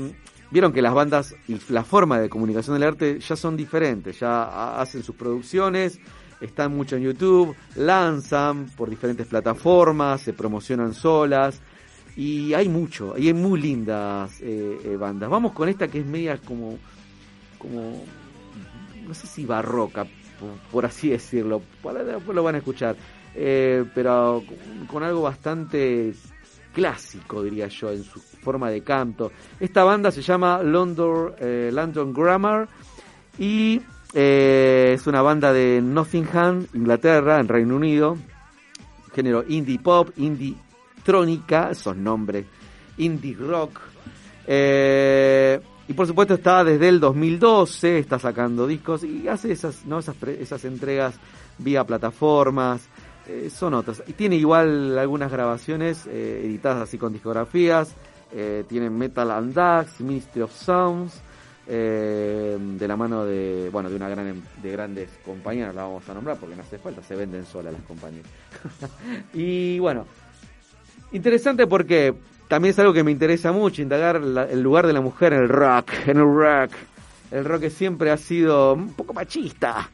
[0.50, 4.44] Vieron que las bandas y la forma de comunicación del arte ya son diferentes, ya
[4.44, 6.00] ha- hacen sus producciones,
[6.40, 11.60] están mucho en YouTube, lanzan por diferentes plataformas, se promocionan solas
[12.16, 15.28] y hay mucho, y hay muy lindas eh, eh, bandas.
[15.28, 16.78] Vamos con esta que es media como,
[17.58, 18.02] como,
[19.06, 20.06] no sé si barroca,
[20.72, 22.96] por, así decirlo, después lo van a escuchar,
[23.34, 26.14] eh, pero con, con algo bastante
[26.72, 29.32] clásico, diría yo, en su forma de canto.
[29.60, 32.68] Esta banda se llama London, eh, London Grammar
[33.38, 33.80] y
[34.14, 38.16] eh, es una banda de Nottingham, Inglaterra, en Reino Unido.
[39.14, 40.54] Género indie pop, indie
[41.02, 42.46] trónica, esos nombres,
[42.98, 43.80] indie rock.
[44.46, 49.98] Eh, y por supuesto está desde el 2012, está sacando discos y hace esas, ¿no?
[49.98, 51.14] esas, esas entregas
[51.58, 52.88] vía plataformas.
[53.50, 54.02] son otras.
[54.06, 57.94] Y tiene igual algunas grabaciones editadas así con discografías.
[58.32, 61.20] Eh, tienen Metal and Dax, Ministry of Sounds,
[61.66, 66.14] eh, de la mano de, bueno, de una gran, de grandes compañías, la vamos a
[66.14, 68.26] nombrar porque no hace falta, se venden solas las compañías.
[69.34, 70.06] y bueno,
[71.12, 72.14] interesante porque
[72.48, 75.48] también es algo que me interesa mucho, indagar el lugar de la mujer en el
[75.48, 76.72] rock, en el rock.
[77.30, 79.90] El rock siempre ha sido un poco machista,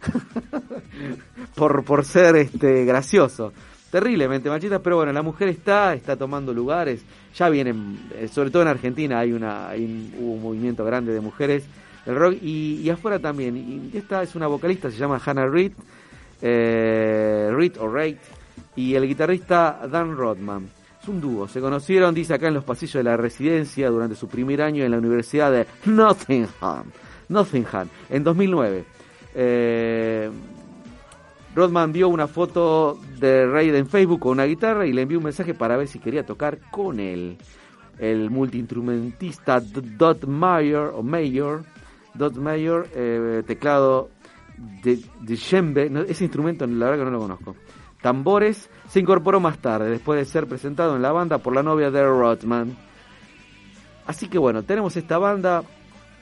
[1.56, 3.52] por, por ser este gracioso.
[3.94, 7.04] Terriblemente machista, pero bueno, la mujer está, está tomando lugares.
[7.36, 11.62] Ya vienen, eh, sobre todo en Argentina hay, una, un, movimiento grande de mujeres
[12.04, 13.56] del rock y, afuera también.
[13.56, 15.70] Y esta es una vocalista, se llama Hannah Reid,
[16.42, 18.16] eh, Reid o Reid,
[18.74, 20.68] y el guitarrista Dan Rodman.
[21.00, 24.26] Es un dúo, se conocieron, dice acá en los pasillos de la residencia durante su
[24.26, 26.90] primer año en la Universidad de Nottingham,
[27.28, 28.84] Nottingham, en 2009.
[29.36, 30.30] Eh,
[31.54, 35.24] Rodman vio una foto de Reid en Facebook con una guitarra y le envió un
[35.24, 37.36] mensaje para ver si quería tocar con él.
[37.98, 41.60] El multiinstrumentista Dot Mayer, o Mayer,
[42.14, 44.10] Dot Mayer, eh, teclado
[44.82, 47.56] de, de djembe, no, ese instrumento la verdad que no lo conozco.
[48.02, 51.90] Tambores, se incorporó más tarde, después de ser presentado en la banda por la novia
[51.90, 52.76] de Rodman.
[54.06, 55.62] Así que bueno, tenemos esta banda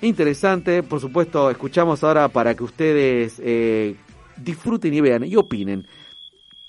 [0.03, 3.97] interesante, por supuesto, escuchamos ahora para que ustedes eh,
[4.37, 5.87] disfruten y vean y opinen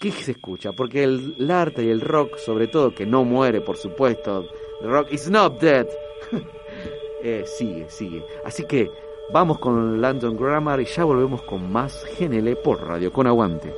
[0.03, 3.61] qué se escucha, porque el, el arte y el rock, sobre todo, que no muere,
[3.61, 4.49] por supuesto,
[4.81, 5.87] the rock is not dead,
[7.23, 8.21] eh, sigue, sigue.
[8.43, 8.91] Así que
[9.31, 13.73] vamos con London Grammar y ya volvemos con más GNL por Radio con Aguante.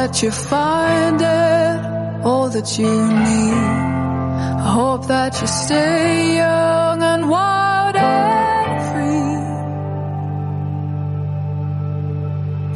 [0.00, 2.92] That you find it all that you
[3.26, 3.80] need.
[4.66, 9.32] I hope that you stay young and wild and free.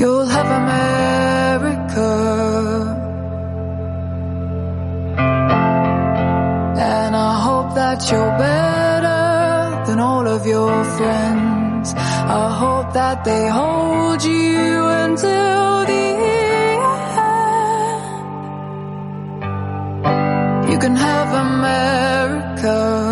[0.00, 2.10] You'll have America.
[6.92, 9.24] And I hope that you're better
[9.86, 11.94] than all of your friends.
[12.42, 15.63] I hope that they hold you until
[20.84, 23.03] can have America.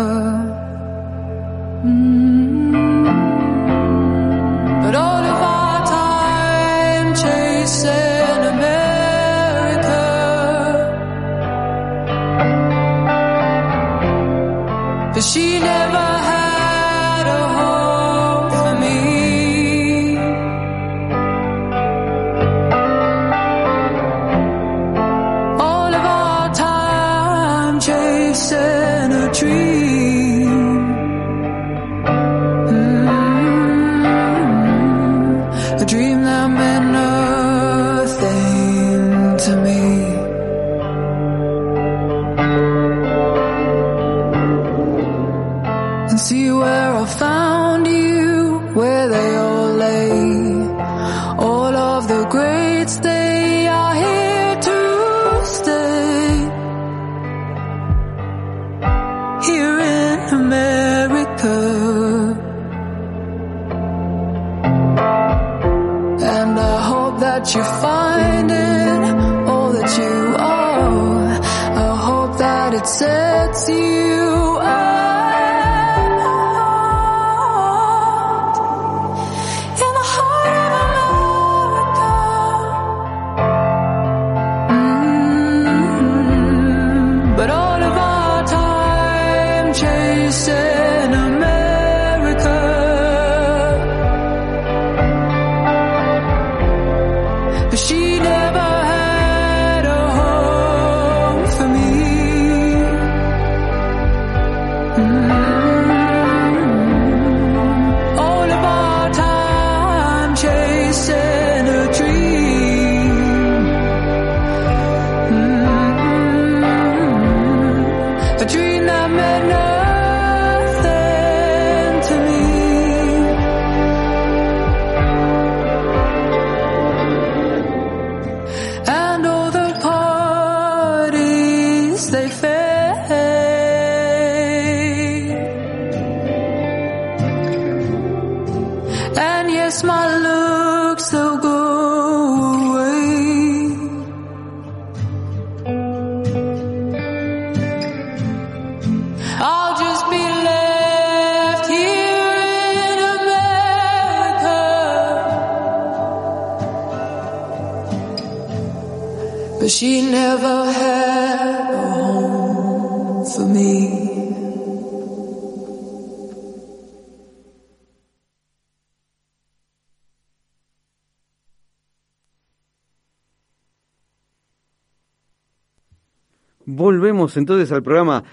[177.37, 178.23] Entonces al programa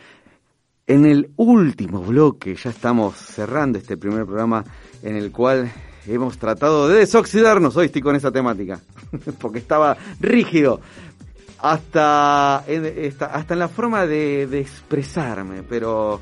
[0.90, 2.56] en el último bloque.
[2.56, 4.64] Ya estamos cerrando este primer programa
[5.02, 5.70] en el cual
[6.06, 7.76] hemos tratado de desoxidarnos.
[7.76, 8.80] Hoy estoy con esa temática,
[9.40, 10.80] porque estaba rígido
[11.58, 16.20] hasta en, hasta en la forma de, de expresarme, pero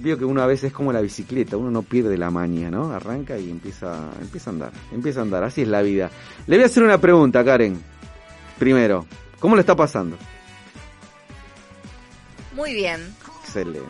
[0.00, 2.92] veo que uno a veces es como la bicicleta, uno no pierde la maña, ¿no?
[2.92, 6.10] Arranca y empieza, empieza a andar, empieza a andar, así es la vida.
[6.46, 7.78] Le voy a hacer una pregunta, Karen.
[8.58, 9.04] Primero,
[9.38, 10.16] ¿cómo le está pasando?
[12.58, 13.00] Muy bien.
[13.44, 13.80] Excelente.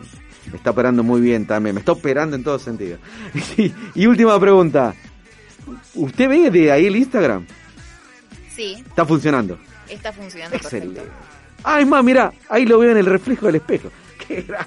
[0.51, 1.75] Me está operando muy bien también.
[1.75, 2.97] Me está operando en todo sentido.
[3.57, 4.93] Y, y última pregunta.
[5.95, 7.45] ¿Usted ve de ahí el Instagram?
[8.55, 9.59] Sí, Está funcionando.
[9.89, 11.01] está funcionando Excelente.
[11.01, 11.19] perfecto.
[11.63, 13.89] Ah, es más, mira, ahí lo veo en el reflejo del espejo.
[14.27, 14.65] Qué gran-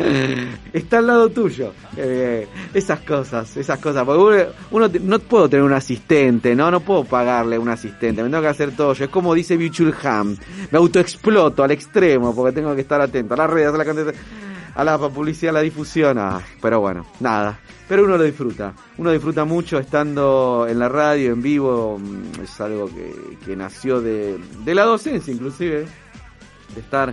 [0.72, 1.72] Está al lado tuyo.
[1.94, 2.46] Bien.
[2.72, 4.04] Esas cosas, esas cosas.
[4.04, 6.70] Porque uno, uno no puedo tener un asistente, ¿no?
[6.70, 8.22] No puedo pagarle un asistente.
[8.22, 9.04] Me tengo que hacer todo yo.
[9.04, 10.36] Es como dice Bichul Ham.
[10.70, 14.12] Me autoexploto al extremo porque tengo que estar atento a las redes, a la,
[14.74, 16.18] a la publicidad, a la difusión.
[16.18, 17.58] Ah, pero bueno, nada.
[17.88, 18.72] Pero uno lo disfruta.
[18.98, 21.98] Uno disfruta mucho estando en la radio, en vivo.
[21.98, 22.88] Mm, Es algo
[23.44, 25.86] que, nació de la docencia, inclusive.
[26.74, 27.12] De estar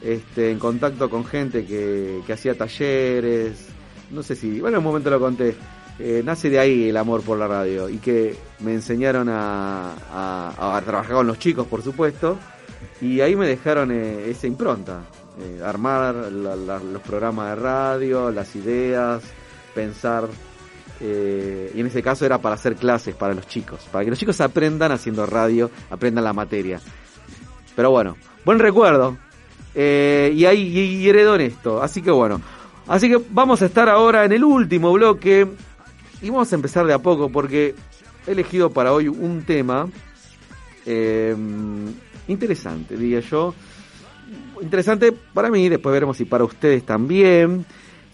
[0.00, 3.68] este, en contacto con gente que, que hacía talleres.
[4.10, 5.56] No sé si, bueno, en un momento lo conté.
[5.98, 11.14] eh, nace de ahí el amor por la radio y que me enseñaron a, trabajar
[11.14, 12.38] con los chicos, por supuesto,
[13.00, 15.00] y ahí me dejaron eh, esa impronta,
[15.40, 19.22] eh, armar los programas de radio, las ideas,
[19.74, 20.28] pensar,
[21.00, 24.18] eh, y en ese caso era para hacer clases para los chicos, para que los
[24.18, 26.80] chicos aprendan haciendo radio, aprendan la materia.
[27.74, 29.18] Pero bueno, buen recuerdo.
[29.78, 31.82] Eh, y ahí y, heredó en esto.
[31.82, 32.40] Así que bueno.
[32.88, 35.46] Así que vamos a estar ahora en el último bloque.
[36.22, 37.74] Y vamos a empezar de a poco porque
[38.26, 39.86] he elegido para hoy un tema
[40.86, 41.36] eh,
[42.28, 43.54] interesante, diría yo.
[44.62, 47.66] Interesante para mí, después veremos si para ustedes también.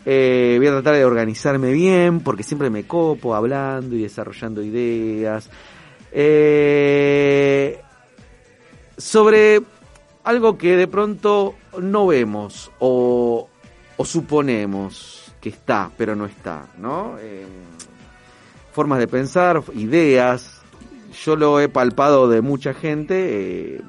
[0.05, 5.49] Eh, voy a tratar de organizarme bien porque siempre me copo hablando y desarrollando ideas.
[6.11, 7.81] Eh,
[8.99, 9.63] sobre
[10.25, 13.49] algo que de pronto no vemos o,
[13.97, 17.17] o suponemos que está, pero no está, ¿no?
[17.21, 17.45] Eh,
[18.73, 20.61] formas de pensar, ideas.
[21.25, 23.81] Yo lo he palpado de mucha gente eh,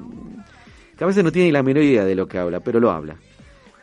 [0.98, 2.90] que a veces no tiene ni la menor idea de lo que habla, pero lo
[2.90, 3.16] habla.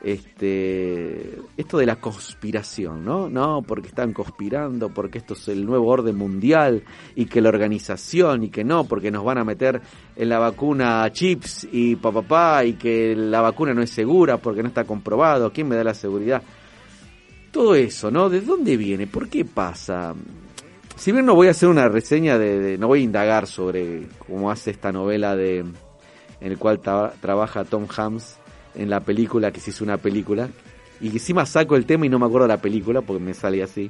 [0.03, 3.29] Este, esto de la conspiración, ¿no?
[3.29, 6.83] No, porque están conspirando, porque esto es el nuevo orden mundial
[7.15, 9.79] y que la organización y que no, porque nos van a meter
[10.15, 14.63] en la vacuna chips y papá pa, y que la vacuna no es segura porque
[14.63, 16.41] no está comprobado, ¿quién me da la seguridad?
[17.51, 18.29] Todo eso, ¿no?
[18.29, 19.05] ¿De dónde viene?
[19.07, 20.15] ¿Por qué pasa?
[20.95, 24.49] Si bien no voy a hacer una reseña de, no voy a indagar sobre cómo
[24.49, 28.37] hace esta novela de en el cual tra- trabaja Tom Hanks
[28.75, 30.49] en la película que se hizo una película
[30.99, 33.89] y encima saco el tema y no me acuerdo la película porque me sale así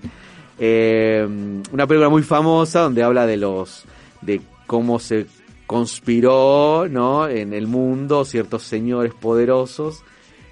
[0.64, 1.26] Eh,
[1.72, 3.86] una película muy famosa donde habla de los
[4.22, 5.26] de cómo se
[5.66, 7.28] conspiró, ¿no?
[7.28, 10.04] En el mundo ciertos señores poderosos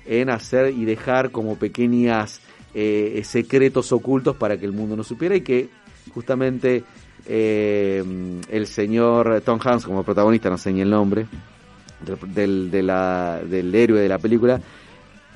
[0.08, 2.42] en hacer y dejar como pequeñas
[2.74, 5.70] eh, secretos ocultos para que el mundo no supiera y que
[6.12, 6.84] justamente
[7.28, 8.04] eh,
[8.50, 11.28] el señor Tom Hanks como protagonista, no sé ni el nombre,
[12.34, 14.62] del, del héroe de la película,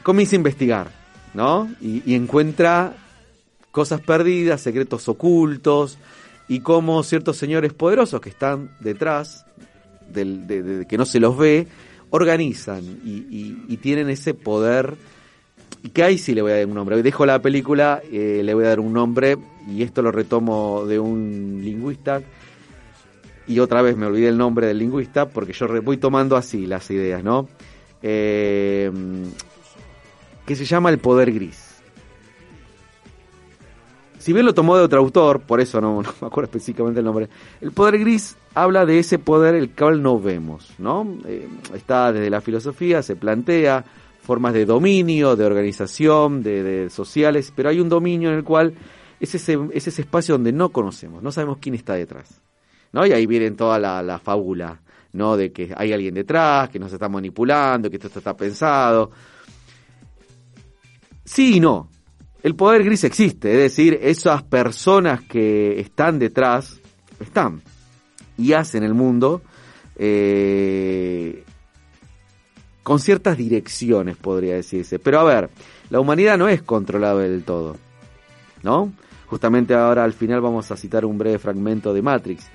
[0.04, 0.88] comienza a investigar,
[1.34, 1.70] ¿no?
[1.82, 2.94] Y, encuentra
[3.72, 5.98] cosas perdidas, secretos ocultos,
[6.48, 9.46] y cómo ciertos señores poderosos que están detrás,
[10.10, 11.68] del, de, de- que no se los ve,
[12.10, 14.94] organizan y, y- y tienen ese poder.
[15.82, 17.02] Y que ahí sí le voy a dar un nombre.
[17.02, 19.38] Dejo la película, eh, le voy a dar un nombre,
[19.68, 22.22] y esto lo retomo de un lingüista.
[23.48, 26.90] Y otra vez me olvidé el nombre del lingüista, porque yo voy tomando así las
[26.92, 27.50] ideas, ¿no?
[28.02, 28.92] Eh,
[30.46, 31.74] que se llama El Poder Gris.
[34.24, 37.06] Si bien lo tomó de otro autor, por eso no, no me acuerdo específicamente el
[37.06, 37.28] nombre,
[37.60, 41.18] el poder gris habla de ese poder el cual no vemos, ¿no?
[41.26, 43.84] Eh, está desde la filosofía, se plantea
[44.22, 48.74] formas de dominio, de organización, de, de sociales, pero hay un dominio en el cual
[49.20, 52.40] es ese, es ese espacio donde no conocemos, no sabemos quién está detrás,
[52.94, 53.06] ¿no?
[53.06, 54.80] Y ahí viene toda la, la fábula,
[55.12, 55.36] ¿no?
[55.36, 59.12] De que hay alguien detrás, que nos está manipulando, que esto está pensado.
[61.26, 61.90] Sí y no.
[62.42, 66.80] El poder gris existe, es decir, esas personas que están detrás,
[67.20, 67.62] están
[68.38, 69.42] y hacen el mundo
[69.96, 71.44] eh,
[72.84, 75.00] con ciertas direcciones, podría decirse.
[75.00, 75.50] Pero a ver,
[75.90, 77.78] la humanidad no es controlable del todo,
[78.62, 78.92] ¿no?
[79.28, 82.50] Justamente ahora al final vamos a citar un breve fragmento de Matrix.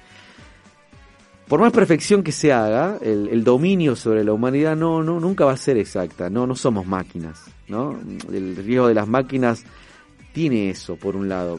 [1.49, 5.53] Por más perfección que se haga, el, dominio sobre la humanidad no, no, nunca va
[5.53, 7.99] a ser exacta, no, no somos máquinas, ¿no?
[8.31, 9.65] El riesgo de las máquinas
[10.35, 11.59] tiene eso, por un lado.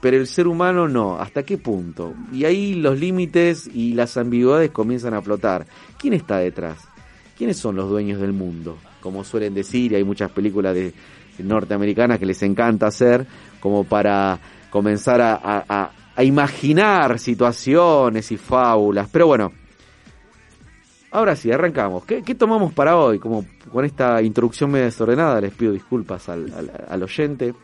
[0.00, 2.14] Pero el ser humano no, ¿hasta qué punto?
[2.32, 5.64] Y ahí los límites y las ambigüedades comienzan a flotar.
[5.96, 6.78] ¿Quién está detrás?
[7.36, 8.78] ¿Quiénes son los dueños del mundo?
[9.00, 10.92] Como suelen decir, y hay muchas películas de
[11.38, 13.24] norteamericanas que les encanta hacer,
[13.60, 19.08] como para comenzar a, a- a- imaginar situaciones y fábulas.
[19.12, 19.52] Pero bueno,
[21.10, 22.04] ahora sí, arrancamos.
[22.04, 23.18] ¿Qué, tomamos para hoy?
[23.18, 27.54] Como con esta introducción medio desordenada, les pido disculpas al, al- al oyente.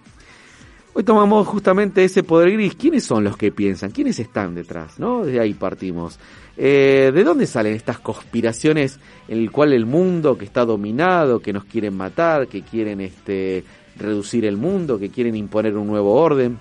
[0.97, 2.77] Hoy tomamos justamente ese poder gris.
[2.77, 3.91] ¿Quiénes son los que piensan?
[3.91, 5.01] ¿Quiénes están detrás?
[5.01, 5.25] ¿No?
[5.25, 6.21] De ahí partimos.
[6.57, 11.53] Eh, ¿De dónde salen estas conspiraciones en el cual el mundo que está dominado, que
[11.53, 13.65] nos quieren matar, que quieren este
[13.97, 16.61] reducir el mundo, que quieren imponer un nuevo orden?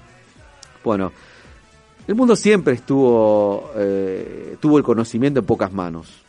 [0.84, 1.11] Bueno,
[2.07, 6.23] el mundo siempre estuvo eh, tuvo el conocimiento en pocas manos.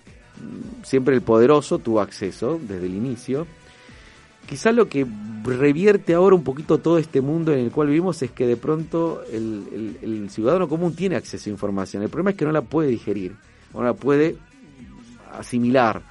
[0.83, 3.47] Siempre el poderoso tuvo acceso desde el inicio.
[4.47, 5.07] Quizá lo que
[5.43, 9.23] revierte ahora un poquito todo este mundo en el cual vivimos es que de pronto
[9.33, 12.03] el, ciudadano común tiene acceso a información.
[12.03, 13.35] El problema es que no la puede digerir,
[13.73, 14.37] no la puede
[15.39, 16.03] asimilar.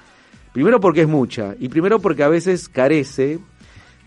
[0.52, 3.38] Primero porque es mucha, y primero porque a veces carece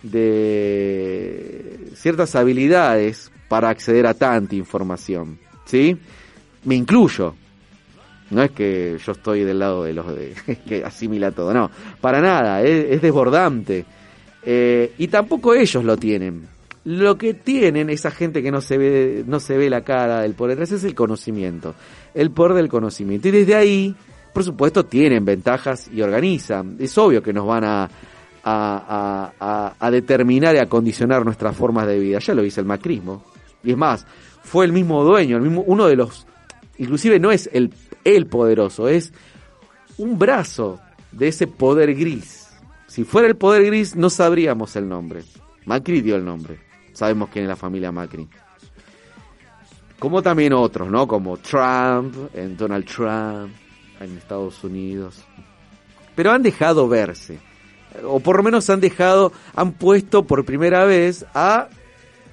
[0.04, 5.40] de ciertas habilidades para acceder a tanta información.
[5.68, 5.96] ¿Sí?
[6.66, 7.36] Me incluyo.
[8.32, 10.34] No es que yo estoy del lado de los de,
[10.68, 11.70] que asimila todo, no,
[12.02, 13.86] para nada, es, es desbordante.
[14.44, 16.48] Eh, y tampoco ellos lo tienen.
[16.86, 20.34] Lo que tienen esa gente que no se ve, no se ve la cara del
[20.34, 21.76] poder es el conocimiento,
[22.14, 23.28] el poder del conocimiento.
[23.28, 23.96] Y desde ahí,
[24.34, 26.78] por supuesto, tienen ventajas y organizan.
[26.80, 27.84] Es obvio que nos van a,
[28.44, 32.20] a- a- a determinar y a condicionar nuestras formas de vida.
[32.20, 33.24] Ya lo dice el macrismo.
[33.64, 34.06] Y es más,
[34.48, 36.26] fue el mismo dueño, el mismo, uno de los,
[36.78, 37.74] inclusive no es el,
[38.06, 39.12] el poderoso, es
[39.98, 40.80] un brazo
[41.12, 42.48] de ese poder gris.
[42.88, 45.24] Si fuera el poder gris, no sabríamos el nombre.
[45.66, 46.60] Macri dio el nombre.
[46.94, 48.26] Sabemos quién es la familia Macri.
[50.00, 51.08] Como también otros, ¿no?
[51.08, 53.54] Como Trump, en Donald Trump,
[54.00, 55.26] en Estados Unidos.
[56.16, 57.40] Pero han dejado verse.
[58.06, 61.68] O por lo menos han dejado, han puesto por primera vez a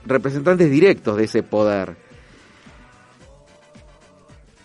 [0.07, 2.04] representantes directos de ese poder.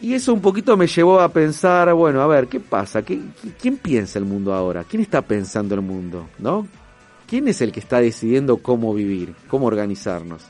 [0.02, 3.02] Y eso un poquito me llevó a pensar, bueno, a ver, ¿qué pasa?
[3.02, 4.86] ¿Qué, qui- ¿Quién piensa el mundo ahora?
[4.86, 6.30] ¿Quién está pensando el mundo?
[6.40, 6.68] ¿No?
[7.28, 10.42] ¿Quién es el que está decidiendo cómo vivir, cómo organizarnos?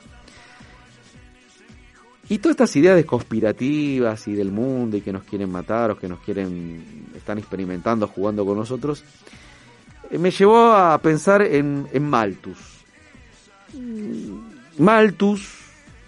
[2.29, 6.07] Y todas estas ideas conspirativas y del mundo y que nos quieren matar o que
[6.07, 9.03] nos quieren, están experimentando, jugando con nosotros,
[10.11, 12.59] eh, me llevó a pensar en, en Malthus.
[13.73, 15.49] Mm, Malthus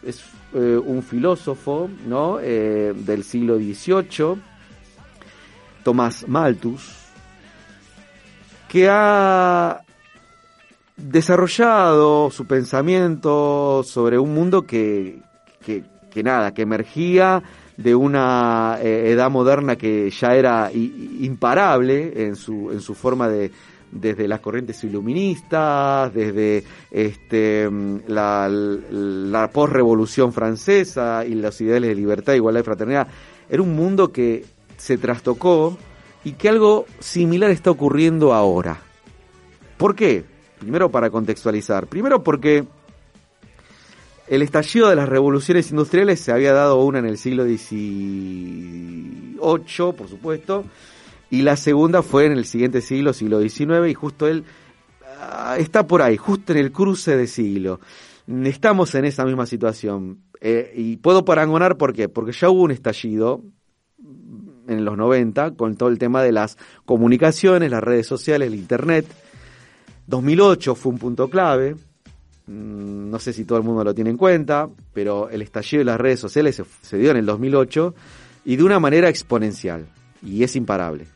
[0.04, 0.22] es
[0.54, 2.40] eh, un filósofo ¿no?
[2.42, 4.42] Eh, del siglo XVIII,
[5.84, 6.94] Tomás Malthus,
[8.68, 9.82] que ha
[10.98, 15.22] desarrollado su pensamiento sobre un mundo que,
[15.66, 17.42] que, nada, que emergía
[17.78, 23.52] de una eh, edad moderna que ya era imparable en su, en su forma de
[23.92, 31.96] desde las corrientes iluministas, desde este, mm, la, la posrevolución francesa y los ideales de
[31.96, 33.08] libertad, igualdad y fraternidad.
[33.50, 34.46] Era un mundo que
[34.78, 35.78] se trastocó
[36.24, 38.80] y que algo similar está ocurriendo ahora.
[39.78, 40.24] ¿Por qué?
[40.60, 41.88] Primero para contextualizar.
[41.88, 42.66] Primero porque
[44.28, 50.08] el estallido de las revoluciones industriales se había dado una en el siglo XVIII, por
[50.08, 50.64] supuesto,
[51.32, 54.44] y la segunda fue en el siguiente siglo, siglo XIX, y justo él
[55.18, 57.80] ah, está por ahí, justo en el cruce de siglo.
[58.44, 60.20] Estamos en esa misma situación.
[60.42, 62.10] Eh, y puedo parangonar, ¿por qué?
[62.10, 63.42] Porque ya hubo un estallido
[64.68, 69.06] en los 90 con todo el tema de las comunicaciones, las redes sociales, el Internet.
[70.08, 71.76] 2008 fue un punto clave.
[72.48, 75.86] Mm, No sé si todo el mundo lo tiene en cuenta, pero el estallido de
[75.86, 77.96] las redes sociales se, se dio en el 2008
[78.44, 79.86] y de una manera exponencial.
[80.22, 81.08] Y es imparable.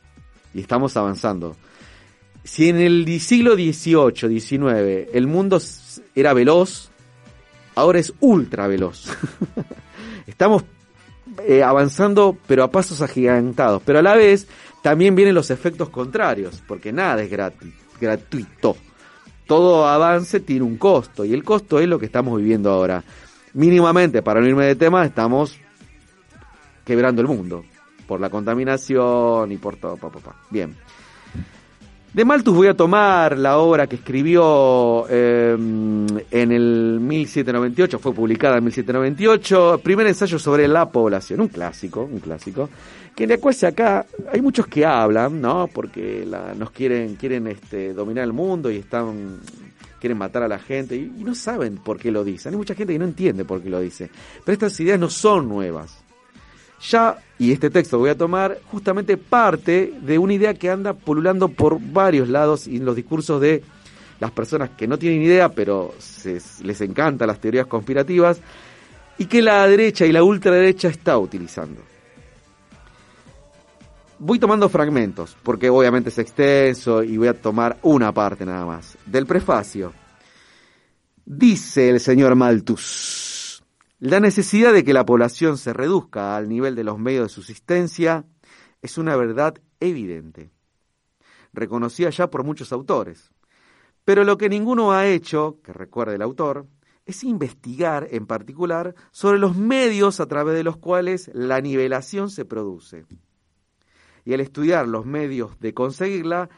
[0.55, 1.57] Y estamos avanzando.
[2.45, 5.59] Si en el siglo XVIII, XIX, el mundo
[6.15, 6.89] era veloz,
[7.75, 9.09] ahora es ultra veloz.
[10.27, 10.63] Estamos
[11.45, 13.81] eh, avanzando, pero a pasos agigantados.
[13.85, 14.47] Pero a la vez
[14.81, 18.77] también vienen los efectos contrarios, porque nada es gratis, gratuito.
[19.45, 23.03] Todo avance tiene un costo, y el costo es lo que estamos viviendo ahora.
[23.53, 25.57] Mínimamente, para no irme de tema, estamos
[26.85, 27.65] quebrando el mundo
[28.07, 29.97] por la contaminación y por todo.
[29.97, 30.35] Pa, pa, pa.
[30.49, 30.75] Bien.
[32.13, 38.57] De Malthus voy a tomar la obra que escribió eh, en el 1798, fue publicada
[38.57, 42.69] en 1798, primer ensayo sobre la población, un clásico, un clásico,
[43.13, 45.67] que de cual acá hay muchos que hablan, ¿no?
[45.67, 49.41] Porque la- nos quieren, quieren este, dominar el mundo y están
[49.99, 52.53] quieren matar a la gente y, y no saben por qué lo dicen.
[52.53, 54.09] Hay mucha gente que no entiende por qué lo dice.
[54.45, 56.01] Pero estas ideas no son nuevas
[56.81, 61.49] ya, y este texto voy a tomar, justamente parte de una idea que anda pululando
[61.49, 63.63] por varios lados y en los discursos de
[64.19, 68.39] las personas que no tienen idea, pero se- les encantan las teorías conspirativas,
[69.17, 71.81] y que la derecha y la ultraderecha está utilizando.
[74.19, 78.97] Voy tomando fragmentos, porque obviamente es extenso y voy a tomar una parte nada más.
[79.05, 79.93] Del prefacio.
[81.25, 83.34] Dice el señor Malthus,
[83.99, 88.25] la necesidad de que la población se reduzca al nivel de los medios de subsistencia
[88.81, 90.51] es una verdad evidente,
[91.53, 93.31] reconocida ya por muchos autores.
[94.03, 96.67] Pero lo que ninguno ha hecho, que recuerde el autor,
[97.05, 102.45] es investigar en particular sobre los medios a través de los cuales la nivelación se
[102.45, 103.05] produce.
[104.25, 106.49] Y al estudiar los medios de conseguirla,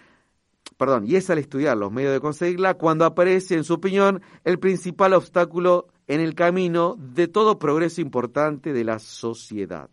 [0.77, 4.57] perdón, y es al estudiar los medios de conseguirla cuando aparece, en su opinión, el
[4.57, 9.89] principal obstáculo en el camino de todo progreso importante de la sociedad.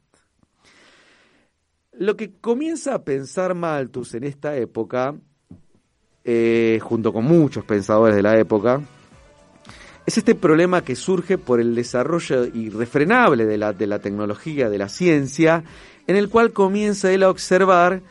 [1.93, 5.15] Lo que comienza a pensar Malthus en esta época,
[6.25, 8.81] eh, junto con muchos pensadores de la época,
[10.07, 14.79] es este problema que surge por el desarrollo irrefrenable de la, de la tecnología, de
[14.79, 15.65] la ciencia,
[16.07, 18.03] en el cual comienza él a observar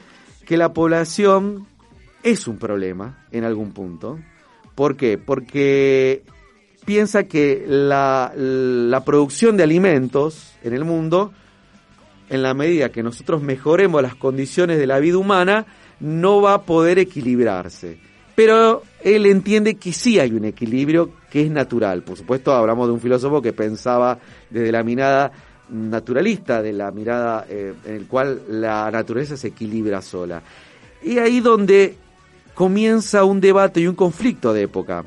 [0.46, 1.68] que la población
[2.24, 4.18] es un problema en algún punto.
[4.76, 5.18] ¿Por qué?
[5.18, 6.24] Porque
[6.86, 8.32] piensa que la,
[9.06, 11.32] producción de alimentos en el mundo,
[12.30, 15.66] en la medida que nosotros mejoremos las condiciones de la vida humana,
[16.00, 17.98] no va a poder equilibrarse.
[18.36, 22.04] Pero él entiende que sí hay un equilibrio que es natural.
[22.04, 24.18] Por supuesto, hablamos de un filósofo que pensaba
[24.50, 25.32] desde la mirada
[25.70, 30.42] naturalista, de la mirada eh, en el cual la naturaleza se equilibra sola.
[31.04, 31.98] Y ahí donde
[32.54, 35.04] comienza un debate y un conflicto de época,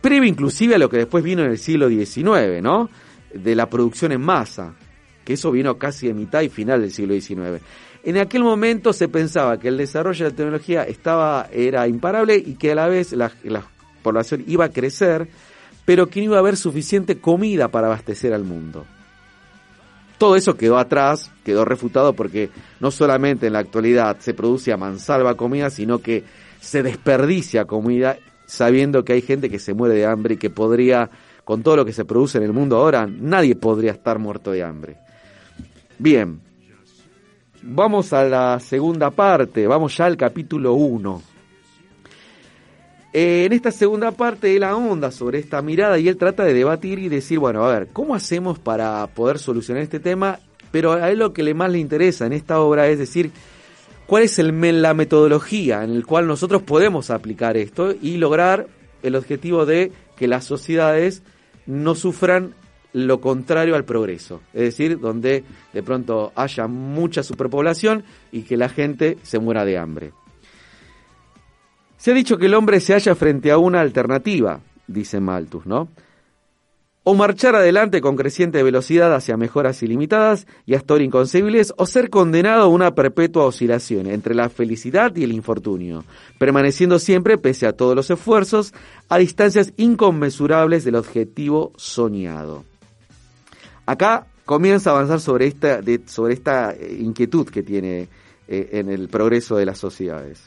[0.00, 2.90] previo inclusive a lo que después vino en el siglo XIX, ¿no?
[3.32, 4.74] De la producción en masa,
[5.24, 7.62] que eso vino casi de mitad y final del siglo XIX.
[8.02, 12.54] En aquel momento se pensaba que el desarrollo de la tecnología estaba, era imparable y
[12.54, 13.62] que a la vez la, la
[14.02, 15.28] población iba a crecer,
[15.84, 18.86] pero que no iba a haber suficiente comida para abastecer al mundo.
[20.16, 24.76] Todo eso quedó atrás, quedó refutado porque no solamente en la actualidad se produce a
[24.76, 26.24] mansalva comida, sino que
[26.60, 28.18] se desperdicia comida
[28.50, 31.08] sabiendo que hay gente que se muere de hambre y que podría,
[31.44, 34.64] con todo lo que se produce en el mundo ahora, nadie podría estar muerto de
[34.64, 34.96] hambre.
[35.98, 36.40] Bien,
[37.62, 41.22] vamos a la segunda parte, vamos ya al capítulo 1.
[43.12, 46.98] Eh, en esta segunda parte él ahonda sobre esta mirada y él trata de debatir
[46.98, 50.38] y decir, bueno, a ver, ¿cómo hacemos para poder solucionar este tema?
[50.72, 53.30] Pero a él lo que le más le interesa en esta obra es decir,
[54.10, 58.66] ¿cuál es el, la metodología en la cual nosotros podemos aplicar esto y lograr
[59.04, 61.22] el objetivo de que las sociedades
[61.64, 62.56] no sufran
[62.92, 68.68] lo contrario al progreso, es decir, donde de pronto haya mucha superpoblación y que la
[68.68, 70.12] gente se muera de hambre.
[71.96, 74.58] Se ha dicho que el hombre se halla frente a una alternativa,
[74.88, 75.86] dice Malthus, ¿no?
[77.02, 82.10] O marchar adelante con creciente velocidad hacia mejoras ilimitadas y hasta ahora inconcebibles, o ser
[82.10, 86.04] condenado a una perpetua oscilación entre la felicidad y el infortunio,
[86.38, 88.74] permaneciendo siempre, pese a todos los esfuerzos,
[89.08, 92.64] a distancias inconmensurables del objetivo soñado.
[93.86, 98.08] Acá comienza a avanzar sobre esta, de- sobre esta eh, inquietud que tiene
[98.46, 100.42] eh, en el progreso de las sociedades.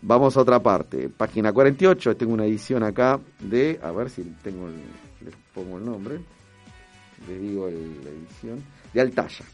[0.00, 4.66] Vamos a otra parte, página 48, tengo una edición acá de, a ver si tengo
[4.68, 4.74] el,
[5.24, 6.20] les pongo el nombre,
[7.28, 9.44] les digo la edición, de Altaya.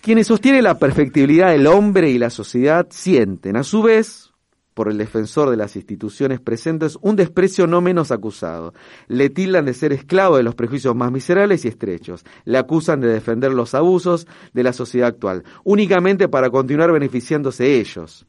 [0.00, 4.30] Quienes sostienen la perfectibilidad del hombre y la sociedad sienten, a su vez,
[4.72, 8.72] por el defensor de las instituciones presentes, un desprecio no menos acusado.
[9.08, 12.24] Le tildan de ser esclavo de los prejuicios más miserables y estrechos.
[12.46, 18.26] Le acusan de defender los abusos de la sociedad actual, únicamente para continuar beneficiándose ellos.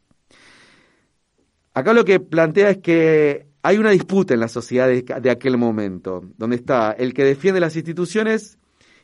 [1.74, 6.24] Acá lo que plantea es que hay una disputa en la sociedad de, aquel momento,
[6.38, 8.58] donde está el que defiende las instituciones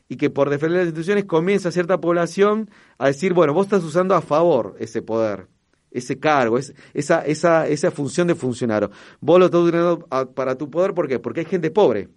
[0.08, 4.14] y que por defender las instituciones comienza cierta población a decir, bueno, vos estás usando
[4.14, 5.46] a favor ese poder,
[5.90, 8.90] ese cargo, es- esa, esa, esa función de funcionario.
[9.20, 11.18] Vos lo estás a- para tu poder, ¿por qué?
[11.18, 12.08] Porque hay gente pobre,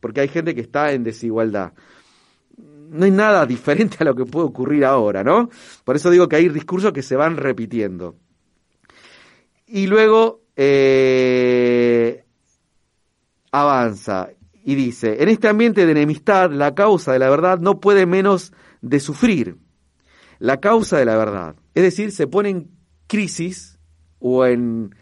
[0.00, 1.72] porque hay gente que está en desigualdad.
[2.90, 5.48] No hay nada diferente a lo que puede ocurrir ahora, ¿no?
[5.84, 8.16] Por eso digo que hay discursos que se van repitiendo.
[9.66, 12.24] Y luego eh,
[13.52, 14.30] avanza
[14.64, 18.52] y dice, en este ambiente de enemistad, la causa de la verdad no puede menos
[18.82, 19.56] de sufrir.
[20.40, 21.54] La causa de la verdad.
[21.74, 22.70] Es decir, se pone en
[23.06, 23.78] crisis
[24.18, 24.94] o en,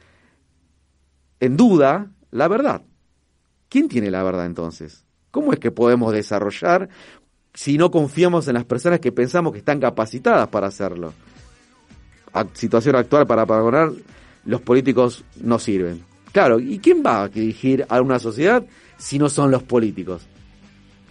[1.41, 2.83] en duda la verdad.
[3.71, 5.07] ¿Quién tiene la verdad entonces?
[5.31, 6.91] ¿Cómo es que podemos desarrollar
[7.55, 11.15] si no confiamos en las personas que pensamos que están capacitadas para hacerlo?
[12.53, 13.91] Situación actual para pagar
[14.47, 16.03] los políticos no sirven.
[16.33, 18.65] Claro, ¿y quién va a dirigir a una sociedad
[18.97, 20.27] si no son los políticos?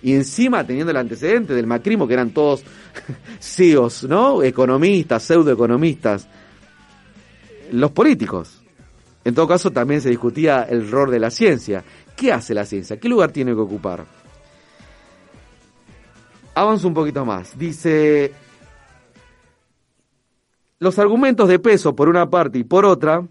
[0.01, 2.63] Y encima teniendo el antecedente del macrismo, que eran todos
[3.39, 4.43] CEOs, ¿no?
[4.43, 6.27] Economistas, pseudoeconomistas.
[7.71, 8.61] Los políticos.
[9.23, 11.83] En todo caso, también se discutía el rol de la ciencia.
[12.15, 12.99] ¿Qué hace la ciencia?
[12.99, 14.05] ¿Qué lugar tiene que ocupar?
[16.53, 17.57] Avanza un poquito más.
[17.57, 18.31] Dice,
[20.85, 23.27] los argumentos de peso por una parte y por otra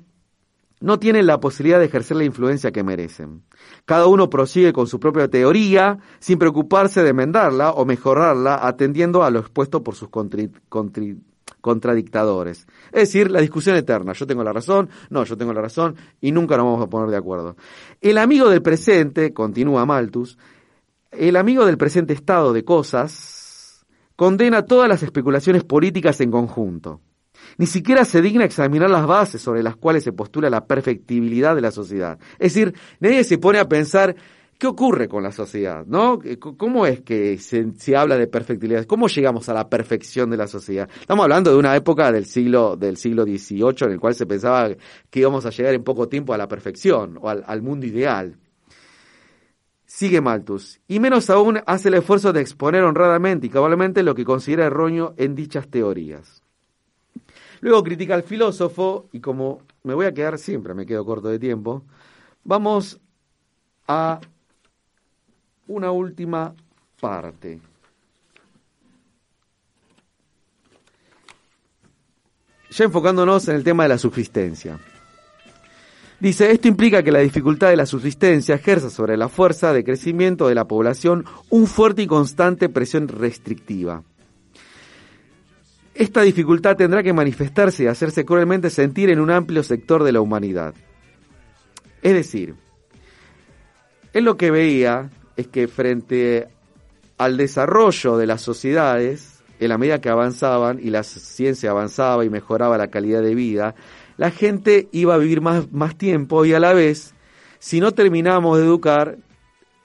[0.80, 3.44] no tienen la posibilidad de ejercer la influencia que merecen.
[3.84, 9.30] Cada uno prosigue con su propia teoría sin preocuparse de enmendarla o mejorarla atendiendo a
[9.30, 10.50] lo expuesto por sus contri-
[11.60, 12.66] contradictadores.
[12.86, 14.14] Es decir, la discusión eterna.
[14.14, 17.08] Yo tengo la razón, no, yo tengo la razón y nunca nos vamos a poner
[17.08, 17.56] de acuerdo.
[18.00, 20.38] El amigo del presente, continúa Malthus,
[21.12, 23.86] el amigo del presente estado de cosas
[24.16, 27.00] condena todas las especulaciones políticas en conjunto.
[27.58, 31.60] Ni siquiera se digna examinar las bases sobre las cuales se postula la perfectibilidad de
[31.60, 32.18] la sociedad.
[32.38, 34.16] Es decir, nadie se pone a pensar
[34.58, 36.20] qué ocurre con la sociedad, ¿no?
[36.56, 38.84] ¿Cómo es que se, se habla de perfectibilidad?
[38.86, 40.88] ¿Cómo llegamos a la perfección de la sociedad?
[41.00, 44.70] Estamos hablando de una época del siglo, del siglo XVIII en el cual se pensaba
[45.10, 48.36] que íbamos a llegar en poco tiempo a la perfección o al, al mundo ideal.
[49.86, 54.24] Sigue Malthus, y menos aún hace el esfuerzo de exponer honradamente y cabalmente lo que
[54.24, 56.43] considera erróneo en dichas teorías.
[57.64, 61.38] Luego critica al filósofo, y como me voy a quedar siempre, me quedo corto de
[61.38, 61.82] tiempo,
[62.44, 63.00] vamos
[63.88, 64.20] a
[65.66, 66.54] una última
[67.00, 67.62] parte.
[72.70, 74.78] Ya enfocándonos en el tema de la subsistencia.
[76.20, 80.48] Dice, esto implica que la dificultad de la subsistencia ejerza sobre la fuerza de crecimiento
[80.48, 84.02] de la población un fuerte y constante presión restrictiva.
[85.94, 90.20] Esta dificultad tendrá que manifestarse y hacerse cruelmente sentir en un amplio sector de la
[90.20, 90.74] humanidad.
[92.02, 92.56] Es decir,
[94.12, 96.48] él lo que veía es que frente
[97.16, 102.30] al desarrollo de las sociedades, en la medida que avanzaban y la ciencia avanzaba y
[102.30, 103.74] mejoraba la calidad de vida,
[104.16, 107.14] la gente iba a vivir más, tiempo y a la vez,
[107.58, 109.18] si no terminábamos de educar,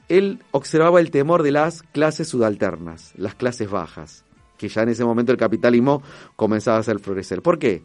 [0.07, 4.26] él observaba el temor de las clases subalternas, las clases bajas,
[4.60, 6.03] que ya en ese momento el capitalismo
[6.36, 7.41] comenzaba a hacer florecer.
[7.41, 7.81] ¿Por qué?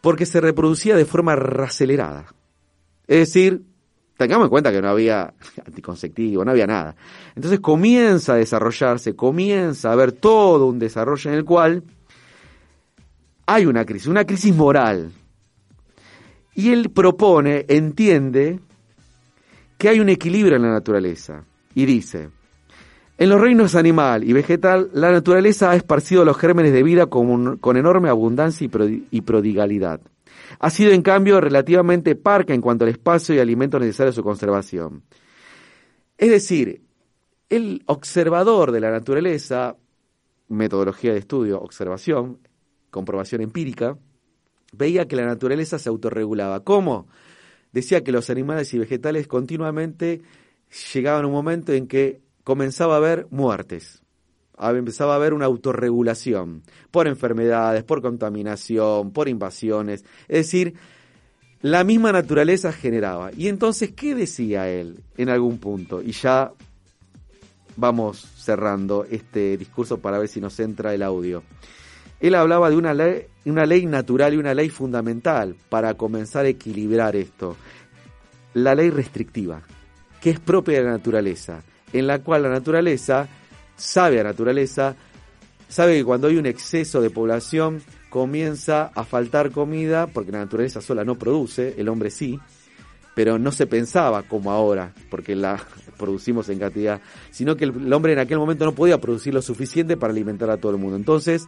[0.00, 2.26] Porque se reproducía de forma acelerada.
[3.06, 3.62] Es decir,
[4.16, 5.32] tengamos en cuenta que no había
[5.66, 6.96] anticonceptivo, no había nada.
[7.36, 11.84] Entonces comienza a desarrollarse, comienza a haber todo un desarrollo en el cual
[13.46, 15.12] hay una crisis, una crisis moral.
[16.56, 18.58] Y él propone, entiende,
[19.78, 21.44] que hay un equilibrio en la naturaleza,
[21.74, 22.30] y dice,
[23.24, 27.56] en los reinos animal y vegetal, la naturaleza ha esparcido los gérmenes de vida con,
[27.56, 30.00] con enorme abundancia y, y prodigalidad.
[30.58, 34.22] Ha sido, en cambio, relativamente parca en cuanto al espacio y alimentos necesarios a su
[34.22, 35.04] conservación.
[36.18, 36.82] Es decir,
[37.48, 39.76] el observador de la naturaleza,
[40.48, 42.40] metodología de estudio, observación,
[42.90, 43.96] comprobación empírica,
[44.72, 46.62] veía que la naturaleza se autorregulaba.
[46.62, 47.08] ¿Cómo?
[47.72, 50.20] Decía que los animales y vegetales continuamente
[50.92, 54.02] llegaban a un momento en que comenzaba a haber muertes.
[54.56, 60.04] A- Empezaba a haber una autorregulación por enfermedades, por contaminación, por invasiones.
[60.28, 60.74] Es decir,
[61.60, 63.30] la misma naturaleza generaba.
[63.36, 66.02] Y entonces, ¿qué decía él en algún punto?
[66.02, 66.52] Y ya
[67.76, 71.42] vamos cerrando este discurso para ver si nos entra el audio.
[72.20, 76.48] Él hablaba de una ley, una ley natural y una ley fundamental para comenzar a
[76.48, 77.56] equilibrar esto.
[78.54, 79.62] La ley restrictiva,
[80.20, 81.62] que es propia de la naturaleza,
[81.94, 83.28] en la cual la naturaleza,
[83.76, 84.96] sabia naturaleza,
[85.68, 90.80] sabe que cuando hay un exceso de población comienza a faltar comida, porque la naturaleza
[90.80, 92.38] sola no produce, el hombre sí,
[93.14, 95.64] pero no se pensaba como ahora, porque la
[95.96, 97.00] producimos en cantidad,
[97.30, 100.56] sino que el hombre en aquel momento no podía producir lo suficiente para alimentar a
[100.56, 100.96] todo el mundo.
[100.96, 101.46] Entonces,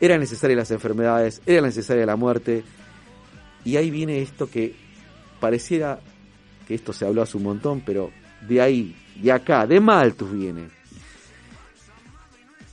[0.00, 2.64] eran necesarias las enfermedades, era necesaria la muerte,
[3.64, 4.74] y ahí viene esto que
[5.38, 6.00] pareciera
[6.66, 8.10] que esto se habló hace un montón, pero
[8.48, 10.68] de ahí, de acá, de Malthus viene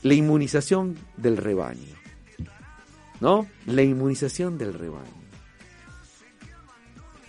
[0.04, 1.96] la inmunización del rebaño.
[3.20, 3.48] ¿No?
[3.68, 5.22] La inmunización del rebaño.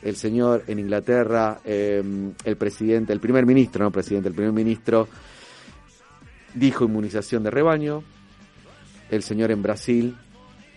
[0.01, 2.03] El señor en Inglaterra, eh,
[2.45, 5.07] el presidente, el primer ministro, no presidente, el primer ministro
[6.55, 8.03] dijo inmunización de rebaño.
[9.11, 10.17] El señor en Brasil,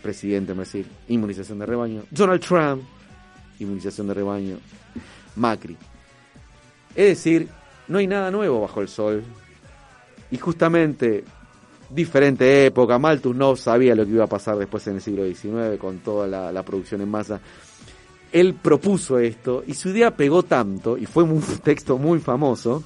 [0.04, 2.04] presidente en Brasil, inmunización de rebaño.
[2.12, 2.84] Donald Trump,
[3.60, 4.58] inmunización de rebaño.
[5.38, 5.78] Macri.
[6.94, 7.48] Es decir,
[7.88, 9.24] no hay nada nuevo bajo el sol.
[10.32, 11.24] Y justamente,
[11.90, 15.80] diferente época, Malthus no sabía lo que iba a pasar después en el siglo XIX
[15.80, 17.40] con toda la, producción en masa.
[18.32, 22.84] Él propuso esto y su idea pegó tanto, y fue un texto muy famoso,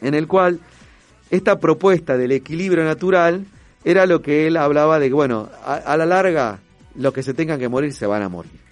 [0.00, 0.60] en el cual
[1.30, 3.44] esta propuesta del equilibrio natural
[3.84, 6.60] era lo que él hablaba de que, bueno, a, a la larga,
[6.94, 8.69] los que se tengan que morir se van a morir.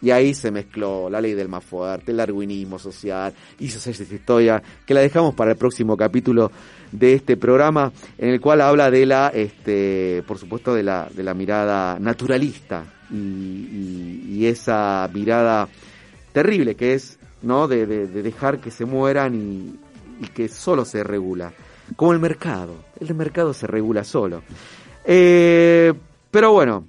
[0.00, 4.62] Y ahí se mezcló la ley del más fuerte, el darwinismo social, hizo esa historia
[4.86, 6.52] que la dejamos para el próximo capítulo
[6.92, 11.22] de este programa, en el cual habla de la, este, por supuesto, de la, de
[11.24, 15.68] la mirada naturalista y, y- y esa mirada
[16.32, 17.66] terrible que es, ¿no?
[17.66, 21.52] De, de- de dejar que se mueran y, y que solo se regula.
[21.96, 24.42] Como el mercado, el mercado se regula solo.
[25.04, 25.92] Eh,
[26.30, 26.86] pero bueno,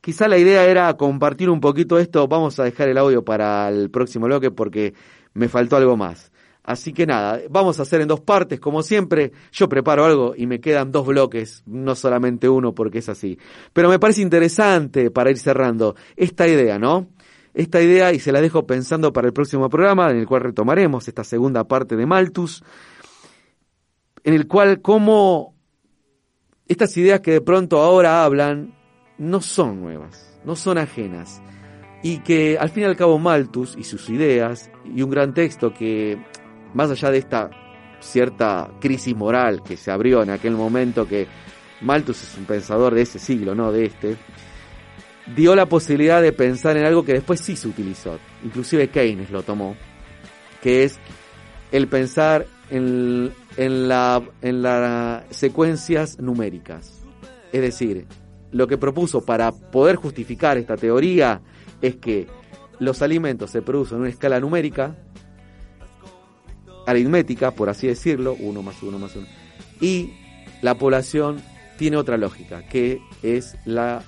[0.00, 2.26] Quizá la idea era compartir un poquito esto.
[2.26, 4.94] Vamos a dejar el audio para el próximo bloque porque
[5.34, 6.32] me faltó algo más.
[6.62, 9.32] Así que nada, vamos a hacer en dos partes, como siempre.
[9.52, 13.38] Yo preparo algo y me quedan dos bloques, no solamente uno porque es así.
[13.72, 17.08] Pero me parece interesante para ir cerrando esta idea, ¿no?
[17.54, 21.08] Esta idea y se la dejo pensando para el próximo programa en el cual retomaremos
[21.08, 22.62] esta segunda parte de Malthus,
[24.22, 25.54] en el cual cómo
[26.68, 28.79] estas ideas que de pronto ahora hablan
[29.20, 31.40] no son nuevas, no son ajenas.
[32.02, 35.72] Y que al fin y al cabo Malthus y sus ideas, y un gran texto
[35.74, 36.18] que,
[36.72, 37.50] más allá de esta
[38.00, 41.28] cierta crisis moral que se abrió en aquel momento, que
[41.82, 44.16] Malthus es un pensador de ese siglo, no de este,
[45.36, 49.42] dio la posibilidad de pensar en algo que después sí se utilizó, inclusive Keynes lo
[49.42, 49.76] tomó,
[50.62, 50.98] que es
[51.72, 57.02] el pensar en, en, la, en las secuencias numéricas.
[57.52, 58.06] Es decir,
[58.52, 61.40] lo que propuso para poder justificar esta teoría
[61.80, 62.26] es que
[62.78, 64.96] los alimentos se producen en una escala numérica,
[66.86, 69.26] aritmética, por así decirlo, uno más uno más uno,
[69.80, 70.12] y
[70.62, 71.40] la población
[71.78, 74.02] tiene otra lógica, que es la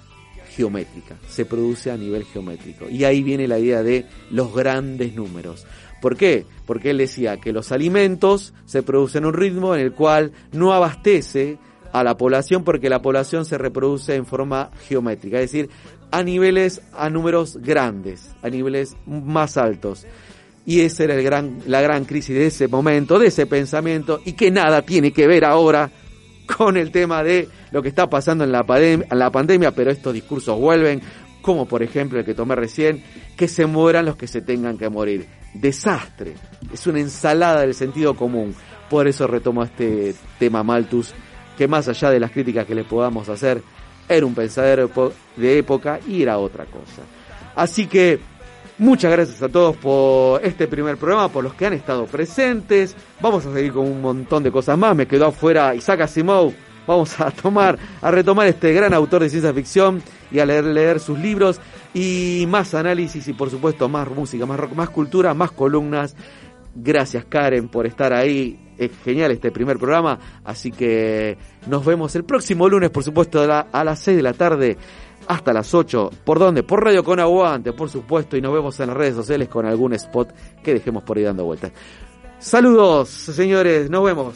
[0.54, 2.88] geométrica, se produce a nivel geométrico.
[2.88, 5.66] Y ahí viene la idea de los grandes números.
[6.02, 6.44] ¿Por qué?
[6.66, 10.72] Porque él decía que los alimentos se producen a un ritmo en el cual no
[10.72, 11.58] abastece
[11.92, 15.70] a la población porque la población se reproduce en forma geométrica, es decir,
[16.10, 20.06] a niveles, a números grandes, a niveles más altos.
[20.64, 24.32] Y esa era el gran, la gran crisis de ese momento, de ese pensamiento, y
[24.32, 25.90] que nada tiene que ver ahora
[26.56, 30.14] con el tema de lo que está pasando en la, en la pandemia, pero estos
[30.14, 31.00] discursos vuelven,
[31.40, 33.02] como por ejemplo el que tomé recién,
[33.36, 35.26] que se mueran los que se tengan que morir.
[35.54, 36.34] Desastre,
[36.72, 38.54] es una ensalada del sentido común.
[38.88, 41.14] Por eso retomo este tema Malthus,
[41.56, 43.62] que más allá de las críticas que le podamos hacer,
[44.08, 44.90] era un pensadero
[45.36, 47.02] de época y era otra cosa.
[47.54, 48.20] Así que
[48.78, 52.96] Muchas gracias a todos por este primer programa, por los que han estado presentes.
[53.20, 54.96] Vamos a seguir con un montón de cosas más.
[54.96, 56.52] Me quedó afuera Isaac Asimov.
[56.86, 60.02] Vamos a tomar, a retomar este gran autor de ciencia ficción
[60.32, 61.60] y a leer, leer sus libros
[61.94, 66.16] y más análisis y por supuesto más música, más rock, más cultura, más columnas.
[66.74, 68.58] Gracias Karen por estar ahí.
[68.78, 70.18] Es genial este primer programa.
[70.44, 71.36] Así que
[71.66, 74.76] nos vemos el próximo lunes, por supuesto, a, la- a las 6 de la tarde
[75.28, 76.10] hasta las 8.
[76.24, 76.62] ¿Por dónde?
[76.62, 78.36] Por Radio Con Aguante, por supuesto.
[78.36, 80.32] Y nos vemos en las redes sociales con algún spot
[80.62, 81.72] que dejemos por ahí dando vueltas.
[82.38, 83.88] Saludos, señores.
[83.88, 84.34] Nos vemos.